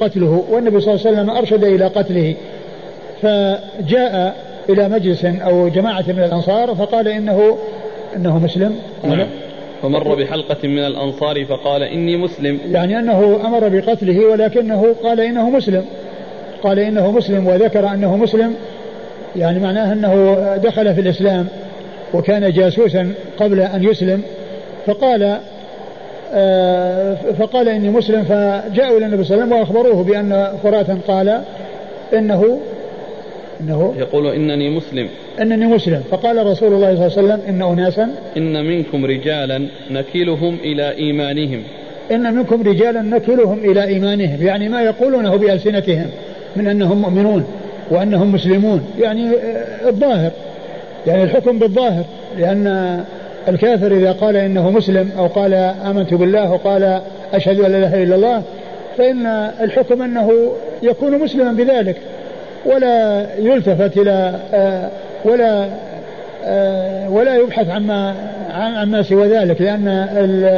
قتله. 0.00 0.44
والنبي 0.50 0.80
صلى 0.80 0.94
الله 0.94 1.06
عليه 1.06 1.16
وسلم 1.16 1.30
أرشد 1.30 1.64
إلى 1.64 1.86
قتله. 1.86 2.34
فجاء 3.26 4.34
إلى 4.68 4.88
مجلس 4.88 5.24
أو 5.24 5.68
جماعة 5.68 6.04
من 6.08 6.24
الأنصار 6.24 6.74
فقال 6.74 7.08
إنه 7.08 7.58
إنه 8.16 8.38
مسلم. 8.38 8.76
نعم. 9.04 9.26
فمر 9.82 10.14
بحلقة 10.14 10.68
من 10.68 10.78
الأنصار 10.78 11.44
فقال 11.44 11.82
إني 11.82 12.16
مسلم. 12.16 12.60
يعني 12.70 12.98
أنه 12.98 13.40
أمر 13.46 13.68
بقتله 13.68 14.26
ولكنه 14.26 14.94
قال 15.02 15.20
إنه 15.20 15.50
مسلم. 15.50 15.84
قال 16.62 16.78
إنه 16.78 17.10
مسلم 17.10 17.46
وذكر 17.46 17.88
أنه 17.88 18.16
مسلم. 18.16 18.54
يعني 19.36 19.58
معناه 19.58 19.92
أنه 19.92 20.36
دخل 20.56 20.94
في 20.94 21.00
الإسلام 21.00 21.46
وكان 22.14 22.52
جاسوسا 22.52 23.12
قبل 23.38 23.60
أن 23.60 23.84
يسلم. 23.84 24.22
فقال 24.86 25.38
آه، 26.34 27.14
فقال 27.38 27.68
إني 27.68 27.88
مسلم. 27.88 28.22
فجاءوا 28.22 28.98
إلى 28.98 29.06
النبي 29.06 29.24
صلى 29.24 29.34
الله 29.34 29.44
عليه 29.44 29.62
وسلم 29.62 29.76
وأخبروه 29.76 30.04
بأن 30.04 30.52
فراتا 30.62 30.98
قال 31.08 31.40
إنه 32.14 32.60
إنه 33.60 33.94
يقول 33.98 34.26
إنني 34.26 34.70
مسلم. 34.70 35.08
إنني 35.40 35.66
مسلم. 35.66 36.02
فقال 36.10 36.46
رسول 36.46 36.72
الله 36.72 37.08
صلى 37.08 37.22
الله 37.22 37.32
عليه 37.34 37.42
وسلم 37.44 37.54
إن 37.54 37.62
أناسا 37.62 38.10
إن 38.36 38.64
منكم 38.64 39.04
رجالا 39.04 39.66
نكلهم 39.90 40.54
إلى 40.64 40.90
إيمانهم. 40.90 41.62
إن 42.12 42.34
منكم 42.34 42.62
رجالا 42.62 43.02
نكلهم 43.02 43.58
إلى 43.58 43.84
إيمانهم. 43.84 44.46
يعني 44.46 44.68
ما 44.68 44.82
يقولونه 44.82 45.36
بألسنتهم 45.36 46.06
من 46.56 46.68
أنهم 46.68 47.02
مؤمنون 47.02 47.44
وأنهم 47.90 48.32
مسلمون. 48.32 48.80
يعني 49.00 49.30
آه، 49.30 49.88
الظاهر. 49.88 50.30
يعني 51.06 51.22
الحكم 51.22 51.58
بالظاهر. 51.58 52.04
لأن 52.38 53.00
الكافر 53.48 53.92
إذا 53.92 54.12
قال 54.12 54.36
إنه 54.36 54.70
مسلم 54.70 55.10
أو 55.18 55.26
قال 55.26 55.54
آمنت 55.54 56.14
بالله 56.14 56.52
وقال 56.52 57.00
أشهد 57.34 57.60
أن 57.60 57.72
لا 57.72 57.78
إله 57.78 58.02
إلا 58.02 58.14
الله 58.14 58.42
فإن 58.98 59.26
الحكم 59.60 60.02
أنه 60.02 60.52
يكون 60.82 61.18
مسلما 61.18 61.52
بذلك. 61.52 61.96
ولا 62.66 63.26
يلتفت 63.38 63.96
إلى 63.96 64.40
آه، 64.54 64.88
ولا 65.24 65.68
آه، 66.44 67.10
ولا 67.10 67.36
يبحث 67.36 67.68
عما 67.68 68.14
عما 68.54 69.02
سوى 69.02 69.28
ذلك 69.28 69.60
لأن 69.60 69.88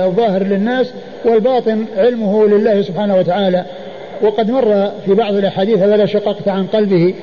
الظاهر 0.06 0.42
للناس 0.42 0.92
والباطن 1.24 1.84
علمه 1.96 2.46
لله 2.46 2.82
سبحانه 2.82 3.16
وتعالى. 3.16 3.64
وقد 4.22 4.50
مر 4.50 4.90
في 5.06 5.14
بعض 5.14 5.34
الأحاديث 5.34 5.78
فلا 5.78 6.06
شققت 6.06 6.48
عن 6.48 6.66
قلبه 6.66 7.14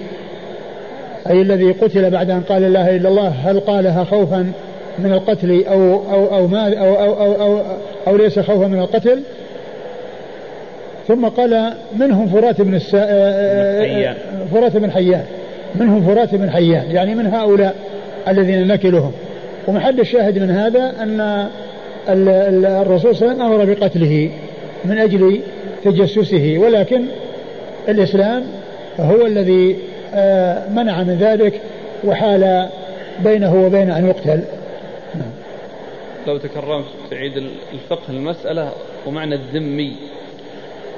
أي 1.30 1.42
الذي 1.42 1.72
قتل 1.72 2.10
بعد 2.10 2.30
أن 2.30 2.42
قال 2.42 2.62
لا 2.62 2.68
إله 2.68 2.96
إلا 2.96 3.10
الله 3.10 3.28
هل 3.28 3.60
قالها 3.60 4.04
خوفا 4.04 4.52
من 5.00 5.14
القتل 5.14 5.64
أو 5.68 6.02
أو 6.12 6.38
أو 6.38 6.48
ما 6.48 6.80
أو 6.80 6.96
أو 6.96 7.14
أو, 7.14 7.42
أو, 7.42 7.62
أو 8.08 8.18
ليس 8.18 8.40
خوفا 8.40 8.68
من 8.68 8.80
القتل؟ 8.80 9.22
ثم 11.08 11.26
قال 11.26 11.74
منهم 12.00 12.28
فرات 12.28 12.62
بن 12.62 12.76
السا... 12.76 13.06
فرات 14.54 14.78
بن 14.78 14.92
حيان 14.92 15.24
منهم 15.76 16.06
فرات 16.08 16.36
بن 16.36 16.52
حيان 16.52 16.92
يعني 16.92 17.16
من 17.16 17.28
هؤلاء 17.28 17.76
الذين 18.28 18.68
نكلهم. 18.68 19.12
ومحل 19.68 20.00
الشاهد 20.00 20.40
من 20.40 20.52
هذا 20.52 20.94
أن 21.00 21.48
الرسول 22.66 23.16
صلى 23.16 23.32
الله 23.32 23.44
عليه 23.44 23.56
وسلم 23.56 23.62
أمر 23.62 23.74
بقتله 23.74 24.30
من 24.86 24.98
أجل 24.98 25.40
تجسسه. 25.84 26.58
ولكن 26.58 27.06
الإسلام 27.90 28.44
هو 29.00 29.26
الذي 29.26 29.76
آه، 30.14 30.70
منع 30.70 31.04
من 31.04 31.18
ذلك 31.18 31.62
وحال 32.04 32.68
بينه 33.24 33.66
وبين 33.66 33.92
أن 33.92 34.08
يقتل. 34.08 34.42
نعم. 35.16 35.32
لو 36.28 36.38
تكرمت 36.38 36.86
تعيد 37.12 37.44
الفقه 37.74 38.10
المسألة 38.10 38.72
ومعنى 39.06 39.36
الذمي. 39.36 39.96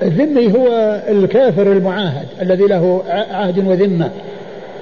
الذمي 0.02 0.54
هو 0.54 1.02
الكافر 1.10 1.72
المعاهد 1.72 2.26
الذي 2.42 2.64
له 2.64 3.04
عهد 3.10 3.68
وذمة. 3.68 4.10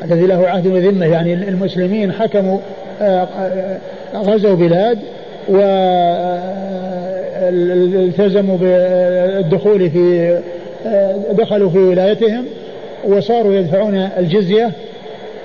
الذي 0.03 0.27
له 0.27 0.47
عهد 0.47 0.67
وذمة 0.67 1.05
يعني 1.05 1.33
المسلمين 1.33 2.11
حكموا 2.11 2.59
آه، 3.01 3.23
آه، 3.23 3.79
غزوا 4.15 4.55
بلاد 4.55 4.99
والتزموا 7.49 8.57
بالدخول 8.57 9.89
في 9.89 10.39
دخلوا 11.31 11.69
في 11.69 11.77
ولايتهم 11.77 12.45
وصاروا 13.07 13.55
يدفعون 13.55 13.95
الجزية 13.95 14.71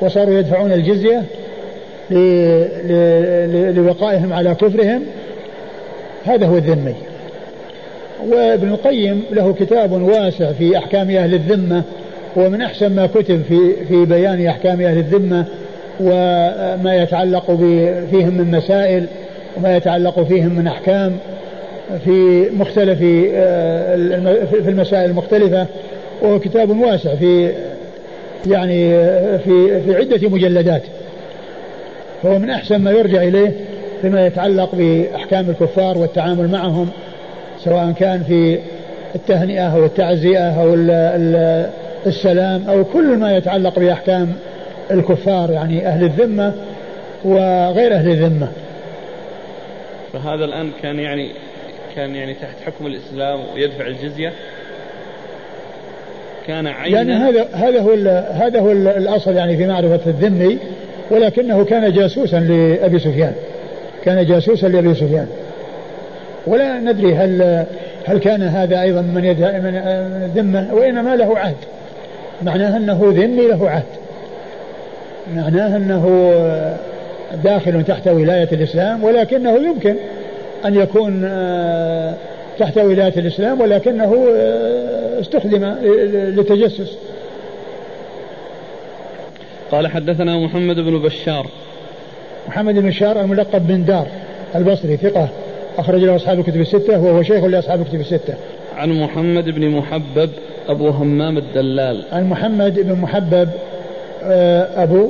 وصاروا 0.00 0.38
يدفعون 0.38 0.72
الجزية 0.72 1.22
لبقائهم 3.70 4.32
على 4.32 4.54
كفرهم. 4.54 5.02
هذا 6.24 6.46
هو 6.46 6.56
الذمي. 6.56 6.94
وابن 8.28 8.68
القيم 8.68 9.22
له 9.32 9.52
كتاب 9.52 9.92
واسع 9.92 10.52
في 10.52 10.78
أحكام 10.78 11.10
أهل 11.10 11.34
الذمة 11.34 11.82
ومن 12.36 12.62
أحسن 12.62 12.94
ما 12.94 13.06
كتب 13.06 13.42
في 13.42 13.84
في 13.88 14.04
بيان 14.04 14.46
أحكام 14.46 14.80
أهل 14.80 14.98
الذمة 14.98 15.44
وما 16.00 17.02
يتعلق 17.02 17.46
فيهم 18.10 18.34
من 18.34 18.50
مسائل 18.50 19.06
وما 19.56 19.76
يتعلق 19.76 20.22
فيهم 20.22 20.54
من 20.54 20.66
أحكام 20.66 21.16
في 22.04 22.46
مختلف 22.50 22.98
في 22.98 24.68
المسائل 24.68 25.10
المختلفة 25.10 25.66
وهو 26.22 26.38
كتاب 26.38 26.80
واسع 26.80 27.14
في 27.14 27.52
يعني 28.46 28.90
في 29.38 29.80
في 29.80 29.96
عدة 29.96 30.28
مجلدات. 30.28 30.82
فهو 32.22 32.38
من 32.38 32.50
أحسن 32.50 32.76
ما 32.76 32.90
يرجع 32.90 33.22
إليه 33.22 33.52
فيما 34.02 34.26
يتعلق 34.26 34.74
بأحكام 34.74 35.50
الكفار 35.50 35.98
والتعامل 35.98 36.48
معهم 36.48 36.88
سواء 37.64 37.92
كان 37.92 38.22
في 38.22 38.58
التهنئة 39.14 39.76
أو 39.76 39.84
التعزية 39.84 40.60
أو 40.62 40.74
السلام 42.06 42.68
أو 42.68 42.84
كل 42.84 43.16
ما 43.16 43.36
يتعلق 43.36 43.78
بأحكام 43.78 44.32
الكفار 44.90 45.50
يعني 45.50 45.86
أهل 45.86 46.04
الذمة 46.04 46.52
وغير 47.24 47.94
أهل 47.94 48.08
الذمة. 48.08 48.48
فهذا 50.12 50.44
الآن 50.44 50.70
كان 50.82 50.98
يعني 50.98 51.30
كان 51.96 52.14
يعني 52.14 52.34
تحت 52.34 52.56
حكم 52.66 52.86
الإسلام 52.86 53.40
ويدفع 53.54 53.86
الجزية؟ 53.86 54.32
كان 56.46 56.66
عينا 56.66 56.96
يعني 56.96 57.12
هذا 57.12 57.48
هذا 57.52 57.80
هو 57.80 57.92
هذا 58.32 58.60
هو 58.60 58.72
الأصل 58.72 59.36
يعني 59.36 59.56
في 59.56 59.66
معرفة 59.66 60.00
الذمي 60.06 60.58
ولكنه 61.10 61.64
كان 61.64 61.92
جاسوسا 61.92 62.36
لأبي 62.36 62.98
سفيان. 62.98 63.34
كان 64.04 64.26
جاسوسا 64.26 64.66
لأبي 64.66 64.94
سفيان. 64.94 65.26
ولا 66.50 66.80
ندري 66.80 67.14
هل 67.14 67.64
هل 68.04 68.18
كان 68.18 68.42
هذا 68.42 68.82
أيضا 68.82 69.00
من 69.00 69.24
يد 69.24 69.40
من 69.40 70.30
ذمه 70.34 70.74
وإنما 70.74 71.16
له 71.16 71.38
عهد. 71.38 71.56
معناه 72.42 72.76
أنه 72.76 73.00
ذمي 73.16 73.46
له 73.46 73.70
عهد. 73.70 73.84
معناه 75.36 75.76
أنه 75.76 76.32
داخل 77.44 77.84
تحت 77.84 78.08
ولاية 78.08 78.48
الإسلام 78.52 79.04
ولكنه 79.04 79.50
يمكن 79.50 79.94
أن 80.64 80.74
يكون 80.74 81.22
آه، 81.24 82.14
تحت 82.58 82.78
ولاية 82.78 83.12
الإسلام 83.16 83.60
ولكنه 83.60 84.26
آه، 84.36 85.20
استخدم 85.20 85.64
للتجسس 86.04 86.98
قال 89.72 89.86
حدثنا 89.86 90.38
محمد 90.38 90.76
بن 90.76 91.02
بشار. 91.02 91.46
محمد 92.48 92.74
بن 92.74 92.88
بشار 92.88 93.20
الملقب 93.20 93.66
بن 93.66 93.84
دار 93.84 94.06
البصري 94.54 94.96
ثقة. 94.96 95.28
أخرج 95.78 96.04
له 96.04 96.16
أصحاب 96.16 96.38
الكتب 96.38 96.60
الستة 96.60 97.00
وهو 97.00 97.22
شيخ 97.22 97.44
لأصحاب 97.44 97.80
الكتب 97.80 98.00
الستة. 98.00 98.34
عن 98.76 98.92
محمد 98.92 99.44
بن 99.44 99.68
محبب 99.68 100.30
أبو 100.68 100.88
همام 100.88 101.38
الدلال. 101.38 102.02
عن 102.12 102.24
محمد 102.24 102.80
بن 102.80 102.92
محبب 102.92 103.48
آه، 104.24 104.82
أبو 104.82 105.08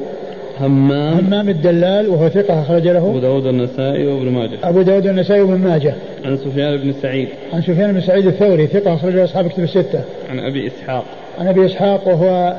همام. 0.60 1.18
همام 1.18 1.48
الدلال 1.48 2.08
وهو 2.08 2.28
ثقة 2.28 2.60
أخرج 2.60 2.88
له. 2.88 3.10
أبو 3.10 3.18
داود 3.18 3.46
النسائي 3.46 4.06
وابن 4.06 4.28
ماجه. 4.28 4.58
أبو 4.62 4.82
داود 4.82 5.06
النسائي 5.06 5.40
وابن 5.40 5.58
ماجه. 5.58 5.94
عن 6.24 6.36
سفيان 6.36 6.76
بن 6.76 6.92
سعيد. 7.02 7.28
عن 7.52 7.62
سفيان 7.62 7.92
بن 7.92 8.00
سعيد 8.00 8.26
الثوري 8.26 8.66
ثقة 8.66 8.94
أخرج 8.94 9.14
له 9.14 9.24
أصحاب 9.24 9.48
كتب 9.48 9.62
الستة. 9.62 10.00
عن 10.30 10.38
أبي 10.38 10.66
إسحاق. 10.66 11.04
عن 11.38 11.48
أبي 11.48 11.66
إسحاق 11.66 12.08
وهو 12.08 12.54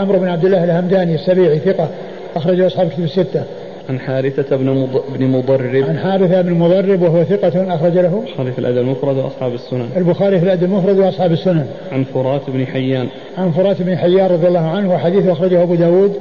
عمرو 0.00 0.18
بن 0.18 0.28
عبد 0.28 0.44
الله 0.44 0.64
الهمداني 0.64 1.14
السبيعي 1.14 1.58
ثقة 1.58 1.88
أخرج 2.36 2.54
له 2.54 2.66
أصحاب 2.66 2.88
كتب 2.88 3.04
الستة. 3.04 3.44
عن 3.88 4.00
حارثة 4.00 4.56
بن 4.56 4.88
بن 5.18 5.26
مضرب. 5.26 5.84
عن 5.84 5.98
حارثة 5.98 6.42
بن 6.42 6.54
مضرب 6.54 7.02
وهو 7.02 7.24
ثقة 7.24 7.74
أخرج 7.74 7.98
له؟ 7.98 8.24
البخاري 8.26 8.52
في 8.52 8.58
الأدب 8.58 8.78
المفرد 8.78 9.16
وأصحاب 9.16 9.54
السنن. 9.54 9.88
البخاري 9.96 10.38
في 10.38 10.44
الأدب 10.44 10.64
المفرد 10.64 10.98
وأصحاب 10.98 11.32
السنن. 11.32 11.66
عن 11.92 12.04
فرات 12.04 12.50
بن 12.50 12.66
حيان. 12.66 13.08
عن 13.38 13.50
فرات 13.50 13.82
بن 13.82 13.96
حيان 13.96 14.26
رضي 14.26 14.48
الله 14.48 14.66
عنه 14.66 14.94
وحديث 14.94 15.26
أخرجه 15.26 15.62
أبو 15.62 15.74
داود. 15.74 16.16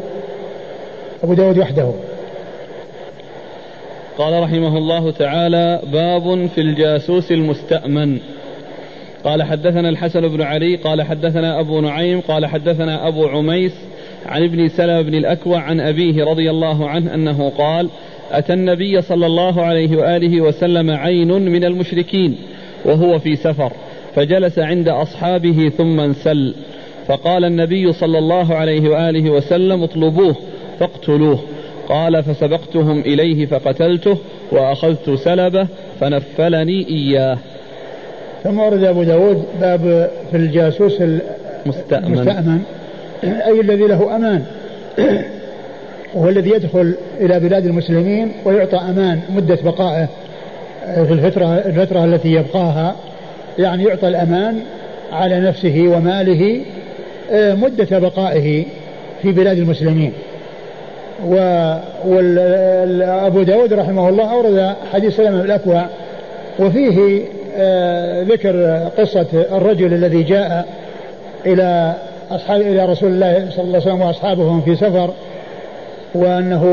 أبو 1.24 1.34
داود 1.34 1.58
وحده. 1.58 1.92
قال 4.18 4.44
رحمه 4.44 4.78
الله 4.78 5.12
تعالى 5.12 5.82
باب 5.94 6.48
في 6.56 6.62
الجاسوس 6.62 7.32
المستأمن. 7.32 8.20
قال 9.24 9.44
حدثنا 9.44 9.90
الحسن 9.90 10.28
بن 10.28 10.42
علي 10.42 10.76
قال 10.76 11.02
حدثنا 11.02 11.60
أبو 11.60 11.82
نعيم 11.82 12.22
قال 12.22 12.46
حدثنا 12.46 13.08
أبو 13.08 13.28
عميس 13.28 13.74
عن 14.26 14.44
ابن 14.44 14.68
سلمة 14.68 15.02
بن 15.02 15.14
الأكوع 15.14 15.60
عن 15.60 15.80
أبيه 15.80 16.24
رضي 16.24 16.50
الله 16.50 16.90
عنه 16.90 17.14
أنه 17.14 17.50
قال 17.50 17.90
أتى 18.32 18.54
النبي 18.54 19.02
صلى 19.02 19.26
الله 19.26 19.62
عليه 19.62 19.98
وآله 19.98 20.42
وسلم 20.42 20.92
عين 20.92 21.28
من 21.28 21.64
المشركين 21.64 22.38
وهو 22.86 23.20
في 23.20 23.36
سفر 23.36 23.72
فجلس 24.16 24.60
عند 24.60 24.90
أصحابه 24.90 25.72
ثم 25.78 26.00
انسل. 26.00 26.56
فقال 27.08 27.46
النبي 27.46 27.94
صلى 27.94 28.18
الله 28.18 28.56
عليه 28.56 28.90
وآله 28.90 29.32
وسلم 29.32 29.84
اطلبوه 29.84 30.36
فاقتلوه. 30.80 31.40
قال 31.90 32.24
فسبقتهم 32.24 33.00
إليه 33.00 33.46
فقتلته 33.46 34.18
وأخذت 34.52 35.10
سلبه 35.10 35.68
فنفلني 36.00 36.88
إياه. 36.90 37.38
ثم 38.44 38.60
ورد 38.60 38.84
أبو 38.84 39.04
داود 39.04 39.46
باب 39.62 40.12
في 40.32 40.38
الجاسوس 40.38 41.02
المستأمن 41.02 42.06
المستأمن 42.06 42.62
أي 43.24 43.62
الذي 43.62 43.88
له 43.88 44.16
أمان. 44.16 44.44
وهو 46.14 46.30
الذي 46.30 46.50
يدخل 46.50 46.96
إلى 47.20 47.40
بلاد 47.40 47.66
المسلمين 47.66 48.32
ويعطى 48.46 48.78
أمان 48.78 49.20
مدة 49.36 49.58
بقائه 49.64 50.08
في 50.86 51.14
الفترة 51.14 51.58
الفترة 51.58 52.06
التي 52.06 52.32
يبقاها. 52.32 52.96
يعني 53.60 53.84
يعطى 53.84 54.08
الأمان 54.08 54.60
على 55.12 55.40
نفسه 55.40 55.84
وماله 55.88 56.62
آه، 57.32 57.54
مدة 57.54 58.00
بقائه 58.00 58.66
في 59.22 59.32
بلاد 59.32 59.58
المسلمين. 59.58 60.14
وأبو 62.06 63.44
داود 63.44 63.74
رحمه 63.74 64.10
الله 64.10 64.32
أورد 64.32 64.76
حديث 64.94 65.16
سلمة 65.16 65.42
الأكوع 65.42 65.86
وفيه 66.60 67.22
آه، 67.58 68.24
ذكر 68.24 68.88
قصة 68.98 69.46
الرجل 69.52 69.94
الذي 69.94 70.24
جاء 70.24 70.68
إلى 71.46 71.96
أصحاب 72.36 72.62
إلى 72.62 72.86
رسول 72.86 73.10
الله 73.10 73.48
صلى 73.50 73.64
الله 73.64 73.78
عليه 73.78 73.78
وسلم 73.78 74.02
وأصحابه 74.02 74.62
في 74.62 74.76
سفر 74.76 75.14
وأنه 76.16 76.64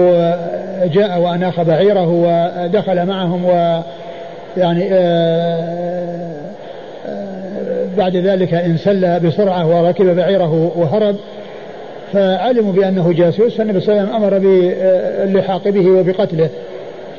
جاء 0.85 1.21
وأناخ 1.21 1.61
بعيره 1.61 2.09
ودخل 2.09 3.07
معهم 3.07 3.45
ويعني 3.45 4.89
آه، 4.93 6.33
آه، 7.09 7.87
بعد 7.97 8.17
ذلك 8.17 8.55
انسل 8.55 9.21
بسرعة 9.21 9.67
وركب 9.67 10.17
بعيره 10.17 10.73
وهرب. 10.77 11.17
فعلموا 12.13 12.73
بأنه 12.73 13.13
جاسوس 13.13 13.57
فالنبي 13.57 13.81
صلى 13.81 13.93
الله 13.93 14.03
عليه 14.03 14.13
وسلم 14.13 14.25
أمر 14.25 14.39
باللحاق 14.39 15.69
به 15.69 15.91
وبقتله. 15.91 16.49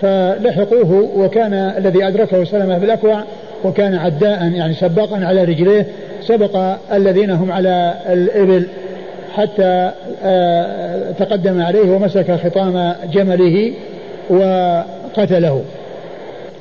فلحقوه 0.01 1.09
وكان 1.17 1.53
الذي 1.53 2.07
أدركه 2.07 2.43
سلمة 2.43 2.77
بالأكوع 2.77 3.23
وكان 3.65 3.95
عداء 3.95 4.51
يعني 4.51 4.73
سباقا 4.73 5.25
على 5.25 5.43
رجليه. 5.43 5.85
سبق 6.21 6.75
الذين 6.93 7.31
هم 7.31 7.51
على 7.51 7.93
الإبل 8.09 8.67
حتى 9.35 9.91
آه، 10.23 11.11
تقدم 11.11 11.61
عليه 11.61 11.91
ومسك 11.91 12.31
خطام 12.31 12.93
جمله 13.13 13.73
وقتله 14.29 15.63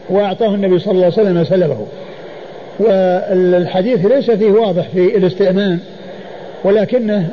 وأعطاه 0.08 0.54
النبي 0.54 0.78
صلى 0.78 0.92
الله 0.92 1.04
عليه 1.04 1.12
وسلم 1.12 1.44
سلبه. 1.44 1.86
والحديث 2.78 4.06
ليس 4.06 4.30
فيه 4.30 4.50
واضح 4.50 4.88
في 4.88 5.16
الاستئمان 5.16 5.78
ولكنه 6.64 7.28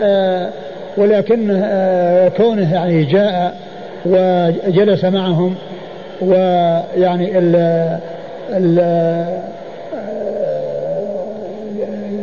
آه، 0.00 0.50
ولكن 0.96 1.50
آه، 1.50 2.28
كونه 2.28 2.74
يعني 2.74 3.04
جاء 3.04 3.56
وجلس 4.06 5.04
معهم 5.04 5.54
ويعني 6.20 7.38
ال 7.38 7.56
ال 8.50 8.78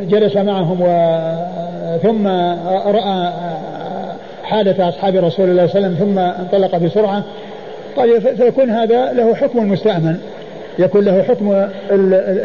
جلس 0.10 0.36
معهم 0.36 0.82
و 0.82 0.86
ثم 2.03 2.27
رأى 2.88 3.34
حالة 4.44 4.90
أصحاب 4.90 5.15
رسول 5.15 5.49
الله 5.49 5.68
صلى 5.68 5.77
الله 5.77 5.88
عليه 5.88 5.95
وسلم 5.95 5.95
ثم 5.95 6.19
انطلق 6.19 6.77
بسرعة. 6.77 7.23
قال 7.98 8.22
فيكون 8.38 8.69
هذا 8.69 9.14
له 9.14 9.36
حكم 9.36 9.60
المستأمن. 9.60 10.18
يكون 10.80 11.06
له 11.06 11.23
حكم 11.23 11.68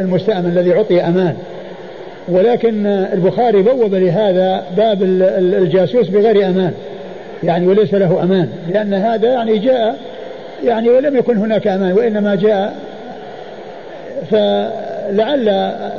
المستأمن 0.00 0.46
الذي 0.46 0.72
عطي 0.72 1.00
أمان. 1.00 1.34
ولكن 2.28 2.86
البخاري 2.86 3.62
بوب 3.62 3.94
لهذا 3.94 4.62
باب 4.76 5.02
الجاسوس 5.02 6.08
بغير 6.08 6.46
أمان. 6.46 6.72
يعني 7.42 7.66
وليس 7.66 7.94
له 7.94 8.22
أمان. 8.22 8.48
لأن 8.68 8.94
هذا 8.94 9.32
يعني 9.32 9.58
جاء 9.58 9.96
يعني 10.64 10.88
ولم 10.88 11.16
يكن 11.16 11.36
هناك 11.36 11.66
أمان 11.66 11.92
وإنما 11.92 12.34
جاء. 12.34 12.74
فلعل 15.10 15.48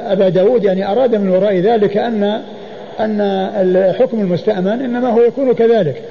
أبا 0.08 0.30
داود 0.30 0.64
يعني 0.64 0.92
أراد 0.92 1.16
من 1.16 1.30
وراء 1.30 1.56
ذلك 1.56 1.98
أن 1.98 2.24
أن 3.00 3.22
الحكم 3.62 4.20
المستأمن 4.20 4.68
إنما 4.68 5.10
هو 5.10 5.22
يكون 5.22 5.54
كذلك 5.54 6.02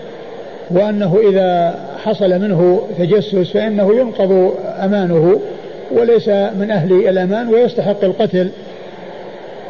وأنه 0.70 1.18
إذا 1.30 1.74
حصل 2.04 2.38
منه 2.38 2.82
تجسس 2.98 3.50
فإنه 3.50 3.94
ينقض 3.94 4.54
أمانه 4.84 5.40
وليس 5.90 6.28
من 6.28 6.70
أهل 6.70 6.92
الأمان 7.08 7.48
ويستحق 7.48 8.04
القتل 8.04 8.50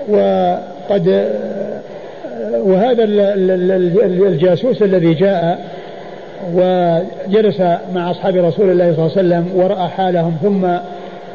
وقد 0.08 1.30
وهذا 2.52 3.04
الجاسوس 4.04 4.82
الذي 4.82 5.14
جاء 5.14 5.58
وجلس 6.54 7.60
مع 7.94 8.10
أصحاب 8.10 8.36
رسول 8.36 8.70
الله 8.70 8.94
صلى 8.94 9.06
الله 9.06 9.18
عليه 9.18 9.46
وسلم 9.46 9.48
ورأى 9.54 9.88
حالهم 9.88 10.36
ثم 10.42 10.66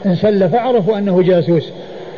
انسل 0.06 0.50
فعرفوا 0.50 0.98
أنه 0.98 1.22
جاسوس. 1.22 1.72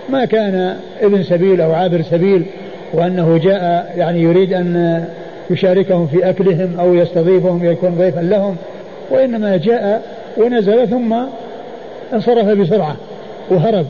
ما 0.10 0.26
كان 0.26 0.78
ابن 1.02 1.24
سبيل 1.24 1.62
أو 1.62 1.74
عابر 1.74 2.02
سبيل 2.02 2.46
وأنه 2.94 3.38
جاء 3.38 3.94
يعني 3.98 4.22
يريد 4.22 4.54
أن 4.54 5.06
يشاركهم 5.50 6.08
في 6.08 6.30
أكلهم 6.30 6.80
أو 6.80 6.94
يستضيفهم 6.94 7.66
يكون 7.66 7.96
ضيفا 7.96 8.20
لهم 8.20 8.56
وإنما 9.10 9.58
جاء 9.58 10.02
ونزل 10.38 10.88
ثم 10.88 11.16
انصرف 12.14 12.46
بسرعة 12.46 12.96
وهرب. 13.50 13.86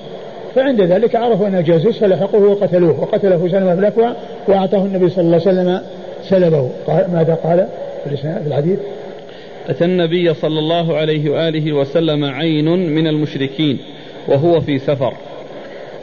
فعند 0.56 0.82
ذلك 0.82 1.16
عرفوا 1.16 1.48
أنه 1.48 1.62
جاسوس 1.62 2.00
فلحقوه 2.00 2.52
وقتلوه 2.52 3.02
وقتله 3.02 3.48
سلمة 3.48 3.74
بن 3.74 3.80
الأكوع 3.80 4.14
وأعطاه 4.48 4.86
النبي 4.86 5.10
صلى 5.10 5.22
الله 5.24 5.42
عليه 5.48 5.62
وسلم 5.62 5.82
سلبه. 6.24 6.70
قال 6.88 7.06
ماذا 7.14 7.34
قال 7.34 7.68
في 8.04 8.38
الحديث؟ 8.48 8.80
أتى 9.70 9.86
النبي 9.86 10.34
صلى 10.34 10.60
الله 10.60 10.98
عليه 10.98 11.30
وآله 11.30 11.74
وسلم 11.74 12.26
عين 12.26 12.96
من 12.96 13.08
المشركين 13.08 13.78
وهو 14.28 14.62
في 14.62 14.80
سفر. 14.80 15.14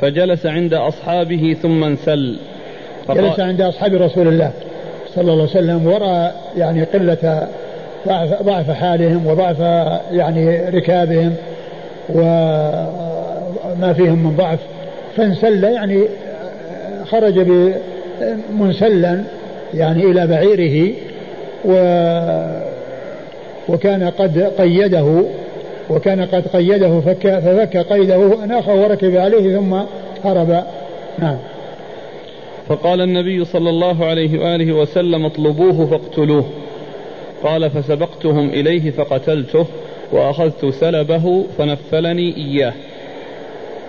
فجلس 0.01 0.47
عند 0.47 0.75
أصحابه 0.75 1.57
ثم 1.63 1.85
انسل. 1.85 2.37
جلس 3.11 3.41
عند 3.41 3.61
أصحاب 3.61 3.95
رسول 3.95 4.29
الله 4.29 4.51
صلى 5.15 5.23
الله 5.23 5.33
عليه 5.33 5.43
وسلم 5.43 5.87
ورأى 5.87 6.31
يعني 6.57 6.85
قلة 6.85 7.49
ضعف, 8.07 8.43
ضعف 8.43 8.71
حالهم 8.71 9.27
وضعف 9.27 9.61
يعني 10.13 10.69
ركابهم 10.69 11.35
وما 12.09 13.93
فيهم 13.97 14.25
من 14.25 14.37
ضعف. 14.37 14.59
فانسل 15.17 15.65
يعني 15.65 16.05
خرج 17.05 17.47
منسلا 18.59 19.21
يعني 19.75 20.05
إلى 20.05 20.27
بعيره 20.27 20.93
و 21.65 21.75
وكان 23.69 24.11
قد 24.11 24.39
قيده 24.59 25.25
وكان 25.91 26.21
قد 26.21 26.49
قيده 26.49 27.01
فك 27.01 27.39
ففك 27.39 27.77
قيده 27.77 28.45
أناخه 28.45 28.75
وركب 28.75 29.17
عليه 29.17 29.57
ثم 29.57 29.75
هرب. 30.25 30.65
نعم. 31.19 31.37
فقال 32.69 33.01
النبي 33.01 33.45
صلى 33.45 33.71
الله 33.71 34.05
عليه 34.05 34.39
وآله 34.39 34.73
وسلم 34.73 35.27
اطلبوه 35.27 35.87
فاقتلوه. 35.87 36.45
قال 37.43 37.71
فسبقتهم 37.71 38.49
إليه 38.49 38.91
فقتلته 38.91 39.67
وأخذت 40.13 40.67
سلبه 40.67 41.45
فنفلني 41.59 42.37
إياه. 42.37 42.73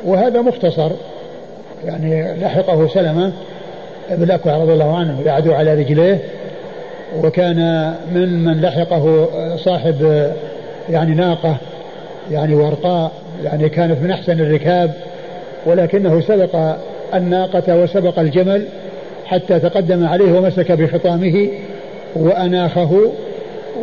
وهذا 0.05 0.41
مختصر. 0.41 0.91
يعني 1.85 2.37
لحقه 2.41 2.87
سلمة 2.87 3.33
بن 4.09 4.23
الأكوع 4.23 4.57
رضي 4.57 4.73
الله 4.73 4.97
عنه 4.97 5.21
يعدو 5.25 5.53
على 5.53 5.73
رجليه 5.73 6.19
وكان 7.23 7.93
من 8.11 8.43
من 8.43 8.61
لحقه 8.61 9.27
صاحب 9.55 10.31
يعني 10.89 11.15
ناقة 11.15 11.57
يعني 12.31 12.55
ورقاء 12.55 13.11
يعني 13.43 13.69
كانت 13.69 14.01
من 14.01 14.11
أحسن 14.11 14.39
الركاب 14.39 14.91
ولكنه 15.65 16.21
سبق 16.21 16.75
الناقة 17.13 17.77
وسبق 17.77 18.19
الجمل 18.19 18.65
حتى 19.25 19.59
تقدم 19.59 20.07
عليه 20.07 20.37
ومسك 20.37 20.71
بخطامه 20.71 21.49
وأناخه 22.15 23.11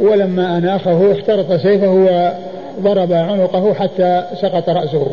ولما 0.03 0.59
أناخه 0.59 1.13
اخترط 1.13 1.53
سيفه 1.53 1.91
وضرب 2.79 3.13
عنقه 3.13 3.75
حتى 3.75 4.25
سقط 4.41 4.69
رأسه 4.69 5.07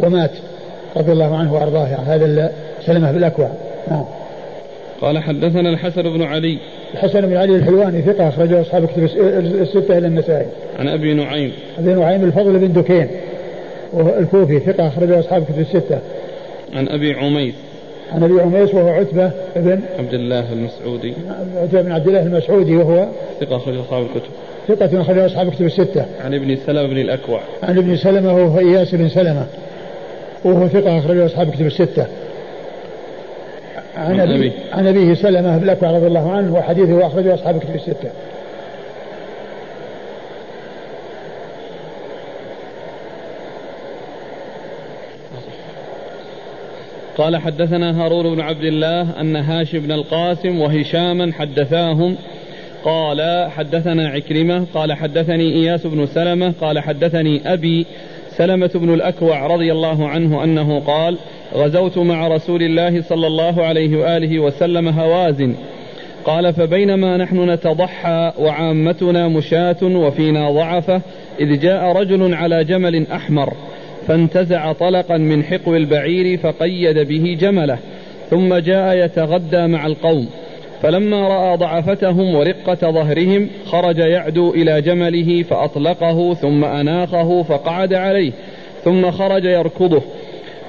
ومات 0.00 0.30
رضي 0.96 1.12
الله 1.12 1.36
عنه 1.36 1.54
وأرضاه. 1.54 1.88
يعني 1.88 2.02
هذا 2.02 2.52
سلمة 2.86 3.12
بالأكوع. 3.12 3.50
نعم. 3.90 4.04
قال 5.00 5.18
حدثنا 5.18 5.70
الحسن 5.70 6.02
بن 6.02 6.22
علي. 6.22 6.58
الحسن 6.94 7.20
بن 7.20 7.36
علي 7.36 7.56
الحلواني 7.56 8.02
ثقة 8.02 8.28
أخرجه 8.28 8.60
أصحاب 8.60 8.86
كتب 8.86 9.02
الستة 9.62 9.98
إلى 9.98 10.06
النسائي. 10.06 10.46
عن 10.80 10.88
أبي 10.88 11.14
نعيم. 11.14 11.52
أبي 11.78 11.94
نعيم 11.94 12.24
الفضل 12.24 12.58
بن 12.58 12.72
دكين 12.72 13.08
الكوفي 13.94 14.60
ثقة 14.60 14.88
أخرجه 14.88 15.20
أصحاب 15.20 15.44
كتب 15.44 15.58
الستة. 15.58 15.98
عن 16.74 16.88
أبي 16.88 17.14
عميس. 17.14 17.54
عن 18.12 18.22
أبي 18.22 18.40
عميس 18.40 18.74
وهو 18.74 18.88
عتبة 18.88 19.30
بن 19.56 19.80
عبد 19.98 20.14
الله 20.14 20.52
المسعودي. 20.52 21.14
عتبة 21.56 21.82
بن 21.82 21.92
عبد 21.92 22.06
الله 22.06 22.22
المسعودي 22.22 22.76
وهو 22.76 23.08
ثقة 23.40 23.56
أخرجه 23.56 23.80
أصحاب 23.80 24.02
الكتب. 24.02 24.30
ثقة 24.68 25.00
أخرجه 25.00 25.26
أصحاب 25.26 25.48
الكتب 25.48 25.66
الستة. 25.66 26.06
عن 26.24 26.34
ابن 26.34 26.56
سلمة 26.56 26.86
بن 26.86 26.98
الأكوع. 26.98 27.40
عن 27.62 27.78
ابن 27.78 27.96
سلمة 27.96 28.34
وهو 28.34 28.58
إياس 28.58 28.94
بن 28.94 29.08
سلمة 29.08 29.46
وهو 30.44 30.68
ثقة 30.68 30.98
أخرجه 30.98 31.26
أصحاب 31.26 31.48
الكتب 31.48 31.66
الستة. 31.66 32.06
عن 33.96 34.20
أبي 34.20 34.52
عن 34.72 34.86
أبيه 34.86 35.14
سلمة 35.14 35.58
بن 35.58 35.64
الأكوع 35.64 35.90
رضي 35.90 36.06
الله 36.06 36.32
عنه 36.32 36.54
وحديثه 36.54 37.06
أخرجه 37.06 37.34
أصحاب 37.34 37.56
الكتب 37.56 37.74
الستة. 37.74 38.10
قال 47.18 47.36
حدثنا 47.36 48.04
هارون 48.04 48.34
بن 48.34 48.40
عبد 48.40 48.64
الله 48.64 49.20
أن 49.20 49.36
هاشم 49.36 49.78
بن 49.78 49.92
القاسم 49.92 50.60
وهشاما 50.60 51.32
حدثاهم. 51.32 52.16
قال 52.84 53.50
حدثنا 53.50 54.08
عكرمة 54.08 54.66
قال 54.74 54.92
حدثني 54.92 55.52
إياس 55.54 55.86
بن 55.86 56.06
سلمة 56.06 56.52
قال 56.60 56.78
حدثني 56.78 57.52
أبي 57.52 57.86
سلمة 58.36 58.70
بن 58.74 58.94
الأكوع 58.94 59.46
رضي 59.46 59.72
الله 59.72 60.08
عنه 60.08 60.44
أنه 60.44 60.80
قال 60.80 61.16
غزوت 61.54 61.98
مع 61.98 62.28
رسول 62.28 62.62
الله 62.62 63.02
صلى 63.02 63.26
الله 63.26 63.64
عليه 63.64 63.96
وآله 63.98 64.38
وسلم 64.38 64.88
هوازن. 64.88 65.54
قال 66.24 66.54
فبينما 66.54 67.16
نحن 67.16 67.50
نتضحى 67.50 68.32
وعامتنا 68.38 69.28
مشاة 69.28 69.82
وفينا 69.82 70.50
ضعفة 70.50 71.02
إذ 71.40 71.60
جاء 71.60 71.92
رجل 71.92 72.34
على 72.34 72.64
جمل 72.64 73.06
أحمر. 73.12 73.52
فانتزع 74.10 74.72
طلقا 74.72 75.16
من 75.16 75.44
حقو 75.44 75.76
البعير 75.76 76.38
فقيد 76.38 76.98
به 76.98 77.36
جمله 77.40 77.78
ثم 78.30 78.54
جاء 78.54 79.04
يتغدى 79.04 79.66
مع 79.66 79.86
القوم. 79.86 80.28
فلما 80.82 81.28
رأى 81.28 81.56
ضعفتهم 81.56 82.34
ورقة 82.34 82.90
ظهرهم 82.90 83.48
خرج 83.66 83.98
يعدو 83.98 84.54
إلى 84.54 84.82
جمله 84.82 85.42
فأطلقه 85.42 86.34
ثم 86.34 86.64
أناخه 86.64 87.42
فقعد 87.42 87.94
عليه 87.94 88.32
ثم 88.84 89.10
خرج 89.10 89.44
يركضه. 89.44 90.02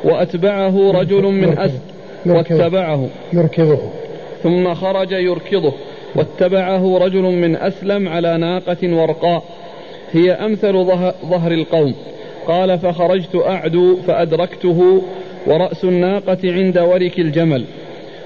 وأتبعه 0.04 0.92
رجل 0.92 1.24
من 1.24 1.60
اسد 1.60 1.82
واتبعه. 2.26 3.10
يركضه. 3.34 3.80
ثم 4.44 4.74
خرج 4.74 5.12
يركضه. 5.12 5.74
واتبعه 6.16 6.98
رجل 6.98 7.24
من 7.24 7.56
أسلم 7.56 8.08
على 8.08 8.38
ناقة 8.38 8.96
ورقاء. 8.96 9.44
هي 10.12 10.32
أمثل 10.32 10.86
ظهر 11.26 11.52
القوم. 11.52 11.94
قال 12.48 12.80
فخرجت 12.80 13.36
أعدو 13.36 13.96
فأدركته 13.96 15.02
ورأس 15.48 15.84
الناقة 15.84 16.38
عند 16.44 16.78
ورك 16.78 17.20
الجمل 17.20 17.66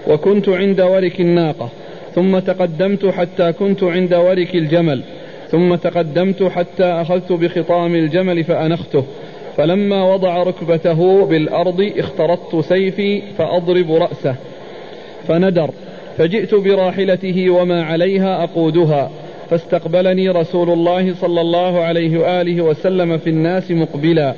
وكنت 0.08 0.50
عند 0.50 0.82
ورك 0.82 1.22
الناقة 1.22 1.70
ثم 2.16 2.40
تقدمت 2.40 3.06
حتى 3.06 3.52
كنت 3.54 3.84
عند 3.84 4.14
ورك 4.14 4.56
الجمل 4.56 5.04
ثم 5.50 5.76
تقدمت 5.76 6.44
حتى 6.44 6.84
أخذت 6.84 7.32
بخطام 7.32 7.96
الجمل 7.96 8.44
فأنخته 8.44 9.04
فلما 9.58 10.14
وضع 10.14 10.44
ركبته 10.44 11.26
بالأرض 11.26 11.92
اخترطت 11.98 12.56
سيفي 12.56 13.22
فأضرب 13.38 13.92
رأسه 13.92 14.36
فندر 15.28 15.70
فجئت 16.18 16.56
براحلته 16.56 17.50
وما 17.50 17.84
عليها 17.84 18.44
أقودها. 18.44 19.12
فاستقبلني 19.50 20.30
رسول 20.30 20.70
الله 20.70 21.14
صلى 21.14 21.42
الله 21.42 21.84
عليه 21.84 22.18
وآله 22.18 22.62
وسلم 22.62 23.18
في 23.18 23.30
الناس 23.30 23.72
مقبلا. 23.72 24.34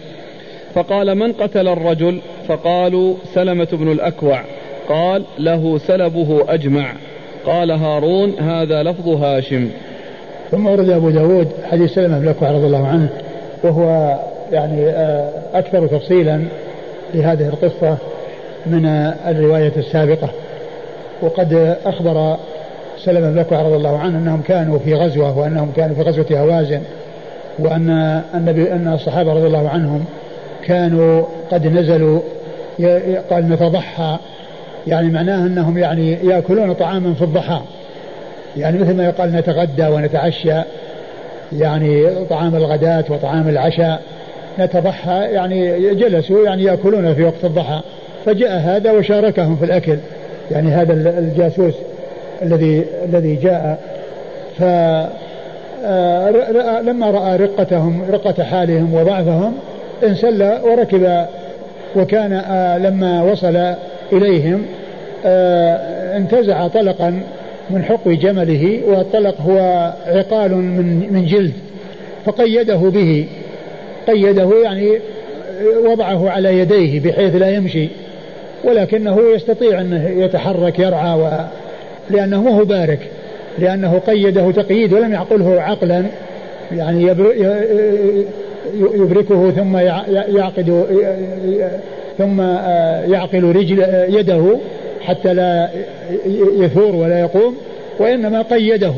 فقال 0.73 1.15
من 1.15 1.34
قتل 1.34 1.67
الرجل؟ 1.67 2.19
فقالوا 2.47 3.15
سلمة 3.34 3.67
بن 3.71 3.91
الأكوع. 3.91 4.41
قال 4.89 5.23
له 5.39 5.77
سلبه 5.77 6.45
أجمع. 6.49 6.93
قال 7.45 7.71
هارون 7.71 8.34
هذا 8.39 8.84
لفظ 8.84 9.07
هاشم. 9.07 9.69
ثم 10.51 10.67
ورد 10.67 10.89
أبو 10.89 11.09
داود 11.09 11.47
حديث 11.71 11.93
سلمة 11.93 12.19
بن 12.19 12.23
الأكوع 12.23 12.51
رضي 12.51 12.65
الله 12.65 12.88
عنه 12.88 13.09
وهو 13.63 14.15
يعني 14.51 14.85
آه، 14.89 15.29
أكثر 15.53 15.88
تفصيلا 15.88 16.41
لهذه 17.13 17.47
القصة 17.47 17.97
من 18.65 18.85
الرواية 19.27 19.73
السابقة. 19.77 20.29
وقد 21.21 21.77
أخبر 21.85 22.38
سلمة 23.07 23.27
بن 23.27 23.34
الأكوع 23.34 23.61
رضي 23.61 23.75
الله 23.75 23.99
عنه 23.99 24.17
أنهم 24.17 24.41
كانوا 24.41 24.79
في 24.79 24.93
غزوة 24.93 25.38
وأنهم 25.38 25.71
كانوا 25.75 25.95
في 25.95 26.01
غزوة 26.01 26.25
هوازن 26.31 26.81
وأن 27.59 28.21
النبي 28.35 28.71
أن 28.71 28.93
الصحابة 28.93 29.34
رضي 29.34 29.47
الله 29.47 29.69
عنهم 29.69 30.05
كانوا 30.65 31.23
قد 31.51 31.67
نزلوا 31.67 32.19
قال 33.29 33.49
نتضحى 33.49 34.17
يعني 34.88 35.09
معناه 35.09 35.45
أنهم 35.45 35.77
يعني 35.77 36.11
يأكلون 36.11 36.73
طعاما 36.73 37.13
في 37.13 37.21
الضحى. 37.21 37.61
يعني 38.57 38.79
مثل 38.79 38.95
ما 38.95 39.05
يقال 39.05 39.31
نتغدى 39.31 39.88
ونتعشى 39.88 40.61
يعني 41.53 42.09
طعام 42.29 42.55
الغداة 42.55 43.05
وطعام 43.09 43.49
العشاء. 43.49 44.01
نتضحى 44.59 45.19
يعني 45.31 45.79
جلسوا 45.95 46.45
يعني 46.45 46.63
يأكلون 46.63 47.13
في 47.13 47.23
وقت 47.23 47.45
الضحى. 47.45 47.81
فجاء 48.25 48.57
هذا 48.57 48.91
وشاركهم 48.91 49.55
في 49.55 49.65
الأكل. 49.65 49.97
يعني 50.51 50.71
هذا 50.71 50.93
الجاسوس. 51.19 51.73
الذي 52.41 52.85
الذي 53.05 53.35
جاء. 53.35 53.80
ف 54.59 54.64
آه، 55.85 56.81
لما 56.81 57.11
رأى 57.11 57.38
رقتهم 57.38 58.03
رقة 58.11 58.43
حالهم 58.43 58.93
وضعفهم 58.93 59.53
انسل 60.03 60.43
وركب 60.43 61.26
وكان 61.95 62.34
آه، 62.34 62.77
لما 62.77 63.23
وصل 63.23 63.73
إليهم 64.14 64.65
آه، 65.26 66.18
انتزع 66.18 66.68
طلقا 66.68 67.22
من 67.69 67.84
حقو 67.84 68.11
جمله 68.11 68.80
والطلق 68.88 69.41
هو 69.41 69.93
عقال 70.07 70.55
من 70.55 71.14
من 71.14 71.26
جلد 71.26 71.53
فقيده 72.26 72.76
به. 72.76 73.27
قيده 74.07 74.49
يعني 74.64 74.99
وضعه 75.85 76.30
على 76.30 76.59
يديه 76.59 76.99
بحيث 76.99 77.35
لا 77.35 77.49
يمشي 77.49 77.89
ولكنه 78.64 79.19
يستطيع 79.35 79.81
أنه 79.81 80.09
يتحرك 80.09 80.80
يرعى 80.80 81.19
لأنه 82.09 82.43
ما 82.43 82.51
هو 82.51 82.65
بارك 82.65 82.99
لأنه 83.59 83.99
قيده 83.99 84.51
تقييد 84.51 84.93
ولم 84.93 85.13
يعقله 85.13 85.61
عقلا 85.61 86.03
يعني 86.71 87.03
يبركه 88.73 89.51
ثم 89.51 89.77
يعقد 90.38 90.85
ثم 92.17 92.41
يعقل 93.11 93.43
رجل 93.43 93.85
يده 94.09 94.57
حتى 95.01 95.34
لا 95.34 95.69
يثور 96.57 96.95
ولا 96.95 97.19
يقوم 97.19 97.57
وإنما 97.99 98.41
قيده 98.41 98.93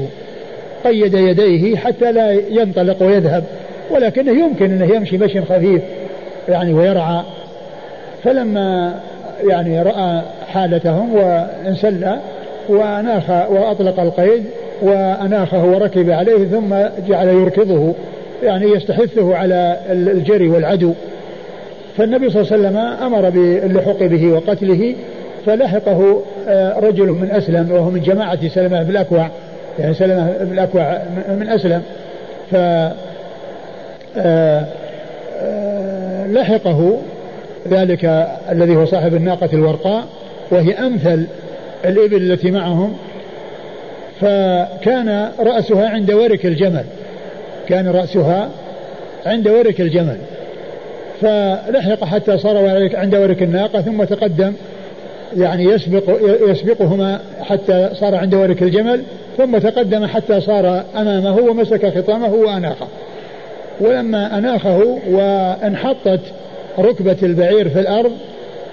قيد 0.86 1.14
يديه 1.14 1.76
حتى 1.76 2.11
لا 2.11 2.31
ينطلق 2.49 3.03
ويذهب 3.03 3.44
ولكنه 3.91 4.31
يمكن 4.31 4.65
أنه 4.65 4.95
يمشي 4.95 5.18
مشي 5.18 5.41
خفيف 5.41 5.81
يعني 6.49 6.73
ويرعى. 6.73 7.23
فلما 8.23 8.99
يعني 9.49 9.81
رأى 9.81 10.22
حالتهم 10.48 11.15
وانسل 11.15 12.07
وأناخ 12.70 13.30
وأطلق 13.30 14.00
القيد 14.00 14.44
وأناخه 14.82 15.66
وركب 15.66 16.10
عليه 16.10 16.46
ثم 16.48 16.76
جعل 17.08 17.28
يركضه 17.28 17.94
يعني 18.44 18.66
يستحثه 18.66 19.36
على 19.36 19.78
الجري 19.90 20.50
والعدو. 20.50 20.94
فالنبي 21.98 22.30
صلى 22.30 22.41
الله 22.41 22.54
عليه 22.54 22.68
وسلم 22.68 22.78
أمر 22.78 23.30
باللحوق 23.30 24.04
به 24.04 24.32
وقتله 24.32 24.96
فلحقه 25.46 26.22
آه، 26.48 26.80
رجل 26.80 27.08
من 27.08 27.32
أسلم 27.32 27.72
وهو 27.72 27.90
من 27.90 28.02
جماعة 28.02 28.48
سلمة 28.48 28.84
بن 28.84 28.90
الأكوع 28.90 29.30
يعني 29.80 29.94
سلمة 29.94 30.32
بن 30.41 30.54
الأكوع 30.54 31.02
من 31.30 31.50
أسلم. 31.50 31.82
ف 32.52 32.56
آه، 34.18 34.66
آه، 35.41 36.28
لحقه 36.28 36.98
ذلك 37.68 38.28
الذي 38.52 38.76
هو 38.76 38.86
صاحب 38.86 39.16
الناقة 39.16 39.50
الورقاء 39.54 40.04
وهي 40.52 40.74
أمثل 40.74 41.26
الإبل 41.85 42.31
التي 42.31 42.51
معهم 42.51 42.97
فكان 44.22 45.31
رأسها 45.39 45.89
عند 45.89 46.11
ورك 46.11 46.45
الجمل 46.45 46.84
كان 47.68 47.88
رأسها 47.88 48.49
عند 49.26 49.47
ورك 49.47 49.81
الجمل 49.81 50.18
فلحق 51.22 52.03
حتى 52.03 52.38
صار 52.38 52.57
عند 52.93 53.15
ورك 53.15 53.43
الناقة 53.43 53.81
ثم 53.81 54.03
تقدم 54.03 54.53
يعني 55.38 55.64
يسبق 55.64 56.19
يسبقهما 56.49 57.19
حتى 57.41 57.89
صار 57.93 58.15
عند 58.15 58.35
ورك 58.35 58.64
الجمل 58.64 59.03
ثم 59.38 59.57
تقدم 59.57 60.06
حتى 60.06 60.41
صار 60.41 60.84
أمامه 60.95 61.38
ومسك 61.38 61.97
خطامه 61.97 62.34
وأناخه 62.34 62.88
ولما 63.80 64.38
أناخه 64.38 64.99
وانحطت 65.10 66.19
ركبة 66.80 67.18
البعير 67.23 67.69
في 67.69 67.80
الأرض 67.80 68.11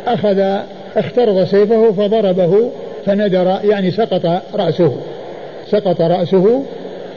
أخذ 0.06 0.58
اخترض 0.96 1.44
سيفه 1.44 1.92
فضربه 1.92 2.70
فندر 3.06 3.58
يعني 3.64 3.90
سقط 3.90 4.42
رأسه. 4.54 4.96
سقط 5.70 6.00
رأسه 6.00 6.62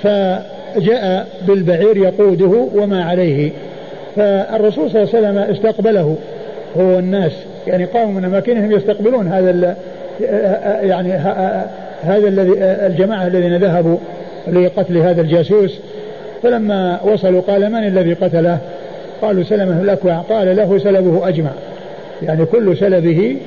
فجاء 0.04 1.28
بالبعير 1.48 1.98
يقوده 1.98 2.68
وما 2.76 3.04
عليه. 3.04 3.52
فالرسول 4.16 4.92
صلى 4.92 5.04
الله 5.04 5.16
عليه 5.16 5.28
وسلم 5.28 5.38
استقبله. 5.38 6.18
هو 6.78 7.00
الناس 7.00 7.32
يعني 7.68 7.86
قاموا 7.86 8.14
من 8.14 8.26
أماكنهم 8.26 8.72
يستقبلون 8.72 9.28
هذا 9.28 9.76
يعني 10.82 11.14
هذا 12.04 12.28
الذي 12.28 12.54
الجماعة 12.62 13.28
الذين 13.28 13.58
ذهبوا 13.58 13.98
لقتل 14.48 14.98
هذا 14.98 15.22
الجاسوس. 15.22 15.80
فلما 16.44 17.00
وصلوا 17.04 17.42
قال 17.42 17.72
من 17.72 17.88
الذي 17.88 18.14
قتله؟ 18.14 18.58
قالوا 19.22 19.44
سلمه 19.44 19.82
الاكوع 19.82 20.18
قال 20.18 20.56
له 20.56 20.78
سلبه 20.78 21.28
أجمع. 21.28 21.52
يعني 22.24 22.46
كل 22.46 22.78
سلبه 22.78 23.38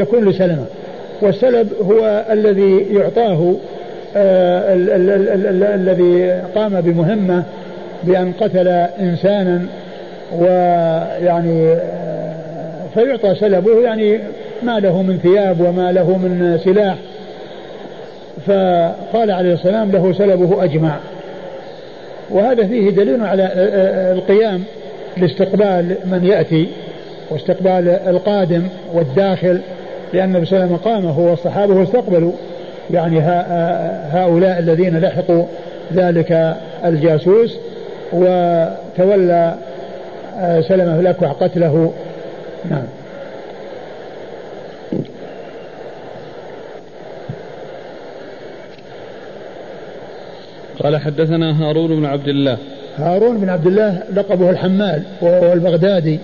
يكون 0.00 0.28
لسلمه. 0.28 0.64
والسلب 1.20 1.68
هو 1.82 2.24
الذي 2.30 2.86
يعطاه 2.90 3.54
آه، 4.16 4.74
الذي 5.74 6.42
قام 6.54 6.80
بمهمة 6.80 7.44
بأن 8.02 8.32
قتل 8.32 8.68
إنسانا 9.00 9.66
ويعني 10.38 11.74
فيعطى 12.94 13.34
سلبه 13.34 13.80
يعني 13.80 14.20
ما 14.62 14.80
له 14.80 15.02
من 15.02 15.18
ثياب 15.18 15.60
وما 15.60 15.92
له 15.92 16.16
من 16.16 16.58
سلاح. 16.64 16.96
فقال 18.46 19.30
عليه 19.30 19.52
السلام 19.52 19.90
له 19.90 20.12
سلبه 20.12 20.64
أجمع. 20.64 20.96
وهذا 22.30 22.66
فيه 22.66 22.90
دليل 22.90 23.24
على 23.24 23.50
القيام 24.12 24.62
لاستقبال 25.16 25.96
من 26.04 26.24
يأتي 26.24 26.68
واستقبال 27.30 27.88
القادم 27.88 28.62
والداخل. 28.94 29.60
لأن 30.12 30.28
النبي 30.28 30.46
صلى 30.46 30.56
الله 30.56 30.66
عليه 30.66 30.74
وسلم 30.74 30.92
قام 30.92 31.06
هو 31.06 31.30
والصحابة 31.30 31.74
واستقبلوا 31.74 32.32
يعني 32.90 33.20
هؤلاء 34.10 34.58
الذين 34.58 34.98
لحقوا 34.98 35.44
ذلك 35.92 36.56
الجاسوس 36.84 37.58
وتولى 38.12 39.54
آه، 40.40 40.60
سلمة 40.60 41.00
الأكوع 41.00 41.32
قتله 41.32 41.92
نعم. 42.70 42.84
قال 50.82 50.96
حدثنا 50.96 51.62
هارون 51.62 51.96
بن 51.96 52.04
عبد 52.04 52.28
الله. 52.28 52.58
هارون 52.96 53.38
بن 53.38 53.48
عبد 53.48 53.66
الله 53.66 54.02
لقبه 54.14 54.50
الحمال 54.50 55.02
وهو 55.20 55.52
البغدادي 55.52 56.18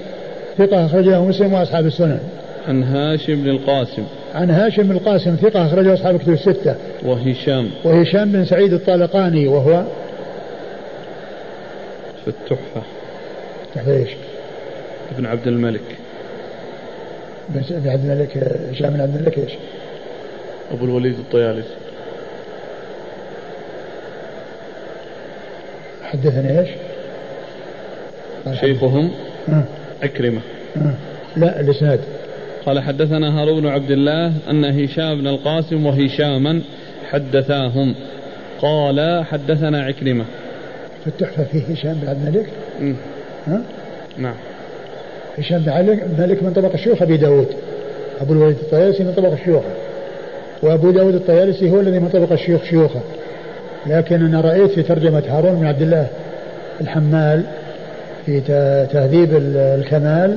ثقة 0.59 0.87
أخرجه 0.87 1.21
مسلم 1.21 1.53
وأصحاب 1.53 1.87
السنن. 1.87 2.21
عن 2.69 2.83
هاشم 2.83 3.43
بن 3.43 3.49
القاسم. 3.49 4.05
عن 4.35 4.51
هاشم 4.51 4.91
القاسم 4.91 5.37
ثقة 5.37 5.67
أخرجه 5.67 5.95
أصحاب 5.95 6.19
كتب 6.19 6.33
الستة. 6.33 6.77
وهشام. 7.03 7.71
وهشام 7.85 8.33
بن 8.33 8.45
سعيد 8.45 8.73
الطالقاني 8.73 9.47
وهو 9.47 9.85
في 12.25 12.29
التحفة. 12.29 12.83
تحت 13.75 13.89
إيش؟ 13.89 14.11
ابن 15.17 15.27
عبد 15.27 15.47
الملك. 15.47 15.81
بن 17.49 17.89
عبد 17.89 18.05
الملك 18.05 18.39
هشام 18.71 18.91
بن 18.91 19.01
عبد 19.01 19.17
الملك 19.17 19.39
إيش؟ 19.39 19.53
أبو 20.73 20.85
الوليد 20.85 21.19
الطيالسي. 21.19 21.75
حدثني 26.03 26.61
إيش؟ 26.61 26.69
شيخهم 28.61 29.11
عكرمة 30.03 30.41
لا 31.37 31.61
الإسناد. 31.61 32.01
قال 32.67 32.81
حدثنا 32.81 33.41
هارون 33.41 33.61
بن 33.61 33.67
عبد 33.67 33.91
الله 33.91 34.33
أن 34.51 34.65
هشام 34.65 35.21
بن 35.21 35.27
القاسم 35.27 35.87
وهشاما 35.87 36.61
حدثاهم. 37.11 37.95
قال 38.63 39.25
حدثنا 39.25 39.83
عكرمة. 39.83 40.25
في 41.01 41.07
التحفة 41.07 41.45
فيه 41.45 41.63
هشام 41.73 41.95
بن 41.95 42.09
عبد 42.09 42.27
الملك؟ 42.27 42.49
ها؟ 43.47 43.63
نعم. 44.19 44.35
هشام 45.39 45.59
بن 45.59 45.69
عبد 45.69 45.89
الملك 46.19 46.43
من 46.43 46.53
طبق 46.53 46.73
الشيوخ 46.73 47.03
أبي 47.03 47.17
داود. 47.17 47.49
أبو 48.21 48.33
الوليد 48.33 48.57
الطيالسي 48.57 49.05
من 49.05 49.13
طبق 49.17 49.33
الشيوخ. 49.33 49.63
وأبو 50.63 50.91
داود 50.91 51.15
الطيالسي 51.15 51.71
هو 51.71 51.81
الذي 51.81 51.99
من 51.99 52.09
طبق 52.09 52.33
الشيوخ 52.33 52.65
شيوخه. 52.65 53.01
لكن 53.87 54.25
أنا 54.27 54.41
رأيت 54.41 54.71
في 54.71 54.83
ترجمة 54.83 55.23
هارون 55.29 55.55
بن 55.55 55.67
عبد 55.67 55.83
الله 55.83 56.07
الحمال 56.81 57.43
في 58.27 58.41
تهذيب 58.93 59.29
الكمال 59.55 60.37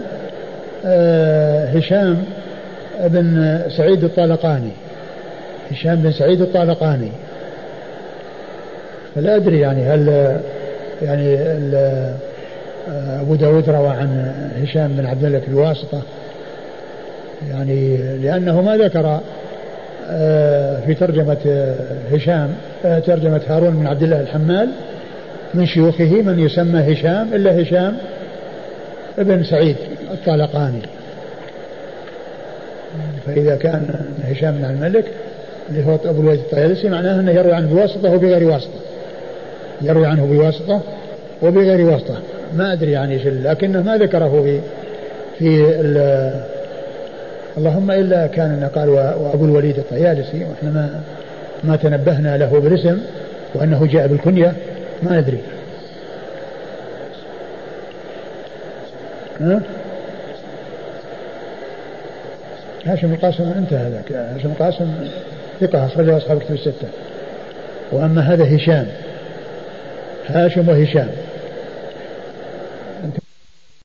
هشام 1.78 2.24
بن 3.04 3.60
سعيد 3.78 4.04
الطالقاني. 4.04 4.72
هشام 5.72 5.96
بن 5.96 6.12
سعيد 6.12 6.42
الطالقاني. 6.42 7.12
فلا 9.16 9.36
أدري 9.36 9.60
يعني 9.60 9.84
هل 9.84 10.38
يعني 11.02 11.38
آه، 12.90 13.22
أبو 13.22 13.36
داود 13.36 13.70
روى 13.70 13.90
عن 13.90 14.32
هشام 14.64 14.88
بن 14.88 15.06
عبد 15.06 15.24
الملك 15.24 15.48
الواسطة. 15.48 16.02
يعني 17.50 17.98
لأنه 18.18 18.62
ما 18.62 18.78
ذكر 18.78 19.20
آه، 20.10 20.80
في 20.86 20.94
ترجمة 20.94 21.74
هشام 22.12 22.50
ترجمة 22.84 23.42
هارون 23.48 23.80
بن 23.80 23.88
عبد 23.88 24.04
الله 24.04 24.22
الحمال 24.22 24.70
من 25.54 25.66
شيوخه 25.66 26.22
من 26.22 26.40
يسمى 26.40 26.94
هشام 26.94 27.34
إلا 27.34 27.62
هشام 27.62 27.98
ابن 29.18 29.44
سعيد 29.44 29.76
الطالقاني. 30.12 30.82
فإذا 33.26 33.56
كان 33.56 34.06
هشام 34.24 34.52
بن 34.52 34.66
الملك 34.66 35.06
اللي 35.70 35.86
هو 35.86 35.96
أبو 36.06 36.22
الوليد 36.22 36.40
الطيالسي 36.40 36.90
معناه 36.90 37.20
أنه 37.20 37.32
يروي 37.32 37.54
عنه 37.54 37.68
بواسطة 37.68 38.14
وبغير 38.14 38.44
واسطة. 38.44 38.80
يروي 39.82 40.06
عنه 40.06 40.26
بواسطة 40.26 40.82
وبغير 41.42 41.82
واسطة. 41.82 42.18
ما 42.58 42.74
أدري 42.74 42.92
يعني 42.92 43.18
لكنه 43.18 43.82
ما 43.82 43.98
ذكره 43.98 44.42
في 44.44 44.60
في 45.40 45.66
اللهم 47.58 47.92
إلا 47.92 48.28
كان 48.28 48.70
قال 48.76 48.90
وأبو 48.90 49.46
الوليد 49.46 49.78
الطيالسي 49.78 50.46
وإحنا 50.46 50.70
ما 50.70 51.02
ما 51.64 51.76
تنبهنا 51.76 52.38
له 52.38 52.60
بالاسم 52.60 52.98
وأنه 53.56 53.86
جاء 53.86 54.08
بالكنية 54.08 54.54
ما 55.04 55.20
ندري 55.20 55.38
ها؟ 59.42 59.62
هاشم 62.86 63.14
القاسم 63.14 63.44
انتهى 63.44 63.80
هذاك. 63.80 64.12
هاشم 64.12 64.50
القاسم 64.50 64.94
ثقة 65.62 65.86
أخرجه 65.86 66.18
أصحاب 66.18 66.40
كتب 66.40 66.54
الستة. 66.54 66.88
وأما 67.92 68.22
هذا 68.22 68.56
هشام. 68.56 68.88
هاشم 70.28 70.70
وهشام. 70.70 71.10